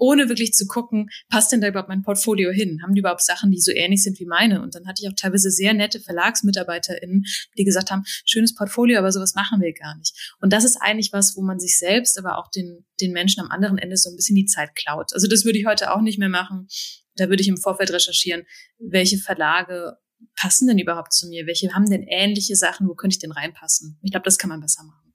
Ohne 0.00 0.28
wirklich 0.28 0.52
zu 0.52 0.66
gucken, 0.66 1.10
passt 1.28 1.50
denn 1.50 1.60
da 1.60 1.68
überhaupt 1.68 1.88
mein 1.88 2.02
Portfolio 2.02 2.52
hin? 2.52 2.80
Haben 2.82 2.94
die 2.94 3.00
überhaupt 3.00 3.24
Sachen, 3.24 3.50
die 3.50 3.60
so 3.60 3.72
ähnlich 3.72 4.04
sind 4.04 4.20
wie 4.20 4.26
meine? 4.26 4.62
Und 4.62 4.76
dann 4.76 4.86
hatte 4.86 5.02
ich 5.02 5.08
auch 5.10 5.16
teilweise 5.16 5.50
sehr 5.50 5.74
nette 5.74 5.98
VerlagsmitarbeiterInnen, 5.98 7.24
die 7.58 7.64
gesagt 7.64 7.90
haben, 7.90 8.04
schönes 8.24 8.54
Portfolio, 8.54 8.98
aber 9.00 9.10
sowas 9.10 9.34
machen 9.34 9.60
wir 9.60 9.72
gar 9.72 9.96
nicht. 9.96 10.36
Und 10.40 10.52
das 10.52 10.64
ist 10.64 10.76
eigentlich 10.80 11.12
was, 11.12 11.36
wo 11.36 11.42
man 11.42 11.58
sich 11.58 11.78
selbst, 11.78 12.16
aber 12.16 12.38
auch 12.38 12.48
den, 12.48 12.86
den 13.00 13.12
Menschen 13.12 13.42
am 13.42 13.50
anderen 13.50 13.76
Ende 13.76 13.96
so 13.96 14.08
ein 14.08 14.16
bisschen 14.16 14.36
die 14.36 14.46
Zeit 14.46 14.76
klaut. 14.76 15.12
Also 15.12 15.26
das 15.26 15.44
würde 15.44 15.58
ich 15.58 15.66
heute 15.66 15.92
auch 15.92 16.00
nicht 16.00 16.20
mehr 16.20 16.28
machen. 16.28 16.68
Da 17.16 17.28
würde 17.28 17.42
ich 17.42 17.48
im 17.48 17.56
Vorfeld 17.56 17.90
recherchieren, 17.90 18.44
welche 18.78 19.18
Verlage 19.18 19.98
passen 20.36 20.68
denn 20.68 20.78
überhaupt 20.78 21.12
zu 21.12 21.28
mir? 21.28 21.46
Welche 21.46 21.74
haben 21.74 21.88
denn 21.88 22.02
ähnliche 22.02 22.56
Sachen? 22.56 22.88
Wo 22.88 22.94
könnte 22.94 23.14
ich 23.14 23.20
denn 23.20 23.32
reinpassen? 23.32 23.98
Ich 24.02 24.10
glaube, 24.10 24.24
das 24.24 24.38
kann 24.38 24.50
man 24.50 24.60
besser 24.60 24.84
machen. 24.84 25.14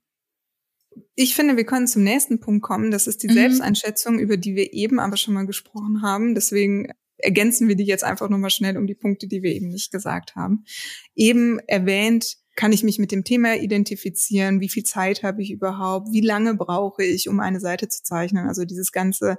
Ich 1.16 1.34
finde, 1.34 1.56
wir 1.56 1.64
können 1.64 1.86
zum 1.86 2.02
nächsten 2.02 2.40
Punkt 2.40 2.62
kommen. 2.62 2.90
Das 2.90 3.06
ist 3.06 3.22
die 3.22 3.28
mhm. 3.28 3.34
Selbsteinschätzung, 3.34 4.18
über 4.18 4.36
die 4.36 4.54
wir 4.54 4.72
eben 4.72 5.00
aber 5.00 5.16
schon 5.16 5.34
mal 5.34 5.46
gesprochen 5.46 6.02
haben. 6.02 6.34
Deswegen 6.34 6.92
ergänzen 7.16 7.68
wir 7.68 7.76
die 7.76 7.84
jetzt 7.84 8.04
einfach 8.04 8.28
nochmal 8.28 8.50
schnell 8.50 8.76
um 8.76 8.86
die 8.86 8.94
Punkte, 8.94 9.26
die 9.26 9.42
wir 9.42 9.52
eben 9.52 9.68
nicht 9.68 9.92
gesagt 9.92 10.36
haben. 10.36 10.64
Eben 11.14 11.58
erwähnt, 11.60 12.36
kann 12.56 12.72
ich 12.72 12.84
mich 12.84 12.98
mit 12.98 13.12
dem 13.12 13.24
Thema 13.24 13.56
identifizieren? 13.56 14.60
Wie 14.60 14.68
viel 14.68 14.84
Zeit 14.84 15.22
habe 15.22 15.42
ich 15.42 15.50
überhaupt? 15.50 16.12
Wie 16.12 16.20
lange 16.20 16.54
brauche 16.54 17.02
ich, 17.02 17.28
um 17.28 17.40
eine 17.40 17.60
Seite 17.60 17.88
zu 17.88 18.02
zeichnen? 18.02 18.46
Also 18.46 18.64
dieses 18.64 18.92
ganze 18.92 19.38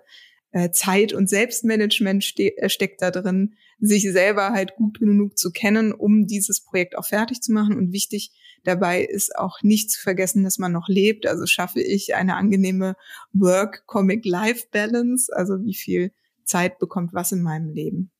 äh, 0.55 0.71
Zeit- 0.71 1.11
und 1.11 1.29
Selbstmanagement 1.29 2.23
ste 2.23 2.57
äh, 2.57 2.69
steckt 2.69 3.01
da 3.01 3.11
drin, 3.11 3.55
sich 3.81 4.09
selber 4.09 4.51
halt 4.51 4.77
gut 4.77 4.99
genug 4.99 5.37
zu 5.37 5.51
kennen, 5.51 5.91
um 5.91 6.27
dieses 6.27 6.61
Projekt 6.61 6.97
auch 6.97 7.05
fertig 7.05 7.41
zu 7.41 7.51
machen. 7.51 7.77
Und 7.77 7.91
wichtig 7.91 8.31
dabei 8.63 9.03
ist 9.03 9.37
auch 9.37 9.61
nicht 9.63 9.91
zu 9.91 10.01
vergessen, 10.01 10.45
dass 10.45 10.57
man 10.57 10.71
noch 10.71 10.87
lebt. 10.87 11.27
Also 11.27 11.45
schaffe 11.45 11.81
ich 11.81 12.15
eine 12.15 12.37
angenehme 12.37 12.95
Work-Comic-Life-Balance? 13.33 15.35
Also 15.35 15.61
wie 15.65 15.75
viel 15.75 16.13
Zeit 16.45 16.79
bekommt 16.79 17.13
was 17.13 17.33
in 17.33 17.41
meinem 17.41 17.73
Leben? 17.73 18.11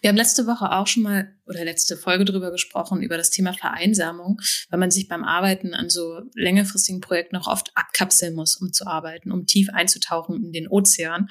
Wir 0.00 0.08
haben 0.08 0.16
letzte 0.16 0.46
Woche 0.46 0.72
auch 0.72 0.86
schon 0.86 1.02
mal 1.02 1.34
oder 1.46 1.64
letzte 1.64 1.96
Folge 1.96 2.24
drüber 2.24 2.50
gesprochen, 2.50 3.02
über 3.02 3.16
das 3.16 3.30
Thema 3.30 3.52
Vereinsamung, 3.52 4.40
weil 4.70 4.78
man 4.78 4.90
sich 4.90 5.08
beim 5.08 5.24
Arbeiten 5.24 5.74
an 5.74 5.90
so 5.90 6.20
längerfristigen 6.34 7.00
Projekten 7.00 7.36
auch 7.36 7.48
oft 7.48 7.72
abkapseln 7.74 8.34
muss, 8.34 8.56
um 8.56 8.72
zu 8.72 8.86
arbeiten, 8.86 9.32
um 9.32 9.46
tief 9.46 9.68
einzutauchen 9.70 10.36
in 10.44 10.52
den 10.52 10.68
Ozean 10.68 11.28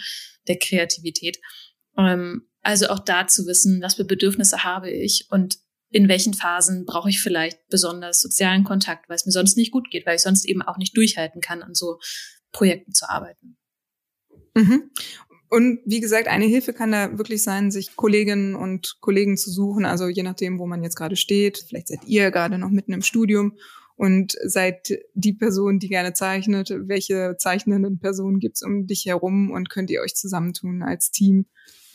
der 0.48 0.58
Kreativität. 0.58 1.39
Ähm, 1.98 2.50
also 2.62 2.88
auch 2.88 3.00
da 3.00 3.28
zu 3.28 3.46
wissen, 3.48 3.82
was 3.82 3.96
für 3.96 4.06
Bedürfnisse 4.06 4.63
habe 4.63 4.91
ich 4.91 5.28
und 5.30 5.60
in 5.89 6.10
welchen 6.10 6.34
Phasen 6.34 6.86
brauche 6.86 7.10
ich 7.10 7.22
vielleicht 7.22 7.65
besonders 7.70 8.20
sozialen 8.20 8.65
Kontakt, 8.65 9.08
weil 9.08 9.15
es 9.15 9.26
mir 9.26 9.32
sonst 9.32 9.56
nicht 9.56 9.72
gut 9.72 9.89
geht, 9.89 10.06
weil 10.06 10.17
ich 10.17 10.22
sonst 10.22 10.46
eben 10.46 10.62
auch 10.62 10.78
nicht 10.78 10.98
durchhalten 10.98 11.39
kann, 11.39 11.63
an 11.63 11.74
so 11.74 12.00
Projekten 12.52 12.93
zu 12.93 13.10
arbeiten. 13.10 13.58
Mhm. 14.54 14.91
Und 15.50 15.80
wie 15.86 16.02
gesagt, 16.02 16.28
eine 16.28 16.46
Hilfe 16.46 16.74
kann 16.74 16.92
da 16.92 17.18
wirklich 17.18 17.42
sein, 17.44 17.72
sich 17.72 17.96
Kolleginnen 17.96 18.56
und 18.56 18.98
Kollegen 19.00 19.38
zu 19.38 19.50
suchen. 19.50 19.86
Also 19.86 20.08
je 20.08 20.24
nachdem, 20.24 20.60
wo 20.60 20.68
man 20.68 20.84
jetzt 20.84 20.96
gerade 20.96 21.16
steht. 21.16 21.66
Vielleicht 21.68 21.88
seid 21.88 22.04
ihr 22.06 22.32
gerade 22.32 22.58
noch 22.58 22.70
mitten 22.70 22.94
im 22.94 23.02
Studium 23.02 23.54
und 23.96 24.36
seid 24.44 24.90
die 25.14 25.34
Person, 25.34 25.80
die 25.80 25.88
gerne 25.88 26.14
zeichnet. 26.14 26.72
Welche 26.72 27.36
zeichnenden 27.38 28.00
Personen 28.00 28.40
gibt's 28.40 28.62
um 28.62 28.88
dich 28.88 29.06
herum 29.06 29.52
und 29.52 29.70
könnt 29.70 29.90
ihr 29.90 30.02
euch 30.02 30.16
zusammentun 30.16 30.84
als 30.84 31.12
Team? 31.12 31.46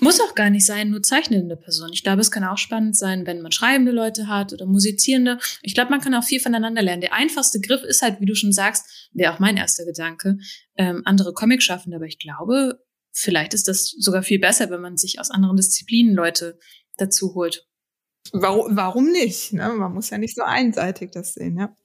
Muss 0.00 0.20
auch 0.20 0.34
gar 0.34 0.50
nicht 0.50 0.66
sein, 0.66 0.90
nur 0.90 1.00
zeichnende 1.00 1.56
Personen. 1.56 1.92
Ich 1.92 2.02
glaube, 2.02 2.22
es 2.22 2.32
kann 2.32 2.42
auch 2.42 2.58
spannend 2.58 2.96
sein, 2.96 3.24
wenn 3.24 3.40
man 3.40 3.52
schreibende 3.52 3.92
Leute 3.92 4.26
hat 4.26 4.52
oder 4.52 4.66
musizierende. 4.66 5.38
Ich 5.62 5.74
glaube, 5.74 5.90
man 5.90 6.00
kann 6.00 6.12
auch 6.14 6.24
viel 6.24 6.40
voneinander 6.40 6.82
lernen. 6.82 7.02
Der 7.02 7.12
einfachste 7.12 7.60
Griff 7.60 7.84
ist 7.84 8.02
halt, 8.02 8.20
wie 8.20 8.26
du 8.26 8.34
schon 8.34 8.50
sagst, 8.50 9.10
wäre 9.12 9.32
auch 9.32 9.38
mein 9.38 9.56
erster 9.56 9.84
Gedanke, 9.84 10.38
ähm, 10.76 11.02
andere 11.04 11.32
Comic-Schaffende. 11.32 11.98
Aber 11.98 12.06
ich 12.06 12.18
glaube, 12.18 12.80
vielleicht 13.12 13.54
ist 13.54 13.68
das 13.68 13.88
sogar 13.98 14.22
viel 14.22 14.38
besser, 14.38 14.70
wenn 14.70 14.80
man 14.80 14.96
sich 14.96 15.20
aus 15.20 15.30
anderen 15.30 15.56
Disziplinen 15.56 16.14
Leute 16.14 16.58
dazu 16.96 17.34
holt. 17.34 17.68
Warum, 18.32 18.76
warum 18.76 19.10
nicht? 19.10 19.52
Ne? 19.52 19.68
Man 19.68 19.92
muss 19.92 20.10
ja 20.10 20.18
nicht 20.18 20.34
so 20.34 20.42
einseitig 20.42 21.10
das 21.10 21.34
sehen, 21.34 21.58
ja. 21.58 21.76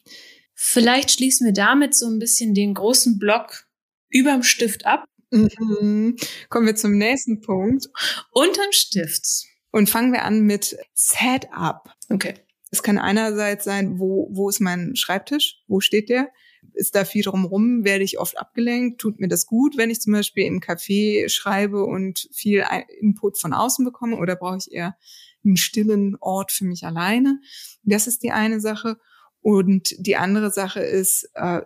Vielleicht 0.54 1.12
schließen 1.12 1.46
wir 1.46 1.54
damit 1.54 1.94
so 1.96 2.08
ein 2.08 2.20
bisschen 2.20 2.54
den 2.54 2.74
großen 2.74 3.20
Block 3.20 3.68
überm 4.10 4.44
Stift 4.44 4.86
ab. 4.86 5.06
Mhm. 5.30 6.16
Kommen 6.50 6.66
wir 6.66 6.76
zum 6.76 6.98
nächsten 6.98 7.42
Punkt. 7.42 7.88
Unterm 8.32 8.72
Stift. 8.72 9.46
Und 9.72 9.90
fangen 9.90 10.14
wir 10.14 10.24
an 10.24 10.42
mit 10.42 10.78
Setup. 10.94 11.90
Okay. 12.10 12.36
Es 12.72 12.84
kann 12.84 12.98
einerseits 12.98 13.66
sein, 13.66 14.00
wo, 14.00 14.30
wo 14.32 14.50
ist 14.50 14.60
mein 14.60 14.96
Schreibtisch? 14.96 15.62
Wo 15.68 15.80
steht 15.80 16.10
der? 16.10 16.30
Ist 16.74 16.96
da 16.96 17.06
viel 17.06 17.24
drumherum, 17.24 17.84
werde 17.84 18.04
ich 18.04 18.20
oft 18.20 18.38
abgelenkt. 18.38 19.00
Tut 19.00 19.20
mir 19.20 19.28
das 19.28 19.46
gut, 19.46 19.78
wenn 19.78 19.90
ich 19.90 20.02
zum 20.02 20.14
Beispiel 20.14 20.46
im 20.46 20.60
Café 20.60 21.30
schreibe 21.30 21.84
und 21.84 22.30
viel 22.32 22.64
Input 23.00 23.38
von 23.38 23.54
außen 23.54 23.86
bekomme 23.86 24.18
oder 24.18 24.36
brauche 24.36 24.58
ich 24.58 24.72
eher 24.72 24.96
einen 25.44 25.58
stillen 25.58 26.18
Ort 26.20 26.52
für 26.52 26.66
mich 26.66 26.86
alleine? 26.86 27.40
Das 27.84 28.08
ist 28.08 28.24
die 28.24 28.32
eine 28.32 28.60
Sache. 28.60 28.98
Und 29.42 29.96
die 30.00 30.18
andere 30.18 30.52
Sache 30.52 30.82
ist, 30.82 31.30
äh, 31.36 31.62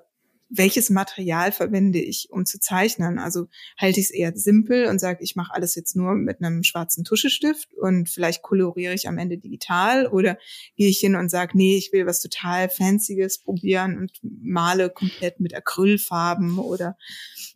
welches 0.54 0.90
Material 0.90 1.54
verwende 1.54 2.00
ich, 2.00 2.28
um 2.30 2.46
zu 2.46 2.60
zeichnen. 2.60 3.20
Also 3.20 3.48
halte 3.78 4.02
ich 4.02 4.08
es 4.08 4.12
eher 4.12 4.36
simpel 4.36 4.88
und 4.88 5.00
sage, 5.00 5.24
ich 5.24 5.38
mache 5.38 5.54
alles 5.54 5.76
jetzt 5.76 5.96
nur 5.96 6.14
mit 6.14 6.42
einem 6.42 6.64
schwarzen 6.64 7.06
Tuschestift 7.06 7.74
und 7.76 8.10
vielleicht 8.10 8.42
koloriere 8.42 8.94
ich 8.94 9.08
am 9.08 9.18
Ende 9.18 9.38
digital 9.38 10.08
oder 10.08 10.38
gehe 10.76 10.90
ich 10.90 11.00
hin 11.00 11.16
und 11.16 11.30
sage, 11.30 11.58
nee, 11.58 11.78
ich 11.78 11.94
will 11.94 12.06
was 12.06 12.22
total 12.22 12.70
Fancyes 12.70 13.40
probieren 13.40 13.98
und 13.98 14.12
male 14.22 14.90
komplett 14.90 15.40
mit 15.40 15.56
Acrylfarben 15.56 16.60
oder 16.60 16.98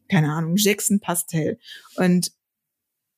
keine 0.10 0.32
Ahnung, 0.32 0.56
Jackson 0.56 1.02
Pastell. 1.02 1.60
Und 1.98 2.32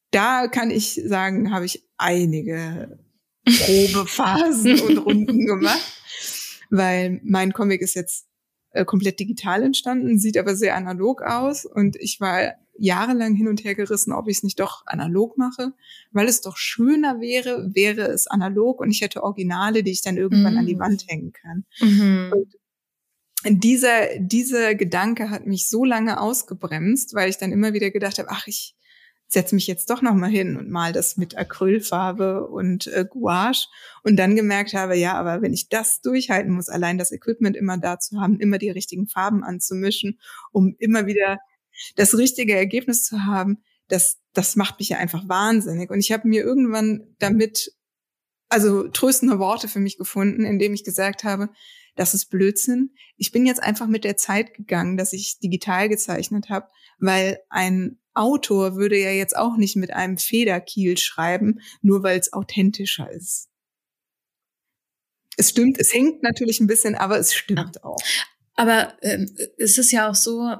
da 0.09 0.47
kann 0.47 0.71
ich 0.71 1.01
sagen, 1.05 1.53
habe 1.53 1.65
ich 1.65 1.87
einige 1.97 2.97
Probephasen 3.45 4.79
und 4.81 4.97
Runden 4.97 5.45
gemacht, 5.45 6.01
weil 6.71 7.21
mein 7.23 7.53
Comic 7.53 7.81
ist 7.81 7.93
jetzt 7.93 8.26
äh, 8.77 8.85
komplett 8.85 9.19
digital 9.19 9.63
entstanden, 9.63 10.19
sieht 10.19 10.37
aber 10.37 10.55
sehr 10.55 10.75
analog 10.75 11.21
aus 11.21 11.65
und 11.65 11.95
ich 11.97 12.19
war 12.19 12.53
jahrelang 12.77 13.33
hin 13.33 13.47
und 13.47 13.63
her 13.63 13.75
gerissen, 13.75 14.13
ob 14.13 14.27
ich 14.27 14.37
es 14.37 14.43
nicht 14.43 14.59
doch 14.59 14.83
analog 14.85 15.37
mache, 15.37 15.73
weil 16.11 16.27
es 16.27 16.41
doch 16.41 16.57
schöner 16.57 17.19
wäre, 17.19 17.73
wäre 17.73 18.03
es 18.03 18.27
analog 18.27 18.79
und 18.79 18.91
ich 18.91 19.01
hätte 19.01 19.23
Originale, 19.23 19.83
die 19.83 19.91
ich 19.91 20.01
dann 20.01 20.17
irgendwann 20.17 20.53
mhm. 20.53 20.59
an 20.59 20.65
die 20.65 20.75
mhm. 20.75 20.79
Wand 20.79 21.05
hängen 21.07 21.33
kann. 21.33 21.65
Mhm. 21.79 22.33
Und 22.33 23.63
dieser, 23.63 24.19
dieser 24.19 24.75
Gedanke 24.75 25.29
hat 25.29 25.45
mich 25.45 25.69
so 25.69 25.85
lange 25.85 26.19
ausgebremst, 26.19 27.13
weil 27.13 27.29
ich 27.29 27.37
dann 27.37 27.51
immer 27.51 27.73
wieder 27.73 27.91
gedacht 27.91 28.19
habe, 28.19 28.29
ach, 28.29 28.47
ich 28.47 28.75
setze 29.27 29.55
mich 29.55 29.67
jetzt 29.67 29.89
doch 29.89 30.01
noch 30.01 30.13
mal 30.13 30.29
hin 30.29 30.55
und 30.55 30.69
mal 30.69 30.93
das 30.93 31.17
mit 31.17 31.37
Acrylfarbe 31.37 32.47
und 32.47 32.87
äh, 32.87 33.05
Gouache 33.09 33.67
und 34.03 34.15
dann 34.15 34.35
gemerkt 34.35 34.73
habe, 34.73 34.95
ja, 34.95 35.15
aber 35.15 35.41
wenn 35.41 35.53
ich 35.53 35.67
das 35.69 36.01
durchhalten 36.01 36.51
muss, 36.53 36.69
allein 36.69 36.97
das 36.97 37.11
Equipment 37.11 37.57
immer 37.57 37.77
da 37.77 37.99
zu 37.99 38.19
haben, 38.21 38.39
immer 38.39 38.57
die 38.57 38.69
richtigen 38.69 39.07
Farben 39.07 39.43
anzumischen, 39.43 40.19
um 40.51 40.75
immer 40.79 41.05
wieder 41.07 41.39
das 41.95 42.17
richtige 42.17 42.55
Ergebnis 42.55 43.03
zu 43.03 43.25
haben, 43.25 43.63
das 43.89 44.17
das 44.33 44.55
macht 44.55 44.79
mich 44.79 44.89
ja 44.89 44.97
einfach 44.97 45.27
wahnsinnig 45.27 45.89
und 45.89 45.99
ich 45.99 46.11
habe 46.11 46.27
mir 46.27 46.43
irgendwann 46.43 47.15
damit 47.19 47.73
also 48.49 48.87
tröstende 48.87 49.39
Worte 49.39 49.67
für 49.67 49.79
mich 49.79 49.97
gefunden, 49.97 50.45
indem 50.45 50.73
ich 50.73 50.83
gesagt 50.83 51.23
habe, 51.23 51.49
das 51.95 52.13
ist 52.13 52.27
Blödsinn. 52.27 52.91
Ich 53.17 53.31
bin 53.31 53.45
jetzt 53.45 53.61
einfach 53.61 53.87
mit 53.87 54.03
der 54.03 54.15
Zeit 54.15 54.53
gegangen, 54.53 54.97
dass 54.97 55.13
ich 55.13 55.39
digital 55.39 55.89
gezeichnet 55.89 56.49
habe, 56.49 56.67
weil 56.99 57.39
ein 57.49 57.99
Autor 58.17 58.75
würde 58.75 58.99
ja 58.99 59.11
jetzt 59.11 59.35
auch 59.35 59.57
nicht 59.57 59.75
mit 59.75 59.93
einem 59.93 60.17
Federkiel 60.17 60.97
schreiben, 60.97 61.59
nur 61.81 62.03
weil 62.03 62.19
es 62.19 62.33
authentischer 62.33 63.09
ist. 63.11 63.49
Es 65.37 65.49
stimmt, 65.49 65.77
es 65.79 65.93
hängt 65.93 66.23
natürlich 66.23 66.59
ein 66.59 66.67
bisschen, 66.67 66.95
aber 66.95 67.19
es 67.19 67.33
stimmt 67.33 67.75
ja. 67.75 67.83
auch. 67.83 67.97
Aber 68.55 68.97
ähm, 69.03 69.35
es 69.57 69.77
ist 69.77 69.91
ja 69.91 70.09
auch 70.09 70.15
so, 70.15 70.55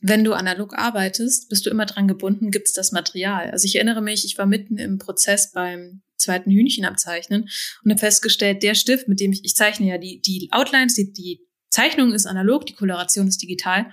wenn 0.00 0.22
du 0.22 0.32
analog 0.32 0.78
arbeitest, 0.78 1.48
bist 1.48 1.66
du 1.66 1.70
immer 1.70 1.86
dran 1.86 2.06
gebunden, 2.06 2.52
gibt's 2.52 2.72
das 2.72 2.92
Material. 2.92 3.50
Also 3.50 3.64
ich 3.64 3.74
erinnere 3.74 4.02
mich, 4.02 4.24
ich 4.24 4.38
war 4.38 4.46
mitten 4.46 4.78
im 4.78 4.98
Prozess 4.98 5.50
beim 5.50 6.02
zweiten 6.16 6.50
Hühnchen 6.50 6.84
abzeichnen 6.84 7.48
und 7.82 7.90
habe 7.90 7.98
festgestellt, 7.98 8.62
der 8.62 8.74
Stift, 8.74 9.08
mit 9.08 9.20
dem 9.20 9.32
ich, 9.32 9.44
ich 9.44 9.54
zeichne 9.54 9.88
ja 9.88 9.98
die, 9.98 10.20
die 10.20 10.48
Outlines, 10.52 10.94
die, 10.94 11.12
die 11.12 11.46
Zeichnung 11.70 12.12
ist 12.12 12.26
analog, 12.26 12.66
die 12.66 12.74
Koloration 12.74 13.26
ist 13.26 13.42
digital. 13.42 13.92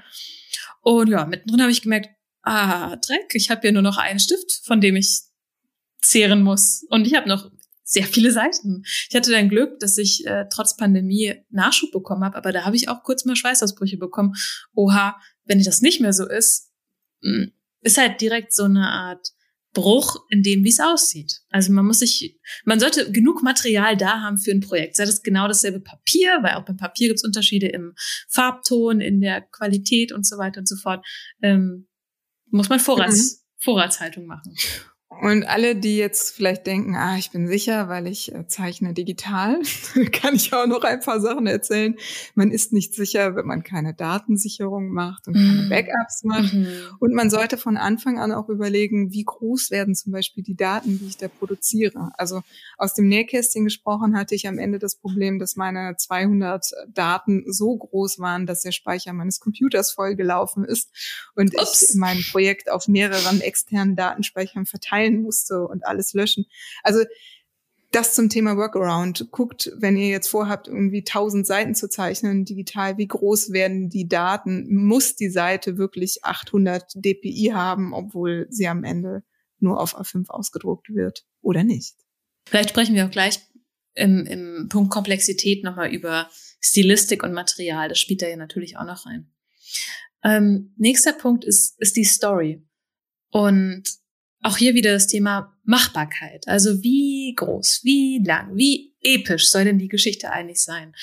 Und 0.81 1.09
ja, 1.09 1.25
mittendrin 1.25 1.61
habe 1.61 1.71
ich 1.71 1.81
gemerkt, 1.81 2.09
ah, 2.43 2.95
Dreck, 2.97 3.33
ich 3.33 3.49
habe 3.49 3.65
ja 3.67 3.73
nur 3.73 3.81
noch 3.81 3.97
einen 3.97 4.19
Stift, 4.19 4.61
von 4.63 4.81
dem 4.81 4.95
ich 4.95 5.21
zehren 6.01 6.41
muss. 6.43 6.85
Und 6.89 7.07
ich 7.07 7.15
habe 7.15 7.27
noch 7.27 7.49
sehr 7.83 8.05
viele 8.05 8.31
Seiten. 8.31 8.83
Ich 9.09 9.15
hatte 9.15 9.31
dann 9.31 9.49
Glück, 9.49 9.79
dass 9.79 9.97
ich 9.97 10.25
äh, 10.25 10.45
trotz 10.49 10.77
Pandemie 10.77 11.35
Nachschub 11.49 11.91
bekommen 11.91 12.23
habe, 12.23 12.37
aber 12.37 12.51
da 12.51 12.65
habe 12.65 12.75
ich 12.75 12.89
auch 12.89 13.03
kurz 13.03 13.25
mal 13.25 13.35
Schweißausbrüche 13.35 13.97
bekommen. 13.97 14.33
Oha, 14.73 15.19
wenn 15.45 15.61
das 15.61 15.81
nicht 15.81 15.99
mehr 15.99 16.13
so 16.13 16.27
ist, 16.27 16.71
hm, 17.21 17.51
ist 17.81 17.97
halt 17.97 18.21
direkt 18.21 18.53
so 18.53 18.63
eine 18.63 18.89
Art 18.89 19.29
Bruch 19.73 20.23
in 20.29 20.43
dem, 20.43 20.63
wie 20.63 20.69
es 20.69 20.79
aussieht. 20.79 21.41
Also 21.49 21.73
man 21.73 21.85
muss 21.85 21.99
sich, 21.99 22.39
man 22.63 22.79
sollte 22.79 23.11
genug 23.11 23.41
Material 23.41 23.97
da 23.97 24.21
haben 24.21 24.37
für 24.37 24.51
ein 24.51 24.61
Projekt. 24.61 24.95
Sei 24.95 25.05
das 25.05 25.23
genau 25.23 25.47
dasselbe 25.47 25.79
Papier, 25.79 26.39
weil 26.41 26.53
auch 26.53 26.65
beim 26.65 26.77
Papier 26.77 27.07
gibt 27.07 27.19
es 27.19 27.25
Unterschiede 27.25 27.67
im 27.67 27.93
Farbton, 28.29 29.01
in 29.01 29.19
der 29.19 29.41
Qualität 29.41 30.11
und 30.11 30.25
so 30.27 30.37
weiter 30.37 30.59
und 30.59 30.67
so 30.67 30.75
fort. 30.75 31.05
Ähm, 31.41 31.87
muss 32.53 32.69
man 32.69 32.79
Vorrats, 32.79 33.33
mhm. 33.33 33.63
Vorratshaltung 33.63 34.25
machen. 34.25 34.55
Und 35.21 35.45
alle, 35.47 35.75
die 35.75 35.97
jetzt 35.97 36.35
vielleicht 36.35 36.67
denken, 36.67 36.95
ah, 36.95 37.17
ich 37.17 37.31
bin 37.31 37.47
sicher, 37.47 37.87
weil 37.87 38.07
ich 38.07 38.33
äh, 38.33 38.47
zeichne 38.47 38.93
digital, 38.93 39.61
kann 40.11 40.35
ich 40.35 40.53
auch 40.53 40.65
noch 40.65 40.83
ein 40.83 40.99
paar 40.99 41.21
Sachen 41.21 41.47
erzählen. 41.47 41.95
Man 42.35 42.51
ist 42.51 42.73
nicht 42.73 42.93
sicher, 42.93 43.35
wenn 43.35 43.45
man 43.45 43.63
keine 43.63 43.93
Datensicherung 43.93 44.89
macht 44.89 45.27
und 45.27 45.35
keine 45.35 45.63
mhm. 45.63 45.69
Backups 45.69 46.23
macht. 46.23 46.53
Mhm. 46.53 46.67
Und 46.99 47.13
man 47.13 47.29
sollte 47.29 47.57
von 47.57 47.77
Anfang 47.77 48.19
an 48.19 48.31
auch 48.31 48.49
überlegen, 48.49 49.13
wie 49.13 49.23
groß 49.23 49.71
werden 49.71 49.95
zum 49.95 50.11
Beispiel 50.11 50.43
die 50.43 50.55
Daten, 50.55 50.99
die 50.99 51.07
ich 51.07 51.17
da 51.17 51.27
produziere. 51.27 52.11
Also 52.17 52.41
aus 52.77 52.93
dem 52.93 53.07
Nähkästchen 53.07 53.63
gesprochen 53.63 54.17
hatte 54.17 54.35
ich 54.35 54.47
am 54.47 54.57
Ende 54.57 54.79
das 54.79 54.95
Problem, 54.95 55.39
dass 55.39 55.55
meine 55.55 55.95
200 55.95 56.65
Daten 56.93 57.45
so 57.47 57.77
groß 57.77 58.19
waren, 58.19 58.45
dass 58.45 58.61
der 58.61 58.71
Speicher 58.71 59.13
meines 59.13 59.39
Computers 59.39 59.91
vollgelaufen 59.91 60.65
ist 60.65 60.89
und 61.35 61.55
Ups. 61.59 61.91
ich 61.91 61.95
mein 61.95 62.21
Projekt 62.31 62.69
auf 62.69 62.87
mehreren 62.87 63.39
externen 63.41 63.95
Datenspeichern 63.95 64.65
verteilt 64.65 65.02
teilen 65.03 65.21
musste 65.21 65.67
und 65.67 65.85
alles 65.85 66.13
löschen. 66.13 66.45
Also 66.83 67.03
das 67.91 68.15
zum 68.15 68.29
Thema 68.29 68.57
Workaround. 68.57 69.27
Guckt, 69.31 69.71
wenn 69.77 69.95
ihr 69.95 70.09
jetzt 70.09 70.27
vorhabt, 70.27 70.67
irgendwie 70.67 71.03
tausend 71.03 71.45
Seiten 71.45 71.75
zu 71.75 71.87
zeichnen, 71.87 72.43
digital, 72.43 72.97
wie 72.97 73.07
groß 73.07 73.51
werden 73.51 73.89
die 73.89 74.07
Daten? 74.07 74.73
Muss 74.73 75.15
die 75.15 75.29
Seite 75.29 75.77
wirklich 75.77 76.23
800 76.23 76.91
dpi 76.95 77.51
haben, 77.53 77.93
obwohl 77.93 78.47
sie 78.49 78.67
am 78.67 78.83
Ende 78.83 79.23
nur 79.59 79.79
auf 79.79 79.97
A5 79.97 80.29
ausgedruckt 80.29 80.89
wird 80.89 81.25
oder 81.41 81.63
nicht? 81.63 81.95
Vielleicht 82.47 82.69
sprechen 82.69 82.95
wir 82.95 83.05
auch 83.05 83.11
gleich 83.11 83.39
im, 83.93 84.25
im 84.25 84.69
Punkt 84.69 84.91
Komplexität 84.91 85.63
nochmal 85.63 85.93
über 85.93 86.29
Stilistik 86.59 87.21
und 87.21 87.33
Material. 87.33 87.89
Das 87.89 87.99
spielt 87.99 88.23
da 88.23 88.27
ja 88.27 88.37
natürlich 88.37 88.77
auch 88.77 88.85
noch 88.85 89.05
rein. 89.05 89.31
Ähm, 90.23 90.73
nächster 90.77 91.13
Punkt 91.13 91.45
ist, 91.45 91.79
ist 91.79 91.95
die 91.95 92.05
Story. 92.05 92.65
Und 93.29 93.83
auch 94.43 94.57
hier 94.57 94.73
wieder 94.73 94.91
das 94.91 95.07
Thema 95.07 95.57
Machbarkeit. 95.63 96.47
Also 96.47 96.83
wie 96.83 97.33
groß, 97.35 97.81
wie 97.83 98.21
lang, 98.23 98.55
wie 98.55 98.93
episch 99.01 99.49
soll 99.49 99.63
denn 99.63 99.79
die 99.79 99.87
Geschichte 99.87 100.31
eigentlich 100.31 100.61
sein? 100.61 100.93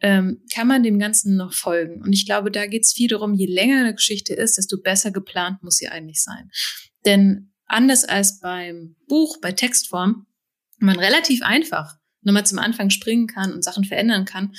Ähm, 0.00 0.42
kann 0.52 0.66
man 0.66 0.82
dem 0.82 0.98
Ganzen 0.98 1.36
noch 1.36 1.52
folgen? 1.52 2.02
Und 2.02 2.12
ich 2.12 2.26
glaube, 2.26 2.50
da 2.50 2.66
geht 2.66 2.82
es 2.82 2.92
viel 2.92 3.08
darum, 3.08 3.34
je 3.34 3.46
länger 3.46 3.80
eine 3.80 3.94
Geschichte 3.94 4.34
ist, 4.34 4.58
desto 4.58 4.80
besser 4.80 5.10
geplant 5.10 5.62
muss 5.62 5.76
sie 5.76 5.88
eigentlich 5.88 6.22
sein. 6.22 6.50
Denn 7.04 7.52
anders 7.66 8.04
als 8.04 8.40
beim 8.40 8.96
Buch, 9.08 9.38
bei 9.40 9.52
Textform, 9.52 10.26
man 10.78 10.98
relativ 10.98 11.42
einfach 11.42 11.96
nochmal 12.22 12.46
zum 12.46 12.58
Anfang 12.58 12.90
springen 12.90 13.26
kann 13.26 13.52
und 13.52 13.62
Sachen 13.62 13.84
verändern 13.84 14.24
kann. 14.24 14.54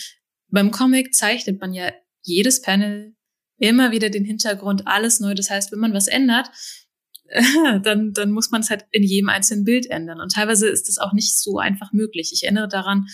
Beim 0.50 0.72
Comic 0.72 1.14
zeichnet 1.14 1.60
man 1.60 1.74
ja 1.74 1.92
jedes 2.22 2.62
Panel 2.62 3.16
immer 3.58 3.92
wieder 3.92 4.10
den 4.10 4.24
Hintergrund, 4.24 4.88
alles 4.88 5.20
neu. 5.20 5.34
Das 5.34 5.50
heißt, 5.50 5.72
wenn 5.72 5.80
man 5.80 5.94
was 5.94 6.08
ändert, 6.08 6.50
dann, 7.84 8.14
dann 8.14 8.32
muss 8.32 8.52
man 8.52 8.62
es 8.62 8.70
halt 8.70 8.86
in 8.92 9.04
jedem 9.04 9.30
einzelnen 9.30 9.64
Bild 9.64 9.88
ändern. 9.88 10.20
Und 10.20 10.34
teilweise 10.34 10.68
ist 10.68 10.88
das 10.88 10.98
auch 10.98 11.14
nicht 11.14 11.38
so 11.38 11.60
einfach 11.60 11.92
möglich. 11.92 12.32
Ich 12.34 12.44
erinnere 12.44 12.68
daran, 12.68 13.08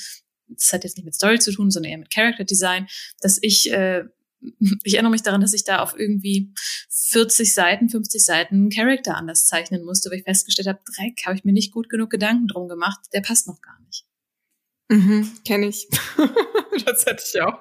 das 0.47 0.74
hat 0.74 0.84
jetzt 0.84 0.97
nicht 0.97 1.05
mit 1.05 1.16
Story 1.16 1.39
zu 1.39 1.51
tun, 1.51 1.72
sondern 1.72 1.91
eher 1.91 1.97
mit 1.97 2.14
Character 2.14 2.43
Design, 2.43 2.88
dass 3.22 3.39
ich, 3.41 3.72
äh, 3.72 4.03
ich 4.84 4.93
erinnere 4.93 5.11
mich 5.11 5.24
daran, 5.24 5.41
dass 5.41 5.53
ich 5.53 5.64
da 5.64 5.80
auf 5.80 5.97
irgendwie 5.97 6.53
40 6.89 7.53
Seiten, 7.53 7.89
50 7.89 8.24
Seiten 8.24 8.55
einen 8.55 8.70
Charakter 8.70 9.16
anders 9.16 9.45
zeichnen 9.45 9.84
musste, 9.84 10.09
weil 10.09 10.20
ich 10.20 10.26
festgestellt 10.26 10.68
habe, 10.68 10.80
Dreck, 10.86 11.22
habe 11.26 11.36
ich 11.36 11.43
mir 11.43 11.53
nicht 11.53 11.72
gut 11.72 11.89
genug 11.89 12.09
Gedanken 12.09 12.47
drum 12.47 12.68
gemacht, 12.68 12.99
der 13.14 13.22
passt 13.22 13.47
noch 13.47 13.61
gar 13.61 13.80
nicht. 13.86 14.05
Mhm, 14.89 15.32
Kenne 15.45 15.68
ich. 15.68 15.88
das 16.86 17.05
hätte 17.05 17.24
ich 17.26 17.41
auch. 17.41 17.59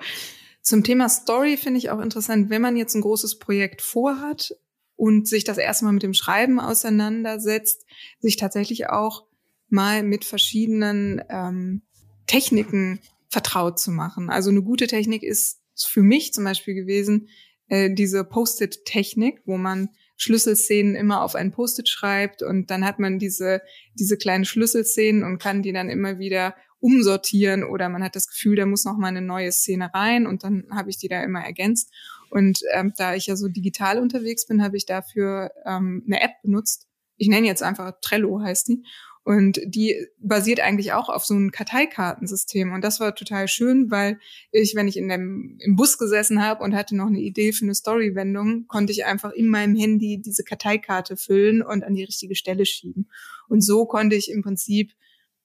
Zum 0.60 0.84
Thema 0.84 1.08
Story 1.08 1.56
finde 1.56 1.78
ich 1.78 1.90
auch 1.90 2.00
interessant, 2.00 2.50
wenn 2.50 2.62
man 2.62 2.76
jetzt 2.76 2.94
ein 2.94 3.00
großes 3.00 3.38
Projekt 3.38 3.82
vorhat, 3.82 4.54
und 4.96 5.26
sich 5.28 5.44
das 5.44 5.58
erstmal 5.58 5.92
mit 5.92 6.02
dem 6.02 6.14
Schreiben 6.14 6.60
auseinandersetzt, 6.60 7.86
sich 8.20 8.36
tatsächlich 8.36 8.88
auch 8.88 9.24
mal 9.68 10.02
mit 10.02 10.24
verschiedenen 10.24 11.22
ähm, 11.28 11.82
Techniken 12.26 13.00
vertraut 13.28 13.78
zu 13.78 13.90
machen. 13.90 14.30
Also 14.30 14.50
eine 14.50 14.62
gute 14.62 14.86
Technik 14.86 15.22
ist 15.22 15.60
für 15.74 16.02
mich 16.02 16.32
zum 16.32 16.44
Beispiel 16.44 16.74
gewesen, 16.74 17.28
äh, 17.68 17.92
diese 17.92 18.24
Post-it-Technik, 18.24 19.40
wo 19.46 19.56
man 19.56 19.88
Schlüsselszenen 20.16 20.94
immer 20.94 21.22
auf 21.22 21.34
ein 21.34 21.50
Post-it 21.50 21.88
schreibt 21.88 22.42
und 22.42 22.70
dann 22.70 22.84
hat 22.84 22.98
man 22.98 23.18
diese, 23.18 23.62
diese 23.94 24.16
kleinen 24.16 24.44
Schlüsselszenen 24.44 25.24
und 25.24 25.38
kann 25.38 25.62
die 25.62 25.72
dann 25.72 25.88
immer 25.88 26.18
wieder 26.18 26.54
umsortieren 26.78 27.64
oder 27.64 27.88
man 27.88 28.02
hat 28.02 28.14
das 28.14 28.28
Gefühl, 28.28 28.56
da 28.56 28.66
muss 28.66 28.84
noch 28.84 28.98
mal 28.98 29.08
eine 29.08 29.22
neue 29.22 29.52
Szene 29.52 29.90
rein 29.94 30.26
und 30.26 30.44
dann 30.44 30.66
habe 30.70 30.90
ich 30.90 30.98
die 30.98 31.08
da 31.08 31.22
immer 31.22 31.44
ergänzt. 31.44 31.92
Und 32.32 32.60
ähm, 32.72 32.94
da 32.96 33.14
ich 33.14 33.26
ja 33.26 33.36
so 33.36 33.46
digital 33.46 33.98
unterwegs 33.98 34.46
bin, 34.46 34.62
habe 34.62 34.78
ich 34.78 34.86
dafür 34.86 35.52
ähm, 35.66 36.02
eine 36.06 36.22
App 36.22 36.30
benutzt. 36.42 36.88
Ich 37.18 37.28
nenne 37.28 37.46
jetzt 37.46 37.62
einfach 37.62 37.92
Trello 38.00 38.40
heißt 38.40 38.68
die. 38.68 38.82
Und 39.22 39.60
die 39.66 40.06
basiert 40.18 40.60
eigentlich 40.60 40.94
auch 40.94 41.10
auf 41.10 41.26
so 41.26 41.34
einem 41.34 41.50
Karteikartensystem. 41.50 42.72
Und 42.72 42.82
das 42.82 43.00
war 43.00 43.14
total 43.14 43.48
schön, 43.48 43.90
weil 43.90 44.18
ich, 44.50 44.74
wenn 44.74 44.88
ich 44.88 44.96
in 44.96 45.10
dem, 45.10 45.58
im 45.60 45.76
Bus 45.76 45.98
gesessen 45.98 46.42
habe 46.42 46.64
und 46.64 46.74
hatte 46.74 46.96
noch 46.96 47.08
eine 47.08 47.20
Idee 47.20 47.52
für 47.52 47.66
eine 47.66 47.74
Storywendung, 47.74 48.66
konnte 48.66 48.92
ich 48.92 49.04
einfach 49.04 49.32
in 49.32 49.48
meinem 49.48 49.76
Handy 49.76 50.22
diese 50.22 50.42
Karteikarte 50.42 51.18
füllen 51.18 51.62
und 51.62 51.84
an 51.84 51.92
die 51.92 52.04
richtige 52.04 52.34
Stelle 52.34 52.64
schieben. 52.64 53.10
Und 53.46 53.60
so 53.60 53.84
konnte 53.84 54.16
ich 54.16 54.30
im 54.30 54.42
Prinzip 54.42 54.92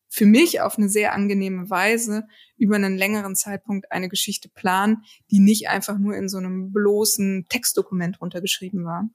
für 0.10 0.26
mich 0.26 0.62
auf 0.62 0.78
eine 0.78 0.90
sehr 0.90 1.14
angenehme 1.14 1.70
Weise 1.70 2.24
über 2.58 2.76
einen 2.76 2.98
längeren 2.98 3.36
Zeitpunkt 3.36 3.92
eine 3.92 4.10
Geschichte 4.10 4.50
planen, 4.50 5.04
die 5.32 5.40
nicht 5.40 5.70
einfach 5.70 5.98
nur 5.98 6.16
in 6.16 6.30
so 6.30 6.38
einem 6.38 6.72
bloßen 6.72 7.46
Textdokument 7.50 8.22
runtergeschrieben 8.22 8.86
war. 8.86 9.10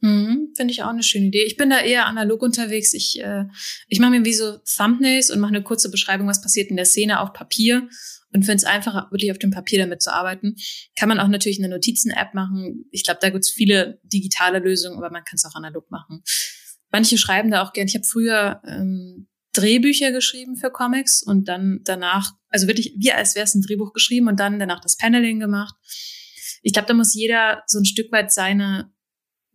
Mhm, 0.00 0.52
Finde 0.56 0.72
ich 0.72 0.82
auch 0.82 0.88
eine 0.88 1.02
schöne 1.02 1.26
Idee. 1.26 1.44
Ich 1.44 1.56
bin 1.56 1.70
da 1.70 1.80
eher 1.80 2.06
analog 2.06 2.42
unterwegs. 2.42 2.94
Ich, 2.94 3.20
äh, 3.20 3.44
ich 3.88 3.98
mache 3.98 4.12
mir 4.12 4.24
wie 4.24 4.32
so 4.32 4.58
Thumbnails 4.58 5.30
und 5.30 5.40
mache 5.40 5.54
eine 5.54 5.64
kurze 5.64 5.90
Beschreibung, 5.90 6.28
was 6.28 6.40
passiert 6.40 6.70
in 6.70 6.76
der 6.76 6.84
Szene 6.84 7.20
auf 7.20 7.32
Papier 7.32 7.88
und 8.32 8.44
finde 8.44 8.58
es 8.58 8.64
einfacher, 8.64 9.08
wirklich 9.10 9.32
auf 9.32 9.38
dem 9.38 9.50
Papier 9.50 9.80
damit 9.80 10.02
zu 10.02 10.12
arbeiten. 10.12 10.54
Kann 10.98 11.08
man 11.08 11.18
auch 11.18 11.28
natürlich 11.28 11.58
eine 11.58 11.68
Notizen-App 11.68 12.34
machen. 12.34 12.84
Ich 12.92 13.04
glaube, 13.04 13.18
da 13.20 13.30
gibt 13.30 13.44
es 13.44 13.50
viele 13.50 14.00
digitale 14.04 14.60
Lösungen, 14.60 14.98
aber 14.98 15.10
man 15.10 15.24
kann 15.24 15.36
es 15.36 15.44
auch 15.44 15.56
analog 15.56 15.90
machen. 15.90 16.22
Manche 16.90 17.18
schreiben 17.18 17.50
da 17.50 17.62
auch 17.62 17.72
gern. 17.72 17.88
Ich 17.88 17.94
habe 17.94 18.06
früher 18.06 18.62
ähm, 18.66 19.28
Drehbücher 19.52 20.12
geschrieben 20.12 20.56
für 20.56 20.70
Comics 20.70 21.22
und 21.22 21.48
dann 21.48 21.80
danach, 21.84 22.32
also 22.48 22.66
wirklich 22.66 22.94
wie 22.98 23.12
als 23.12 23.34
wäre 23.34 23.44
es 23.44 23.54
ein 23.54 23.62
Drehbuch 23.62 23.92
geschrieben 23.92 24.28
und 24.28 24.38
dann 24.38 24.58
danach 24.58 24.80
das 24.80 24.96
Paneling 24.96 25.40
gemacht. 25.40 25.74
Ich 26.62 26.72
glaube, 26.72 26.88
da 26.88 26.94
muss 26.94 27.14
jeder 27.14 27.62
so 27.66 27.78
ein 27.78 27.84
Stück 27.84 28.12
weit 28.12 28.32
seine 28.32 28.92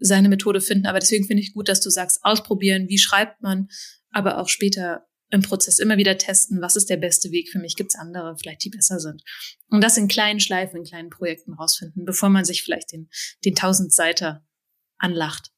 seine 0.03 0.29
Methode 0.29 0.61
finden. 0.61 0.85
Aber 0.85 0.99
deswegen 0.99 1.25
finde 1.25 1.41
ich 1.41 1.53
gut, 1.53 1.69
dass 1.69 1.81
du 1.81 1.89
sagst, 1.89 2.19
ausprobieren, 2.23 2.87
wie 2.89 2.97
schreibt 2.97 3.41
man, 3.41 3.69
aber 4.11 4.37
auch 4.39 4.49
später 4.49 5.07
im 5.29 5.41
Prozess 5.41 5.79
immer 5.79 5.97
wieder 5.97 6.17
testen, 6.17 6.61
was 6.61 6.75
ist 6.75 6.91
der 6.91 6.97
beste 6.97 7.31
Weg 7.31 7.49
für 7.49 7.57
mich, 7.57 7.75
gibt 7.75 7.91
es 7.91 7.99
andere 7.99 8.37
vielleicht, 8.37 8.63
die 8.63 8.69
besser 8.69 8.99
sind. 8.99 9.23
Und 9.69 9.83
das 9.83 9.97
in 9.97 10.07
kleinen 10.07 10.39
Schleifen, 10.39 10.77
in 10.77 10.83
kleinen 10.83 11.09
Projekten 11.09 11.53
rausfinden, 11.53 12.05
bevor 12.05 12.29
man 12.29 12.45
sich 12.45 12.61
vielleicht 12.61 12.91
den, 12.91 13.09
den 13.43 13.55
Tausendseiter 13.55 14.45
anlacht. 14.99 15.51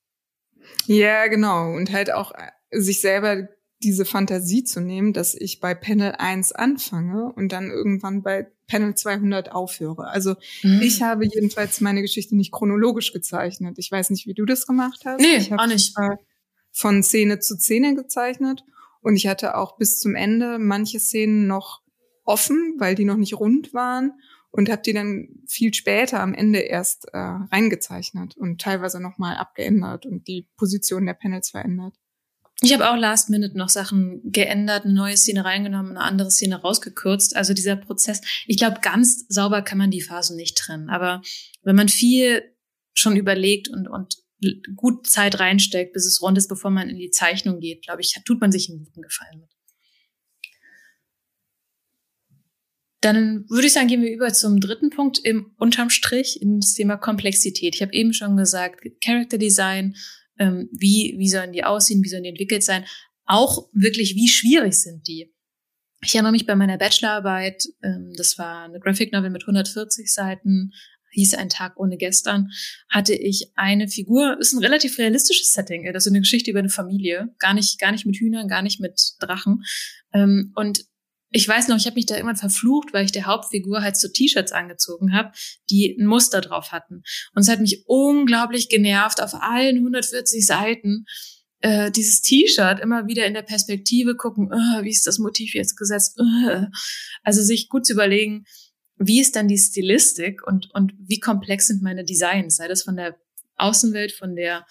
Ja, 0.85 1.27
genau. 1.27 1.73
Und 1.73 1.91
halt 1.91 2.09
auch 2.09 2.31
äh, 2.33 2.51
sich 2.71 3.01
selber 3.01 3.49
diese 3.85 4.03
Fantasie 4.03 4.63
zu 4.63 4.81
nehmen, 4.81 5.13
dass 5.13 5.35
ich 5.35 5.59
bei 5.59 5.75
Panel 5.75 6.13
1 6.17 6.51
anfange 6.53 7.31
und 7.31 7.51
dann 7.51 7.69
irgendwann 7.69 8.23
bei 8.23 8.47
Panel 8.67 8.95
200 8.95 9.51
aufhöre. 9.51 10.07
Also 10.07 10.35
mhm. 10.63 10.81
ich 10.81 11.03
habe 11.03 11.25
jedenfalls 11.25 11.81
meine 11.81 12.01
Geschichte 12.01 12.35
nicht 12.35 12.51
chronologisch 12.51 13.13
gezeichnet. 13.13 13.77
Ich 13.77 13.91
weiß 13.91 14.09
nicht, 14.09 14.25
wie 14.25 14.33
du 14.33 14.45
das 14.45 14.65
gemacht 14.65 15.01
hast. 15.05 15.21
Nee, 15.21 15.37
ich 15.37 15.53
auch 15.53 15.67
nicht. 15.67 15.93
Von 16.71 17.03
Szene 17.03 17.39
zu 17.39 17.55
Szene 17.55 17.95
gezeichnet 17.95 18.63
und 19.01 19.15
ich 19.15 19.27
hatte 19.27 19.55
auch 19.55 19.77
bis 19.77 19.99
zum 19.99 20.15
Ende 20.15 20.57
manche 20.57 20.99
Szenen 20.99 21.47
noch 21.47 21.81
offen, 22.23 22.75
weil 22.79 22.95
die 22.95 23.05
noch 23.05 23.17
nicht 23.17 23.39
rund 23.39 23.73
waren 23.73 24.13
und 24.49 24.69
habe 24.69 24.81
die 24.81 24.93
dann 24.93 25.29
viel 25.47 25.73
später 25.73 26.21
am 26.21 26.33
Ende 26.33 26.59
erst 26.59 27.07
äh, 27.13 27.17
reingezeichnet 27.17 28.35
und 28.35 28.59
teilweise 28.59 28.99
nochmal 28.99 29.37
abgeändert 29.37 30.05
und 30.05 30.27
die 30.27 30.47
Position 30.57 31.05
der 31.05 31.13
Panels 31.13 31.51
verändert. 31.51 31.93
Ich 32.61 32.73
habe 32.73 32.89
auch 32.89 32.95
last 32.95 33.29
minute 33.29 33.57
noch 33.57 33.69
Sachen 33.69 34.21
geändert, 34.31 34.85
eine 34.85 34.93
neue 34.93 35.17
Szene 35.17 35.43
reingenommen, 35.43 35.97
eine 35.97 36.05
andere 36.05 36.31
Szene 36.31 36.55
rausgekürzt. 36.55 37.35
Also 37.35 37.53
dieser 37.53 37.75
Prozess, 37.75 38.21
ich 38.47 38.57
glaube, 38.57 38.79
ganz 38.81 39.25
sauber 39.27 39.61
kann 39.61 39.77
man 39.77 39.91
die 39.91 40.01
Phasen 40.01 40.37
nicht 40.37 40.57
trennen. 40.57 40.89
Aber 40.89 41.21
wenn 41.63 41.75
man 41.75 41.89
viel 41.89 42.43
schon 42.93 43.17
überlegt 43.17 43.67
und, 43.67 43.87
und 43.89 44.15
gut 44.75 45.07
Zeit 45.07 45.39
reinsteckt, 45.39 45.93
bis 45.93 46.05
es 46.05 46.21
rund 46.21 46.37
ist, 46.37 46.47
bevor 46.47 46.71
man 46.71 46.89
in 46.89 46.97
die 46.97 47.09
Zeichnung 47.09 47.59
geht, 47.59 47.83
glaube 47.83 48.01
ich, 48.01 48.15
tut 48.25 48.39
man 48.39 48.51
sich 48.51 48.69
einen 48.69 48.85
guten 48.85 49.01
Gefallen 49.01 49.41
mit. 49.41 49.49
Dann 53.01 53.45
würde 53.49 53.67
ich 53.67 53.73
sagen, 53.73 53.87
gehen 53.87 54.01
wir 54.01 54.11
über 54.11 54.33
zum 54.33 54.59
dritten 54.59 54.89
Punkt 54.89 55.19
im 55.19 55.53
unterm 55.57 55.89
Strich, 55.91 56.41
in 56.41 56.59
das 56.59 56.73
Thema 56.73 56.97
Komplexität. 56.97 57.75
Ich 57.75 57.81
habe 57.81 57.93
eben 57.93 58.13
schon 58.13 58.35
gesagt, 58.35 58.81
Character 59.03 59.37
Design, 59.37 59.95
ähm, 60.39 60.69
wie, 60.71 61.15
wie 61.17 61.29
sollen 61.29 61.53
die 61.53 61.63
aussehen, 61.63 62.03
wie 62.03 62.09
sollen 62.09 62.23
die 62.23 62.29
entwickelt 62.29 62.63
sein, 62.63 62.85
auch 63.25 63.69
wirklich, 63.73 64.15
wie 64.15 64.27
schwierig 64.27 64.73
sind 64.75 65.07
die. 65.07 65.33
Ich 66.03 66.13
erinnere 66.13 66.33
mich 66.33 66.45
bei 66.45 66.55
meiner 66.55 66.77
Bachelorarbeit, 66.77 67.63
ähm, 67.83 68.13
das 68.15 68.37
war 68.37 68.65
eine 68.65 68.79
Graphic 68.79 69.11
Novel 69.11 69.31
mit 69.31 69.43
140 69.43 70.11
Seiten, 70.11 70.71
hieß 71.11 71.33
ein 71.35 71.49
Tag 71.49 71.77
ohne 71.77 71.97
gestern, 71.97 72.51
hatte 72.89 73.15
ich 73.15 73.51
eine 73.55 73.87
Figur, 73.87 74.37
ist 74.39 74.53
ein 74.53 74.63
relativ 74.63 74.97
realistisches 74.99 75.53
Setting, 75.53 75.91
das 75.91 76.05
ist 76.05 76.11
eine 76.11 76.19
Geschichte 76.19 76.51
über 76.51 76.59
eine 76.59 76.69
Familie, 76.69 77.33
gar 77.39 77.53
nicht, 77.53 77.79
gar 77.79 77.91
nicht 77.91 78.05
mit 78.05 78.17
Hühnern, 78.17 78.47
gar 78.47 78.61
nicht 78.61 78.79
mit 78.79 79.15
Drachen. 79.19 79.63
Ähm, 80.13 80.51
und 80.55 80.85
ich 81.35 81.45
weiß 81.49 81.67
noch, 81.67 81.75
ich 81.75 81.85
habe 81.85 81.95
mich 81.95 82.05
da 82.05 82.15
irgendwann 82.15 82.37
verflucht, 82.37 82.93
weil 82.93 83.03
ich 83.03 83.11
der 83.11 83.25
Hauptfigur 83.25 83.81
halt 83.81 83.97
so 83.97 84.07
T-Shirts 84.07 84.53
angezogen 84.53 85.13
habe, 85.13 85.33
die 85.69 85.97
ein 85.99 86.05
Muster 86.05 86.39
drauf 86.39 86.71
hatten. 86.71 87.03
Und 87.33 87.41
es 87.41 87.49
hat 87.49 87.59
mich 87.59 87.83
unglaublich 87.87 88.69
genervt 88.69 89.21
auf 89.21 89.33
allen 89.33 89.75
140 89.75 90.45
Seiten 90.45 91.05
äh, 91.59 91.91
dieses 91.91 92.21
T-Shirt 92.21 92.79
immer 92.79 93.07
wieder 93.07 93.25
in 93.25 93.33
der 93.33 93.41
Perspektive 93.41 94.15
gucken, 94.15 94.49
uh, 94.49 94.83
wie 94.83 94.91
ist 94.91 95.07
das 95.07 95.19
Motiv 95.19 95.55
jetzt 95.55 95.75
gesetzt? 95.75 96.17
Uh. 96.17 96.67
Also 97.23 97.41
sich 97.41 97.67
gut 97.67 97.85
zu 97.85 97.91
überlegen, 97.91 98.45
wie 98.97 99.19
ist 99.19 99.35
dann 99.35 99.49
die 99.49 99.57
Stilistik 99.57 100.41
und, 100.47 100.69
und 100.73 100.93
wie 100.99 101.19
komplex 101.19 101.67
sind 101.67 101.81
meine 101.81 102.05
Designs? 102.05 102.55
Sei 102.55 102.69
das 102.69 102.83
von 102.83 102.95
der 102.95 103.17
Außenwelt, 103.57 104.13
von 104.13 104.37
der, 104.37 104.65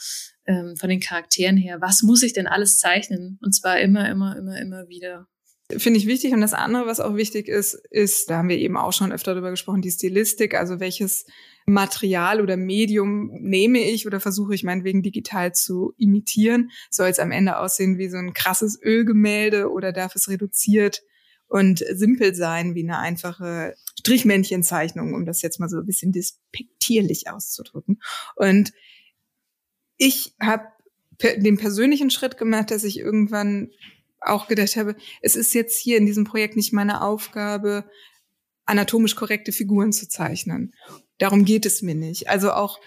ähm, 0.47 0.77
von 0.79 0.89
den 0.89 1.01
Charakteren 1.01 1.59
her. 1.59 1.83
Was 1.83 2.03
muss 2.03 2.23
ich 2.23 2.33
denn 2.33 2.47
alles 2.47 2.79
zeichnen? 2.79 3.39
Und 3.43 3.53
zwar 3.55 3.81
immer, 3.81 4.09
immer, 4.09 4.35
immer, 4.39 4.59
immer 4.59 4.89
wieder. 4.89 5.29
Finde 5.71 5.99
ich 5.99 6.07
wichtig. 6.07 6.33
Und 6.35 6.43
das 6.43 6.53
andere, 6.53 6.87
was 6.87 7.01
auch 7.01 7.17
wichtig 7.17 7.49
ist, 7.49 7.75
ist, 7.91 8.29
da 8.29 8.39
haben 8.39 8.51
wir 8.51 8.59
eben 8.59 8.77
auch 8.77 8.93
schon 8.93 9.13
öfter 9.13 9.33
darüber 9.33 9.51
gesprochen, 9.51 9.81
die 9.81 9.91
Stilistik. 9.91 10.55
Also 10.55 10.79
welches 10.79 11.25
Material 11.65 12.43
oder 12.43 12.59
Medium 12.59 13.31
nehme 13.41 13.79
ich 13.79 14.07
oder 14.07 14.21
versuche 14.21 14.55
ich 14.55 14.63
meinetwegen 14.63 15.03
digital 15.03 15.55
zu 15.55 15.95
imitieren? 15.97 16.71
Soll 16.91 17.09
es 17.09 17.19
am 17.19 17.31
Ende 17.31 17.59
aussehen 17.59 17.97
wie 17.97 18.09
so 18.09 18.19
ein 18.19 18.35
krasses 18.35 18.79
Ölgemälde 18.83 19.71
oder 19.71 19.93
darf 19.93 20.15
es 20.15 20.29
reduziert 20.29 21.03
und 21.47 21.79
simpel 21.93 22.35
sein 22.35 22.75
wie 22.75 22.83
eine 22.83 22.99
einfache 22.99 23.75
Strichmännchenzeichnung, 23.99 25.15
um 25.15 25.25
das 25.25 25.41
jetzt 25.41 25.61
mal 25.61 25.69
so 25.71 25.79
ein 25.79 25.87
bisschen 25.87 26.13
despektierlich 26.13 27.31
auszudrücken. 27.31 28.03
Und 28.37 28.73
ich 29.97 30.35
habe 30.41 30.65
den 31.23 31.57
persönlichen 31.57 32.11
Schritt 32.11 32.37
gemacht, 32.37 32.71
dass 32.71 32.85
ich 32.85 32.99
irgendwann 32.99 33.71
auch 34.27 34.49
gedacht 34.49 34.77
habe, 34.77 34.97
es 35.21 35.37
ist 35.37 35.55
jetzt 35.55 35.79
hier 35.79 35.99
in 35.99 36.07
diesem 36.07 36.25
Projekt 36.25 36.57
nicht 36.57 36.73
meine 36.73 37.03
Aufgabe, 37.03 37.85
anatomisch 38.67 39.15
korrekte 39.15 39.53
Figuren 39.53 39.93
zu 39.93 40.09
zeichnen. 40.09 40.75
Darum 41.19 41.45
geht 41.45 41.67
es 41.67 41.83
mir 41.83 41.95
nicht. 41.95 42.29
Also 42.29 42.53
auch 42.53 42.81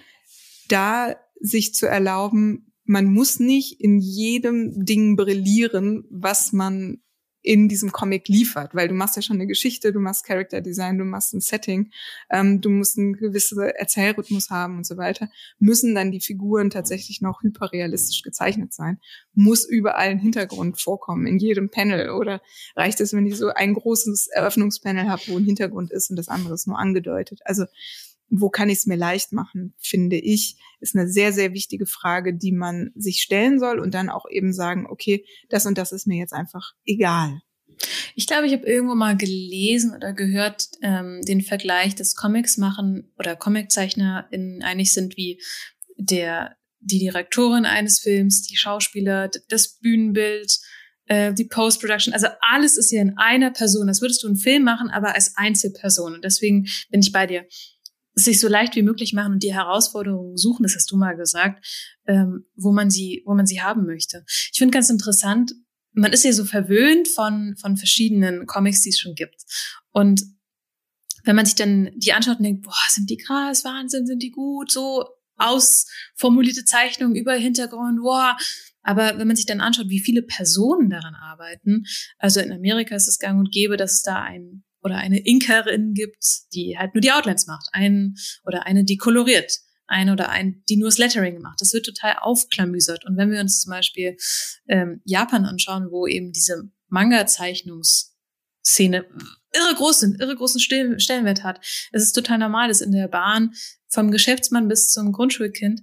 da 0.67 1.15
sich 1.39 1.73
zu 1.73 1.88
erlauben, 1.88 2.73
man 2.83 3.05
muss 3.05 3.39
nicht 3.39 3.79
in 3.81 3.99
jedem 3.99 4.85
Ding 4.85 5.15
brillieren, 5.15 6.05
was 6.09 6.53
man 6.53 7.01
in 7.47 7.69
diesem 7.69 7.93
Comic 7.93 8.27
liefert, 8.27 8.75
weil 8.75 8.89
du 8.89 8.93
machst 8.93 9.15
ja 9.15 9.21
schon 9.21 9.37
eine 9.37 9.47
Geschichte, 9.47 9.93
du 9.93 10.01
machst 10.01 10.25
Character 10.25 10.59
Design, 10.59 10.97
du 10.97 11.05
machst 11.05 11.33
ein 11.33 11.39
Setting, 11.39 11.91
ähm, 12.29 12.59
du 12.59 12.69
musst 12.69 12.97
einen 12.97 13.13
gewissen 13.13 13.57
Erzählrhythmus 13.61 14.49
haben 14.49 14.75
und 14.75 14.85
so 14.85 14.97
weiter, 14.97 15.29
müssen 15.57 15.95
dann 15.95 16.11
die 16.11 16.19
Figuren 16.19 16.69
tatsächlich 16.69 17.21
noch 17.21 17.43
hyperrealistisch 17.43 18.21
gezeichnet 18.21 18.73
sein, 18.73 18.99
muss 19.33 19.63
überall 19.63 20.09
ein 20.09 20.19
Hintergrund 20.19 20.81
vorkommen, 20.81 21.25
in 21.25 21.37
jedem 21.37 21.69
Panel? 21.69 22.09
Oder 22.09 22.41
reicht 22.75 22.99
es, 22.99 23.13
wenn 23.13 23.25
ich 23.25 23.37
so 23.37 23.47
ein 23.47 23.73
großes 23.73 24.27
Eröffnungspanel 24.27 25.07
habe, 25.07 25.21
wo 25.27 25.37
ein 25.37 25.45
Hintergrund 25.45 25.91
ist 25.91 26.09
und 26.09 26.17
das 26.17 26.27
andere 26.27 26.53
ist 26.53 26.67
nur 26.67 26.77
angedeutet. 26.77 27.39
Also 27.45 27.63
wo 28.30 28.49
kann 28.49 28.69
ich 28.69 28.80
es 28.80 28.86
mir 28.86 28.97
leicht 28.97 29.32
machen, 29.32 29.73
finde 29.78 30.17
ich, 30.17 30.57
ist 30.80 30.95
eine 30.95 31.07
sehr, 31.07 31.34
sehr 31.34 31.53
wichtige 31.53 31.86
Frage, 31.86 32.36
die 32.36 32.51
man 32.51 32.91
sich 32.95 33.21
stellen 33.21 33.59
soll 33.59 33.80
und 33.80 33.93
dann 33.93 34.09
auch 34.09 34.25
eben 34.30 34.53
sagen, 34.53 34.86
okay, 34.88 35.25
das 35.49 35.65
und 35.65 35.78
das 35.78 35.91
ist 35.91 36.07
mir 36.07 36.17
jetzt 36.17 36.34
einfach 36.34 36.73
egal. 36.86 37.41
Ich 38.15 38.25
glaube, 38.25 38.47
ich 38.47 38.53
habe 38.53 38.65
irgendwo 38.65 38.95
mal 38.95 39.15
gelesen 39.15 39.93
oder 39.95 40.13
gehört 40.13 40.67
ähm, 40.82 41.21
den 41.21 41.41
Vergleich, 41.41 41.95
dass 41.95 42.15
Comics 42.15 42.57
machen 42.57 43.11
oder 43.19 43.36
Comiczeichner 43.36 44.28
in 44.32 44.63
einig 44.63 44.93
sind 44.93 45.15
wie 45.15 45.39
der 45.97 46.57
die 46.80 46.99
Direktorin 46.99 47.65
eines 47.65 47.99
Films, 47.99 48.43
die 48.43 48.55
Schauspieler, 48.55 49.30
das 49.49 49.80
Bühnenbild, 49.80 50.59
äh, 51.07 51.34
die 51.34 51.45
Post-Production, 51.45 52.13
also 52.13 52.28
alles 52.41 52.78
ist 52.78 52.91
ja 52.91 53.01
in 53.01 53.17
einer 53.17 53.51
Person. 53.51 53.88
Das 53.88 54.01
würdest 54.01 54.23
du 54.23 54.28
einen 54.28 54.38
Film 54.38 54.63
machen, 54.63 54.89
aber 54.89 55.15
als 55.15 55.36
Einzelperson. 55.36 56.13
Und 56.13 56.23
deswegen 56.23 56.67
bin 56.89 57.01
ich 57.01 57.11
bei 57.11 57.25
dir 57.25 57.45
sich 58.20 58.39
so 58.39 58.47
leicht 58.47 58.76
wie 58.76 58.82
möglich 58.82 59.13
machen 59.13 59.34
und 59.34 59.43
die 59.43 59.53
Herausforderungen 59.53 60.38
suchen, 60.38 60.63
das 60.63 60.76
hast 60.76 60.91
du 60.91 60.97
mal 60.97 61.15
gesagt, 61.15 61.65
ähm, 62.07 62.45
wo 62.55 62.72
man 62.72 62.89
sie, 62.89 63.22
wo 63.26 63.36
man 63.36 63.45
sie 63.45 63.61
haben 63.61 63.86
möchte. 63.86 64.26
Ich 64.28 64.57
finde 64.57 64.74
ganz 64.74 64.89
interessant, 64.89 65.53
man 65.93 66.11
ist 66.13 66.24
ja 66.24 66.34
so 66.34 66.43
verwöhnt 66.43 67.07
von, 67.07 67.55
von 67.57 67.78
verschiedenen 67.78 68.45
Comics, 68.47 68.82
die 68.82 68.89
es 68.89 68.99
schon 68.99 69.15
gibt. 69.15 69.43
Und 69.91 70.24
wenn 71.24 71.36
man 71.36 71.45
sich 71.45 71.55
dann 71.55 71.91
die 71.95 72.13
anschaut 72.13 72.38
und 72.38 72.43
denkt, 72.43 72.63
boah, 72.63 72.74
sind 72.89 73.09
die 73.09 73.18
krass, 73.18 73.63
Wahnsinn, 73.63 74.07
sind 74.07 74.24
die 74.24 74.32
gut, 74.32 74.72
so 74.72 75.05
ausformulierte 75.36 76.65
Zeichnungen 76.65 77.15
über 77.15 77.34
Hintergrund, 77.34 77.99
boah. 78.01 78.38
Aber 78.82 79.18
wenn 79.18 79.28
man 79.28 79.36
sich 79.36 79.45
dann 79.45 79.61
anschaut, 79.61 79.89
wie 79.89 79.99
viele 79.99 80.24
Personen 80.24 80.89
daran 80.89 81.13
arbeiten, 81.13 81.86
also 82.18 82.39
in 82.39 82.51
Amerika 82.51 82.95
ist 82.95 83.07
es 83.07 83.20
gang 83.20 83.38
und 83.39 83.51
gäbe, 83.51 83.78
dass 83.78 83.93
es 83.93 84.01
da 84.01 84.22
ein 84.22 84.63
oder 84.88 84.97
eine 84.97 85.19
Inkerin 85.19 85.93
gibt, 85.93 86.25
die 86.53 86.75
halt 86.77 86.95
nur 86.95 87.01
die 87.01 87.11
Outlines 87.11 87.47
macht, 87.47 87.69
einen 87.71 88.15
oder 88.45 88.65
eine, 88.65 88.83
die 88.83 88.97
koloriert, 88.97 89.53
eine 89.85 90.11
oder 90.13 90.29
ein, 90.29 90.63
die 90.69 90.77
nur 90.77 90.89
das 90.89 90.97
Lettering 90.97 91.39
macht. 91.41 91.61
Das 91.61 91.73
wird 91.73 91.85
total 91.85 92.15
aufklamüsert. 92.19 93.05
Und 93.05 93.15
wenn 93.17 93.29
wir 93.31 93.39
uns 93.39 93.61
zum 93.61 93.69
Beispiel 93.71 94.17
ähm, 94.67 95.01
Japan 95.05 95.45
anschauen, 95.45 95.91
wo 95.91 96.07
eben 96.07 96.31
diese 96.31 96.71
Manga-Zeichnungsszene 96.88 99.05
irre 99.53 99.75
groß 99.75 99.99
sind, 99.99 100.19
irre 100.19 100.35
großen 100.35 100.59
Stellenwert 100.59 101.43
hat, 101.43 101.63
es 101.91 102.01
ist 102.03 102.13
total 102.13 102.39
normal, 102.39 102.69
dass 102.69 102.81
in 102.81 102.91
der 102.91 103.07
Bahn 103.07 103.53
vom 103.89 104.09
Geschäftsmann 104.11 104.67
bis 104.67 104.89
zum 104.89 105.11
Grundschulkind 105.11 105.81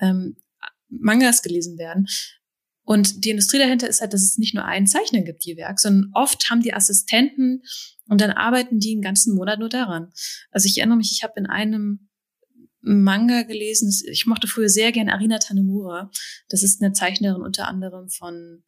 ähm, 0.00 0.36
Mangas 0.88 1.42
gelesen 1.42 1.78
werden. 1.78 2.06
Und 2.84 3.24
die 3.24 3.30
Industrie 3.30 3.58
dahinter 3.58 3.88
ist 3.88 4.00
halt, 4.00 4.12
dass 4.12 4.22
es 4.22 4.38
nicht 4.38 4.54
nur 4.54 4.64
einen 4.64 4.86
Zeichner 4.86 5.22
gibt 5.22 5.44
je 5.44 5.56
Werk, 5.56 5.80
sondern 5.80 6.10
oft 6.14 6.50
haben 6.50 6.60
die 6.60 6.74
Assistenten 6.74 7.62
und 8.08 8.20
dann 8.20 8.30
arbeiten 8.30 8.78
die 8.78 8.92
einen 8.92 9.02
ganzen 9.02 9.34
Monat 9.34 9.58
nur 9.58 9.70
daran. 9.70 10.12
Also 10.50 10.66
ich 10.66 10.78
erinnere 10.78 10.98
mich, 10.98 11.12
ich 11.12 11.22
habe 11.22 11.34
in 11.36 11.46
einem 11.46 12.10
Manga 12.82 13.42
gelesen, 13.42 13.90
ich 14.10 14.26
mochte 14.26 14.46
früher 14.46 14.68
sehr 14.68 14.92
gern 14.92 15.08
Arina 15.08 15.38
Tanemura. 15.38 16.10
Das 16.48 16.62
ist 16.62 16.82
eine 16.82 16.92
Zeichnerin 16.92 17.40
unter 17.40 17.66
anderem 17.66 18.10
von 18.10 18.62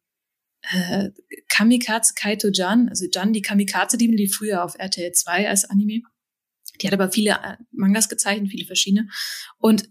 äh, 0.71 1.11
Kamikaze 1.49 2.13
Kaito 2.15 2.49
Jan, 2.51 2.89
also 2.89 3.05
Jan, 3.11 3.33
die 3.33 3.43
Kamikaze-Dieben, 3.43 4.17
die 4.17 4.27
früher 4.27 4.63
auf 4.63 4.75
RTL 4.79 5.11
2 5.11 5.47
als 5.47 5.65
Anime. 5.65 6.01
Die 6.81 6.87
hat 6.87 6.93
aber 6.93 7.11
viele 7.11 7.31
äh, 7.31 7.57
Mangas 7.71 8.09
gezeichnet, 8.09 8.49
viele 8.49 8.65
verschiedene. 8.65 9.07
Und 9.59 9.89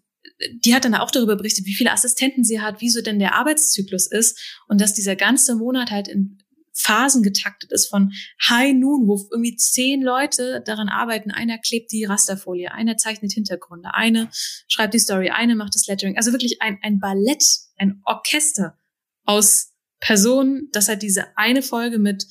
die 0.64 0.74
hat 0.74 0.84
dann 0.84 0.94
auch 0.94 1.10
darüber 1.10 1.36
berichtet, 1.36 1.66
wie 1.66 1.74
viele 1.74 1.92
Assistenten 1.92 2.44
sie 2.44 2.60
hat, 2.60 2.80
wie 2.80 2.90
so 2.90 3.00
denn 3.00 3.18
der 3.18 3.34
Arbeitszyklus 3.34 4.06
ist 4.06 4.38
und 4.68 4.80
dass 4.80 4.94
dieser 4.94 5.16
ganze 5.16 5.56
Monat 5.56 5.90
halt 5.90 6.08
in 6.08 6.38
Phasen 6.76 7.22
getaktet 7.22 7.72
ist 7.72 7.88
von 7.88 8.12
High 8.48 8.74
Noon, 8.74 9.08
wo 9.08 9.16
irgendwie 9.30 9.56
zehn 9.56 10.02
Leute 10.02 10.62
daran 10.64 10.90
arbeiten. 10.90 11.30
Einer 11.30 11.58
klebt 11.58 11.90
die 11.90 12.04
Rasterfolie, 12.04 12.70
einer 12.70 12.98
zeichnet 12.98 13.32
Hintergründe, 13.32 13.94
eine 13.94 14.28
schreibt 14.68 14.92
die 14.92 14.98
Story, 14.98 15.30
eine 15.30 15.56
macht 15.56 15.74
das 15.74 15.86
Lettering. 15.86 16.18
Also 16.18 16.32
wirklich 16.32 16.60
ein, 16.60 16.78
ein 16.82 17.00
Ballett, 17.00 17.44
ein 17.78 18.02
Orchester 18.04 18.78
aus 19.24 19.72
Personen, 20.00 20.68
das 20.72 20.88
halt 20.88 21.02
diese 21.02 21.36
eine 21.36 21.62
Folge 21.62 21.98
mit 21.98 22.26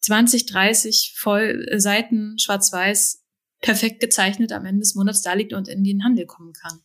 20, 0.00 0.46
30 0.46 1.14
Voll 1.16 1.66
Seiten 1.78 2.38
schwarz-weiß 2.38 3.22
perfekt 3.60 4.00
gezeichnet 4.00 4.52
am 4.52 4.66
Ende 4.66 4.80
des 4.80 4.94
Monats 4.94 5.22
da 5.22 5.32
liegt 5.32 5.52
und 5.52 5.68
in 5.68 5.84
den 5.84 6.04
Handel 6.04 6.26
kommen 6.26 6.52
kann. 6.52 6.80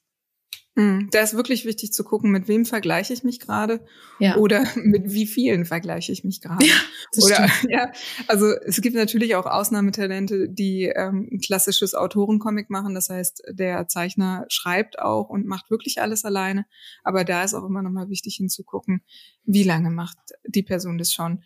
Mhm. 0.76 1.10
Da 1.12 1.20
ist 1.20 1.36
wirklich 1.36 1.66
wichtig 1.66 1.92
zu 1.92 2.06
gucken, 2.06 2.32
mit 2.32 2.48
wem 2.48 2.66
vergleiche 2.66 3.12
ich 3.12 3.24
mich 3.24 3.42
gerade 3.42 3.82
ja. 4.20 4.38
oder 4.38 4.64
mit 4.76 5.12
wie 5.12 5.28
vielen 5.28 5.66
vergleiche 5.66 6.14
ich 6.14 6.24
mich 6.24 6.40
gerade. 6.40 6.66
Ja, 6.66 6.74
oder 7.18 7.48
stimmt. 7.50 7.52
ja, 7.72 7.92
also 8.28 8.54
es 8.66 8.80
gibt 8.80 8.96
natürlich 8.96 9.36
auch 9.36 9.46
Ausnahmetalente, 9.46 10.48
die 10.50 10.84
ähm, 10.84 11.28
ein 11.30 11.40
klassisches 11.40 11.94
Autorencomic 11.94 12.70
machen. 12.70 12.96
Das 12.96 13.10
heißt, 13.10 13.44
der 13.50 13.90
Zeichner 13.90 14.46
schreibt 14.48 15.00
auch 15.00 15.30
und 15.30 15.46
macht 15.46 15.70
wirklich 15.70 16.02
alles 16.02 16.24
alleine. 16.24 16.66
Aber 17.04 17.26
da 17.26 17.44
ist 17.44 17.54
auch 17.54 17.66
immer 17.66 17.82
nochmal 17.82 18.10
wichtig 18.10 18.36
hinzugucken, 18.36 19.04
wie 19.44 19.64
lange 19.64 19.90
macht 19.90 20.18
die 20.48 20.64
Person 20.64 20.98
das 20.98 21.12
schon? 21.12 21.44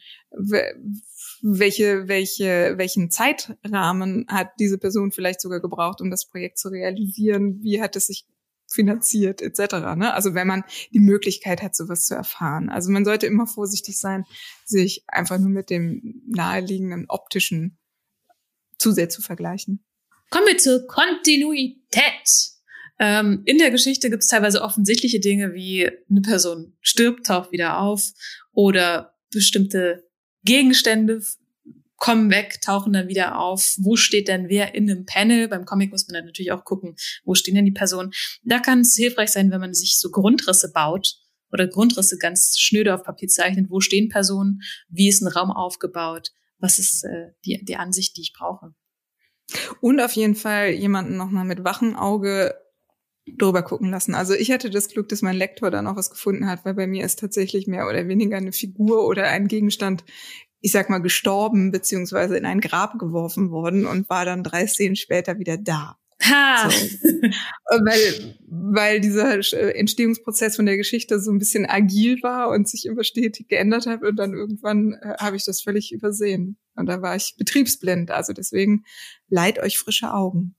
Welche, 1.42 2.08
welche, 2.08 2.74
welchen 2.78 3.10
Zeitrahmen 3.10 4.26
hat 4.28 4.50
diese 4.60 4.78
Person 4.78 5.12
vielleicht 5.12 5.42
sogar 5.42 5.62
gebraucht, 5.62 6.02
um 6.02 6.12
das 6.12 6.28
Projekt 6.28 6.60
zu 6.60 6.70
realisieren? 6.70 7.64
Wie 7.64 7.82
hat 7.82 7.96
es 7.96 8.08
sich 8.08 8.28
finanziert 8.68 9.42
etc. 9.42 9.96
Ne? 9.96 10.14
Also 10.14 10.34
wenn 10.34 10.48
man 10.48 10.64
die 10.92 11.00
Möglichkeit 11.00 11.62
hat, 11.62 11.76
sowas 11.76 12.06
zu 12.06 12.16
erfahren. 12.16 12.70
Also 12.70 12.92
man 12.92 13.06
sollte 13.06 13.28
immer 13.28 13.48
vorsichtig 13.48 14.00
sein, 14.00 14.26
sich 14.66 15.04
einfach 15.08 15.38
nur 15.38 15.50
mit 15.50 15.70
dem 15.70 16.24
naheliegenden 16.28 17.06
optischen 17.08 17.78
zu 18.78 18.92
sehr 18.92 19.10
zu 19.10 19.22
vergleichen. 19.22 19.84
Kommen 20.30 20.48
wir 20.48 20.58
zur 20.58 20.86
Kontinuität. 20.88 22.56
Ähm, 23.00 23.42
in 23.46 23.58
der 23.58 23.72
Geschichte 23.72 24.10
gibt 24.10 24.24
es 24.24 24.30
teilweise 24.30 24.62
offensichtliche 24.62 25.20
Dinge 25.20 25.54
wie 25.54 25.90
eine 26.10 26.22
Person 26.22 26.74
stirbt, 26.82 27.26
taucht 27.26 27.52
wieder 27.52 27.80
auf 27.80 28.12
oder 28.52 29.16
bestimmte 29.32 30.08
Gegenstände 30.44 31.22
kommen 31.98 32.30
weg, 32.30 32.60
tauchen 32.62 32.94
dann 32.94 33.08
wieder 33.08 33.40
auf. 33.40 33.76
Wo 33.78 33.96
steht 33.96 34.28
denn 34.28 34.50
wer 34.50 34.76
in 34.76 34.90
einem 34.90 35.06
Panel? 35.06 35.48
Beim 35.48 35.66
Comic 35.66 35.92
muss 35.92 36.08
man 36.08 36.16
dann 36.16 36.26
natürlich 36.26 36.52
auch 36.52 36.64
gucken, 36.64 36.96
wo 37.24 37.36
stehen 37.36 37.56
denn 37.56 37.66
die 37.66 37.72
Personen. 37.72 38.12
Da 38.44 38.60
kann 38.60 38.82
es 38.82 38.96
hilfreich 38.96 39.30
sein, 39.30 39.52
wenn 39.52 39.62
man 39.62 39.74
sich 39.74 39.98
so 40.00 40.12
Grundrisse 40.12 40.72
baut 40.72 41.16
oder 41.52 41.68
Grundrisse 41.68 42.18
ganz 42.18 42.58
schnöde 42.58 42.94
auf 42.94 43.04
Papier 43.04 43.30
zeichnet. 43.30 43.70
Wo 43.70 43.80
stehen 43.80 44.10
Personen? 44.10 44.62
Wie 44.90 45.08
ist 45.08 45.22
ein 45.22 45.28
Raum 45.28 45.52
aufgebaut? 45.52 46.32
Was 46.60 46.80
ist 46.80 47.04
äh, 47.04 47.32
die, 47.46 47.64
die 47.64 47.78
Ansicht, 47.78 48.18
die 48.18 48.22
ich 48.22 48.34
brauche? 48.34 48.74
Und 49.80 50.00
auf 50.02 50.14
jeden 50.14 50.36
Fall 50.36 50.72
jemanden 50.72 51.18
nochmal 51.18 51.46
mit 51.46 51.64
wachem 51.64 51.96
Auge 51.96 52.56
drüber 53.28 53.64
gucken 53.64 53.90
lassen. 53.90 54.14
Also 54.14 54.34
ich 54.34 54.52
hatte 54.52 54.70
das 54.70 54.90
Glück, 54.90 55.10
dass 55.10 55.22
mein 55.22 55.36
Lektor 55.36 55.72
da 55.72 55.82
noch 55.82 55.96
was 55.96 56.12
gefunden 56.12 56.48
hat, 56.48 56.64
weil 56.64 56.76
bei 56.76 56.88
mir 56.88 57.06
ist 57.06 57.20
tatsächlich 57.20 57.68
mehr 57.68 57.88
oder 57.88 58.08
weniger 58.08 58.38
eine 58.38 58.52
Figur 58.52 59.08
oder 59.08 59.28
ein 59.28 59.48
Gegenstand 59.48 60.04
ich 60.66 60.72
sag 60.72 60.90
mal, 60.90 60.98
gestorben 60.98 61.70
beziehungsweise 61.72 62.36
in 62.36 62.46
ein 62.48 62.60
Grab 62.60 62.98
geworfen 62.98 63.52
worden 63.52 63.86
und 63.86 64.10
war 64.10 64.26
dann 64.26 64.44
drei 64.44 64.66
Szenen 64.66 64.96
später 64.96 65.38
wieder 65.38 65.60
da. 65.60 66.00
Ha. 66.24 66.72
So. 66.72 66.76
weil, 67.86 68.36
weil 68.48 69.00
dieser 69.00 69.38
äh, 69.38 69.78
Entstehungsprozess 69.78 70.56
von 70.56 70.66
der 70.66 70.78
Geschichte 70.78 71.20
so 71.20 71.32
ein 71.32 71.38
bisschen 71.38 71.70
agil 71.70 72.18
war 72.24 72.50
und 72.50 72.68
sich 72.68 72.88
immer 72.88 73.04
stetig 73.04 73.48
geändert 73.48 73.86
hat 73.86 74.02
und 74.02 74.16
dann 74.16 74.34
irgendwann 74.34 74.94
äh, 74.94 75.14
habe 75.20 75.36
ich 75.36 75.46
das 75.46 75.62
völlig 75.62 75.92
übersehen. 75.92 76.58
Und 76.76 76.88
da 76.88 77.04
war 77.04 77.16
ich 77.16 77.36
betriebsblind. 77.38 78.10
Also 78.10 78.34
deswegen 78.34 78.86
leiht 79.30 79.60
euch 79.60 79.78
frische 79.78 80.12
Augen. 80.16 80.56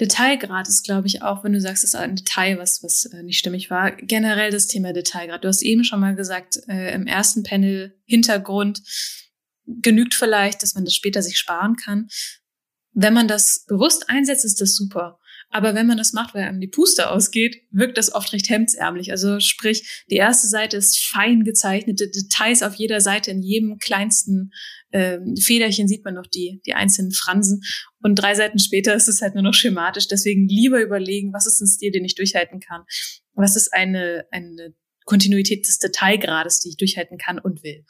Detailgrad 0.00 0.66
ist, 0.66 0.82
glaube 0.82 1.06
ich, 1.06 1.22
auch, 1.22 1.44
wenn 1.44 1.52
du 1.52 1.60
sagst, 1.60 1.84
es 1.84 1.90
ist 1.90 2.00
ein 2.00 2.16
Detail, 2.16 2.58
was, 2.58 2.82
was 2.82 3.04
äh, 3.04 3.22
nicht 3.22 3.38
stimmig 3.38 3.70
war. 3.70 3.92
Generell 3.92 4.50
das 4.50 4.66
Thema 4.66 4.92
Detailgrad. 4.92 5.44
Du 5.44 5.48
hast 5.48 5.62
eben 5.62 5.84
schon 5.84 6.00
mal 6.00 6.16
gesagt, 6.16 6.58
äh, 6.66 6.92
im 6.92 7.06
ersten 7.06 7.44
Panel 7.44 7.94
Hintergrund 8.06 8.82
genügt 9.66 10.14
vielleicht, 10.14 10.62
dass 10.62 10.74
man 10.74 10.84
das 10.84 10.94
später 10.94 11.22
sich 11.22 11.38
sparen 11.38 11.76
kann. 11.76 12.08
Wenn 12.92 13.14
man 13.14 13.28
das 13.28 13.64
bewusst 13.66 14.08
einsetzt, 14.08 14.44
ist 14.44 14.60
das 14.60 14.74
super. 14.74 15.18
Aber 15.50 15.74
wenn 15.74 15.86
man 15.86 15.96
das 15.96 16.12
macht, 16.12 16.34
weil 16.34 16.42
einem 16.42 16.60
die 16.60 16.66
Puste 16.66 17.10
ausgeht, 17.10 17.62
wirkt 17.70 17.98
das 17.98 18.12
oft 18.12 18.32
recht 18.32 18.48
hemdsärmlich. 18.48 19.10
Also 19.10 19.38
sprich, 19.38 20.04
die 20.10 20.16
erste 20.16 20.48
Seite 20.48 20.76
ist 20.76 20.98
fein 20.98 21.44
gezeichnete 21.44 22.10
Details 22.10 22.62
auf 22.62 22.74
jeder 22.74 23.00
Seite. 23.00 23.30
In 23.30 23.42
jedem 23.42 23.78
kleinsten 23.78 24.50
ähm, 24.92 25.36
Federchen 25.36 25.88
sieht 25.88 26.04
man 26.04 26.14
noch 26.14 26.26
die, 26.26 26.60
die 26.66 26.74
einzelnen 26.74 27.12
Fransen. 27.12 27.62
Und 28.02 28.16
drei 28.16 28.34
Seiten 28.34 28.58
später 28.58 28.94
ist 28.94 29.08
es 29.08 29.22
halt 29.22 29.34
nur 29.34 29.44
noch 29.44 29.54
schematisch. 29.54 30.08
Deswegen 30.08 30.48
lieber 30.48 30.80
überlegen, 30.80 31.32
was 31.32 31.46
ist 31.46 31.60
ein 31.60 31.68
Stil, 31.68 31.92
den 31.92 32.04
ich 32.04 32.16
durchhalten 32.16 32.60
kann? 32.60 32.82
Was 33.34 33.56
ist 33.56 33.72
eine, 33.72 34.26
eine 34.30 34.74
Kontinuität 35.04 35.68
des 35.68 35.78
Detailgrades, 35.78 36.60
die 36.60 36.70
ich 36.70 36.76
durchhalten 36.76 37.18
kann 37.18 37.38
und 37.38 37.62
will? 37.62 37.84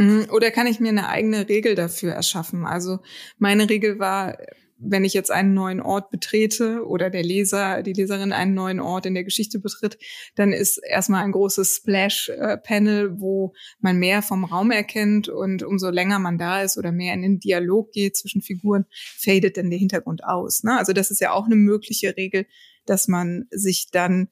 Mhm. 0.00 0.28
Oder 0.32 0.50
kann 0.50 0.66
ich 0.66 0.80
mir 0.80 0.88
eine 0.88 1.10
eigene 1.10 1.48
Regel 1.50 1.74
dafür 1.74 2.12
erschaffen? 2.12 2.64
Also 2.64 3.00
meine 3.38 3.68
Regel 3.68 3.98
war, 3.98 4.38
wenn 4.78 5.04
ich 5.04 5.12
jetzt 5.12 5.30
einen 5.30 5.52
neuen 5.52 5.82
Ort 5.82 6.10
betrete 6.10 6.86
oder 6.86 7.10
der 7.10 7.22
Leser, 7.22 7.82
die 7.82 7.92
Leserin 7.92 8.32
einen 8.32 8.54
neuen 8.54 8.80
Ort 8.80 9.04
in 9.04 9.12
der 9.12 9.24
Geschichte 9.24 9.58
betritt, 9.58 9.98
dann 10.36 10.54
ist 10.54 10.78
erstmal 10.78 11.22
ein 11.22 11.32
großes 11.32 11.76
Splash-Panel, 11.76 13.20
wo 13.20 13.52
man 13.80 13.98
mehr 13.98 14.22
vom 14.22 14.44
Raum 14.44 14.70
erkennt 14.70 15.28
und 15.28 15.62
umso 15.62 15.90
länger 15.90 16.18
man 16.18 16.38
da 16.38 16.62
ist 16.62 16.78
oder 16.78 16.92
mehr 16.92 17.12
in 17.12 17.20
den 17.20 17.38
Dialog 17.38 17.92
geht 17.92 18.16
zwischen 18.16 18.40
Figuren, 18.40 18.86
fadet 19.18 19.58
dann 19.58 19.68
der 19.68 19.78
Hintergrund 19.78 20.24
aus. 20.24 20.62
Ne? 20.62 20.78
Also 20.78 20.94
das 20.94 21.10
ist 21.10 21.20
ja 21.20 21.32
auch 21.32 21.44
eine 21.44 21.56
mögliche 21.56 22.16
Regel, 22.16 22.46
dass 22.86 23.06
man 23.06 23.48
sich 23.50 23.90
dann 23.92 24.30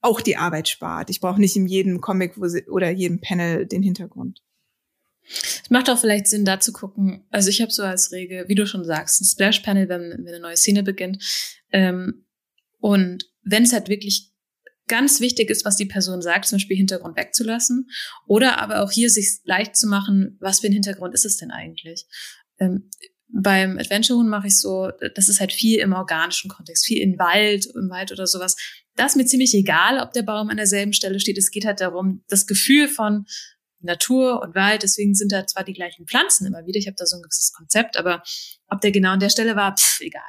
auch 0.00 0.20
die 0.20 0.36
Arbeit 0.36 0.68
spart. 0.68 1.08
Ich 1.08 1.20
brauche 1.20 1.40
nicht 1.40 1.54
in 1.54 1.66
jedem 1.66 2.00
Comic 2.00 2.36
oder 2.68 2.90
jedem 2.90 3.20
Panel 3.20 3.66
den 3.66 3.84
Hintergrund. 3.84 4.42
Es 5.28 5.70
macht 5.70 5.90
auch 5.90 5.98
vielleicht 5.98 6.28
Sinn, 6.28 6.44
da 6.44 6.60
zu 6.60 6.72
gucken. 6.72 7.24
Also 7.30 7.50
ich 7.50 7.60
habe 7.60 7.72
so 7.72 7.82
als 7.82 8.12
Regel, 8.12 8.48
wie 8.48 8.54
du 8.54 8.66
schon 8.66 8.84
sagst, 8.84 9.20
ein 9.20 9.24
Splash-Panel, 9.24 9.88
wenn, 9.88 10.10
wenn 10.10 10.28
eine 10.28 10.40
neue 10.40 10.56
Szene 10.56 10.82
beginnt. 10.82 11.22
Ähm, 11.72 12.26
und 12.78 13.28
wenn 13.42 13.64
es 13.64 13.72
halt 13.72 13.88
wirklich 13.88 14.32
ganz 14.88 15.20
wichtig 15.20 15.50
ist, 15.50 15.64
was 15.64 15.76
die 15.76 15.86
Person 15.86 16.22
sagt, 16.22 16.46
zum 16.46 16.56
Beispiel 16.56 16.76
Hintergrund 16.76 17.16
wegzulassen. 17.16 17.88
Oder 18.26 18.60
aber 18.60 18.82
auch 18.82 18.90
hier 18.90 19.10
sich 19.10 19.38
leicht 19.44 19.76
zu 19.76 19.88
machen, 19.88 20.36
was 20.40 20.60
für 20.60 20.68
ein 20.68 20.72
Hintergrund 20.72 21.14
ist 21.14 21.24
es 21.24 21.36
denn 21.36 21.50
eigentlich? 21.50 22.06
Ähm, 22.58 22.88
beim 23.28 23.78
Adventure 23.78 24.18
Huhn 24.18 24.28
mache 24.28 24.46
ich 24.46 24.60
so, 24.60 24.90
das 25.14 25.28
ist 25.28 25.40
halt 25.40 25.52
viel 25.52 25.80
im 25.80 25.92
organischen 25.92 26.48
Kontext, 26.48 26.86
viel 26.86 27.02
im 27.02 27.18
Wald, 27.18 27.66
im 27.66 27.90
Wald 27.90 28.12
oder 28.12 28.26
sowas. 28.26 28.56
Das 28.94 29.12
ist 29.12 29.16
mir 29.16 29.26
ziemlich 29.26 29.52
egal, 29.54 29.98
ob 30.00 30.12
der 30.12 30.22
Baum 30.22 30.48
an 30.48 30.56
derselben 30.56 30.92
Stelle 30.92 31.18
steht. 31.18 31.36
Es 31.36 31.50
geht 31.50 31.64
halt 31.64 31.80
darum, 31.80 32.22
das 32.28 32.46
Gefühl 32.46 32.88
von, 32.88 33.26
Natur 33.80 34.40
und 34.42 34.54
Wald, 34.54 34.82
deswegen 34.82 35.14
sind 35.14 35.32
da 35.32 35.46
zwar 35.46 35.64
die 35.64 35.72
gleichen 35.72 36.06
Pflanzen 36.06 36.46
immer 36.46 36.66
wieder, 36.66 36.78
ich 36.78 36.86
habe 36.86 36.96
da 36.98 37.06
so 37.06 37.16
ein 37.16 37.22
gewisses 37.22 37.52
Konzept, 37.52 37.96
aber 37.96 38.22
ob 38.68 38.80
der 38.80 38.92
genau 38.92 39.10
an 39.10 39.20
der 39.20 39.30
Stelle 39.30 39.56
war, 39.56 39.76
pff, 39.76 40.00
egal. 40.00 40.22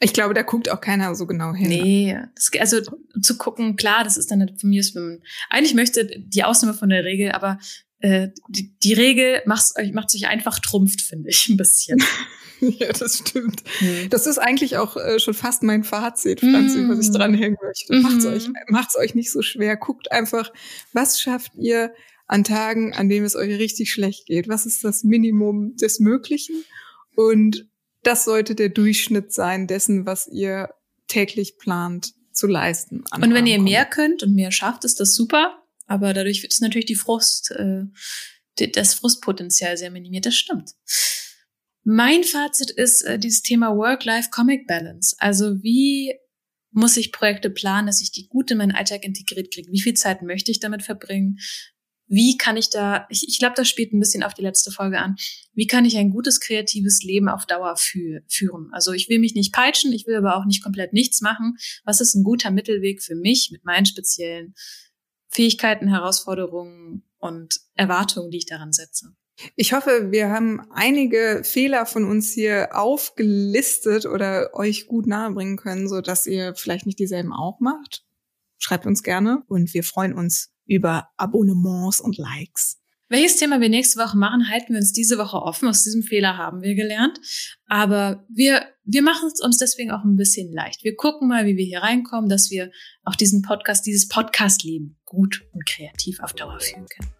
Ich 0.00 0.12
glaube, 0.12 0.32
da 0.34 0.42
guckt 0.42 0.70
auch 0.70 0.80
keiner 0.80 1.14
so 1.14 1.26
genau 1.26 1.54
hin. 1.54 1.68
Nee, 1.68 2.18
das, 2.36 2.50
also 2.60 2.80
zu 3.20 3.36
gucken, 3.36 3.74
klar, 3.74 4.04
das 4.04 4.16
ist 4.16 4.30
dann 4.30 4.56
von 4.56 4.70
mir, 4.70 4.82
wenn 4.94 5.22
eigentlich 5.50 5.74
möchte 5.74 6.06
die 6.06 6.44
Ausnahme 6.44 6.74
von 6.74 6.88
der 6.88 7.04
Regel, 7.04 7.32
aber 7.32 7.58
äh, 8.00 8.28
die, 8.48 8.76
die 8.78 8.92
Regel 8.92 9.42
macht 9.46 9.76
euch 9.78 9.92
macht 9.92 10.10
sich 10.10 10.26
einfach 10.26 10.58
trumpft, 10.60 11.00
finde 11.00 11.30
ich 11.30 11.48
ein 11.48 11.56
bisschen. 11.56 11.98
ja, 12.60 12.92
das 12.92 13.18
stimmt. 13.18 13.62
Mhm. 13.80 14.08
Das 14.10 14.26
ist 14.26 14.38
eigentlich 14.38 14.76
auch 14.76 14.96
äh, 14.96 15.18
schon 15.18 15.34
fast 15.34 15.62
mein 15.62 15.84
Fazit, 15.84 16.40
Franzi, 16.40 16.78
mhm. 16.78 16.90
was 16.90 17.06
ich 17.06 17.10
dranhängen 17.12 17.58
möchte. 17.62 17.94
Mhm. 17.94 18.02
Macht's 18.02 18.26
euch, 18.26 18.48
macht's 18.68 18.96
euch 18.96 19.14
nicht 19.14 19.32
so 19.32 19.42
schwer. 19.42 19.76
Guckt 19.76 20.12
einfach, 20.12 20.52
was 20.92 21.20
schafft 21.20 21.52
ihr 21.56 21.92
an 22.26 22.44
Tagen, 22.44 22.94
an 22.94 23.08
denen 23.08 23.26
es 23.26 23.36
euch 23.36 23.58
richtig 23.58 23.90
schlecht 23.90 24.26
geht? 24.26 24.48
Was 24.48 24.66
ist 24.66 24.84
das 24.84 25.02
Minimum 25.02 25.76
des 25.76 25.98
Möglichen? 25.98 26.64
Und 27.14 27.66
das 28.02 28.24
sollte 28.24 28.54
der 28.54 28.68
Durchschnitt 28.68 29.32
sein 29.32 29.66
dessen, 29.66 30.06
was 30.06 30.28
ihr 30.28 30.70
täglich 31.08 31.58
plant 31.58 32.12
zu 32.32 32.46
leisten. 32.46 33.02
Und 33.12 33.34
wenn 33.34 33.46
ihr 33.46 33.60
mehr 33.60 33.84
könnt 33.84 34.22
und 34.22 34.34
mehr 34.34 34.52
schafft, 34.52 34.84
ist 34.84 35.00
das 35.00 35.14
super. 35.14 35.62
Aber 35.88 36.14
dadurch 36.14 36.42
wird 36.42 36.52
es 36.52 36.60
natürlich 36.60 36.86
die 36.86 36.94
Frust, 36.94 37.50
äh, 37.50 37.84
das 38.72 38.94
Frustpotenzial 38.94 39.76
sehr 39.76 39.90
minimiert. 39.90 40.26
Das 40.26 40.36
stimmt. 40.36 40.70
Mein 41.82 42.22
Fazit 42.22 42.70
ist 42.70 43.02
äh, 43.02 43.18
dieses 43.18 43.42
Thema 43.42 43.74
Work-Life-Comic-Balance. 43.74 45.16
Also 45.18 45.62
wie 45.62 46.14
muss 46.70 46.98
ich 46.98 47.12
Projekte 47.12 47.48
planen, 47.48 47.86
dass 47.86 48.02
ich 48.02 48.12
die 48.12 48.28
gut 48.28 48.50
in 48.50 48.58
meinen 48.58 48.74
Alltag 48.74 49.04
integriert 49.04 49.52
kriege? 49.52 49.72
Wie 49.72 49.80
viel 49.80 49.94
Zeit 49.94 50.20
möchte 50.22 50.50
ich 50.50 50.60
damit 50.60 50.82
verbringen? 50.82 51.38
Wie 52.06 52.36
kann 52.36 52.56
ich 52.56 52.68
da, 52.70 53.06
ich, 53.10 53.26
ich 53.28 53.38
glaube, 53.38 53.54
das 53.56 53.68
spielt 53.68 53.92
ein 53.92 54.00
bisschen 54.00 54.22
auf 54.22 54.34
die 54.34 54.42
letzte 54.42 54.70
Folge 54.70 54.98
an, 54.98 55.16
wie 55.52 55.66
kann 55.66 55.84
ich 55.84 55.96
ein 55.96 56.10
gutes 56.10 56.40
kreatives 56.40 57.02
Leben 57.02 57.28
auf 57.28 57.46
Dauer 57.46 57.76
fü 57.76 58.20
führen? 58.28 58.70
Also 58.72 58.92
ich 58.92 59.08
will 59.08 59.18
mich 59.18 59.34
nicht 59.34 59.52
peitschen, 59.52 59.92
ich 59.92 60.06
will 60.06 60.16
aber 60.16 60.36
auch 60.36 60.46
nicht 60.46 60.62
komplett 60.62 60.92
nichts 60.92 61.20
machen. 61.20 61.56
Was 61.84 62.00
ist 62.00 62.14
ein 62.14 62.24
guter 62.24 62.50
Mittelweg 62.50 63.02
für 63.02 63.14
mich 63.14 63.50
mit 63.52 63.64
meinen 63.64 63.84
speziellen 63.84 64.54
Fähigkeiten, 65.30 65.88
Herausforderungen 65.88 67.04
und 67.18 67.60
Erwartungen, 67.74 68.30
die 68.30 68.38
ich 68.38 68.46
daran 68.46 68.72
setze? 68.72 69.14
Ich 69.54 69.72
hoffe, 69.72 70.10
wir 70.10 70.30
haben 70.30 70.60
einige 70.72 71.42
Fehler 71.44 71.86
von 71.86 72.04
uns 72.04 72.32
hier 72.32 72.70
aufgelistet 72.72 74.04
oder 74.04 74.50
euch 74.54 74.88
gut 74.88 75.06
nahebringen 75.06 75.56
können, 75.56 75.88
so 75.88 76.00
dass 76.00 76.26
ihr 76.26 76.54
vielleicht 76.56 76.86
nicht 76.86 76.98
dieselben 76.98 77.32
auch 77.32 77.60
macht. 77.60 78.04
Schreibt 78.58 78.86
uns 78.86 79.04
gerne 79.04 79.44
und 79.46 79.72
wir 79.74 79.84
freuen 79.84 80.12
uns 80.12 80.50
über 80.66 81.08
Abonnements 81.16 82.00
und 82.00 82.18
Likes. 82.18 82.77
Welches 83.10 83.36
Thema 83.36 83.60
wir 83.60 83.70
nächste 83.70 83.98
Woche 83.98 84.18
machen, 84.18 84.50
halten 84.50 84.74
wir 84.74 84.80
uns 84.80 84.92
diese 84.92 85.16
Woche 85.16 85.38
offen. 85.38 85.66
Aus 85.68 85.82
diesem 85.82 86.02
Fehler 86.02 86.36
haben 86.36 86.60
wir 86.60 86.74
gelernt. 86.74 87.18
Aber 87.66 88.26
wir, 88.28 88.66
wir 88.84 89.02
machen 89.02 89.30
es 89.32 89.40
uns 89.40 89.56
deswegen 89.56 89.90
auch 89.90 90.04
ein 90.04 90.16
bisschen 90.16 90.52
leicht. 90.52 90.84
Wir 90.84 90.94
gucken 90.94 91.26
mal, 91.28 91.46
wie 91.46 91.56
wir 91.56 91.64
hier 91.64 91.82
reinkommen, 91.82 92.28
dass 92.28 92.50
wir 92.50 92.70
auch 93.04 93.14
diesen 93.14 93.40
Podcast, 93.40 93.86
dieses 93.86 94.08
Podcast-Leben 94.08 94.98
gut 95.06 95.42
und 95.52 95.64
kreativ 95.66 96.20
auf 96.20 96.34
Dauer 96.34 96.60
führen 96.60 96.86
können. 96.86 97.10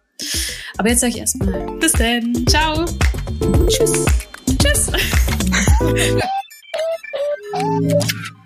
Aber 0.77 0.89
jetzt 0.89 0.99
sage 0.99 1.13
ich 1.13 1.19
erstmal 1.19 1.77
bis 1.79 1.93
dann. 1.93 2.45
Ciao. 2.47 2.85
Tschüss. 3.67 4.05
Tschüss. 4.59 4.91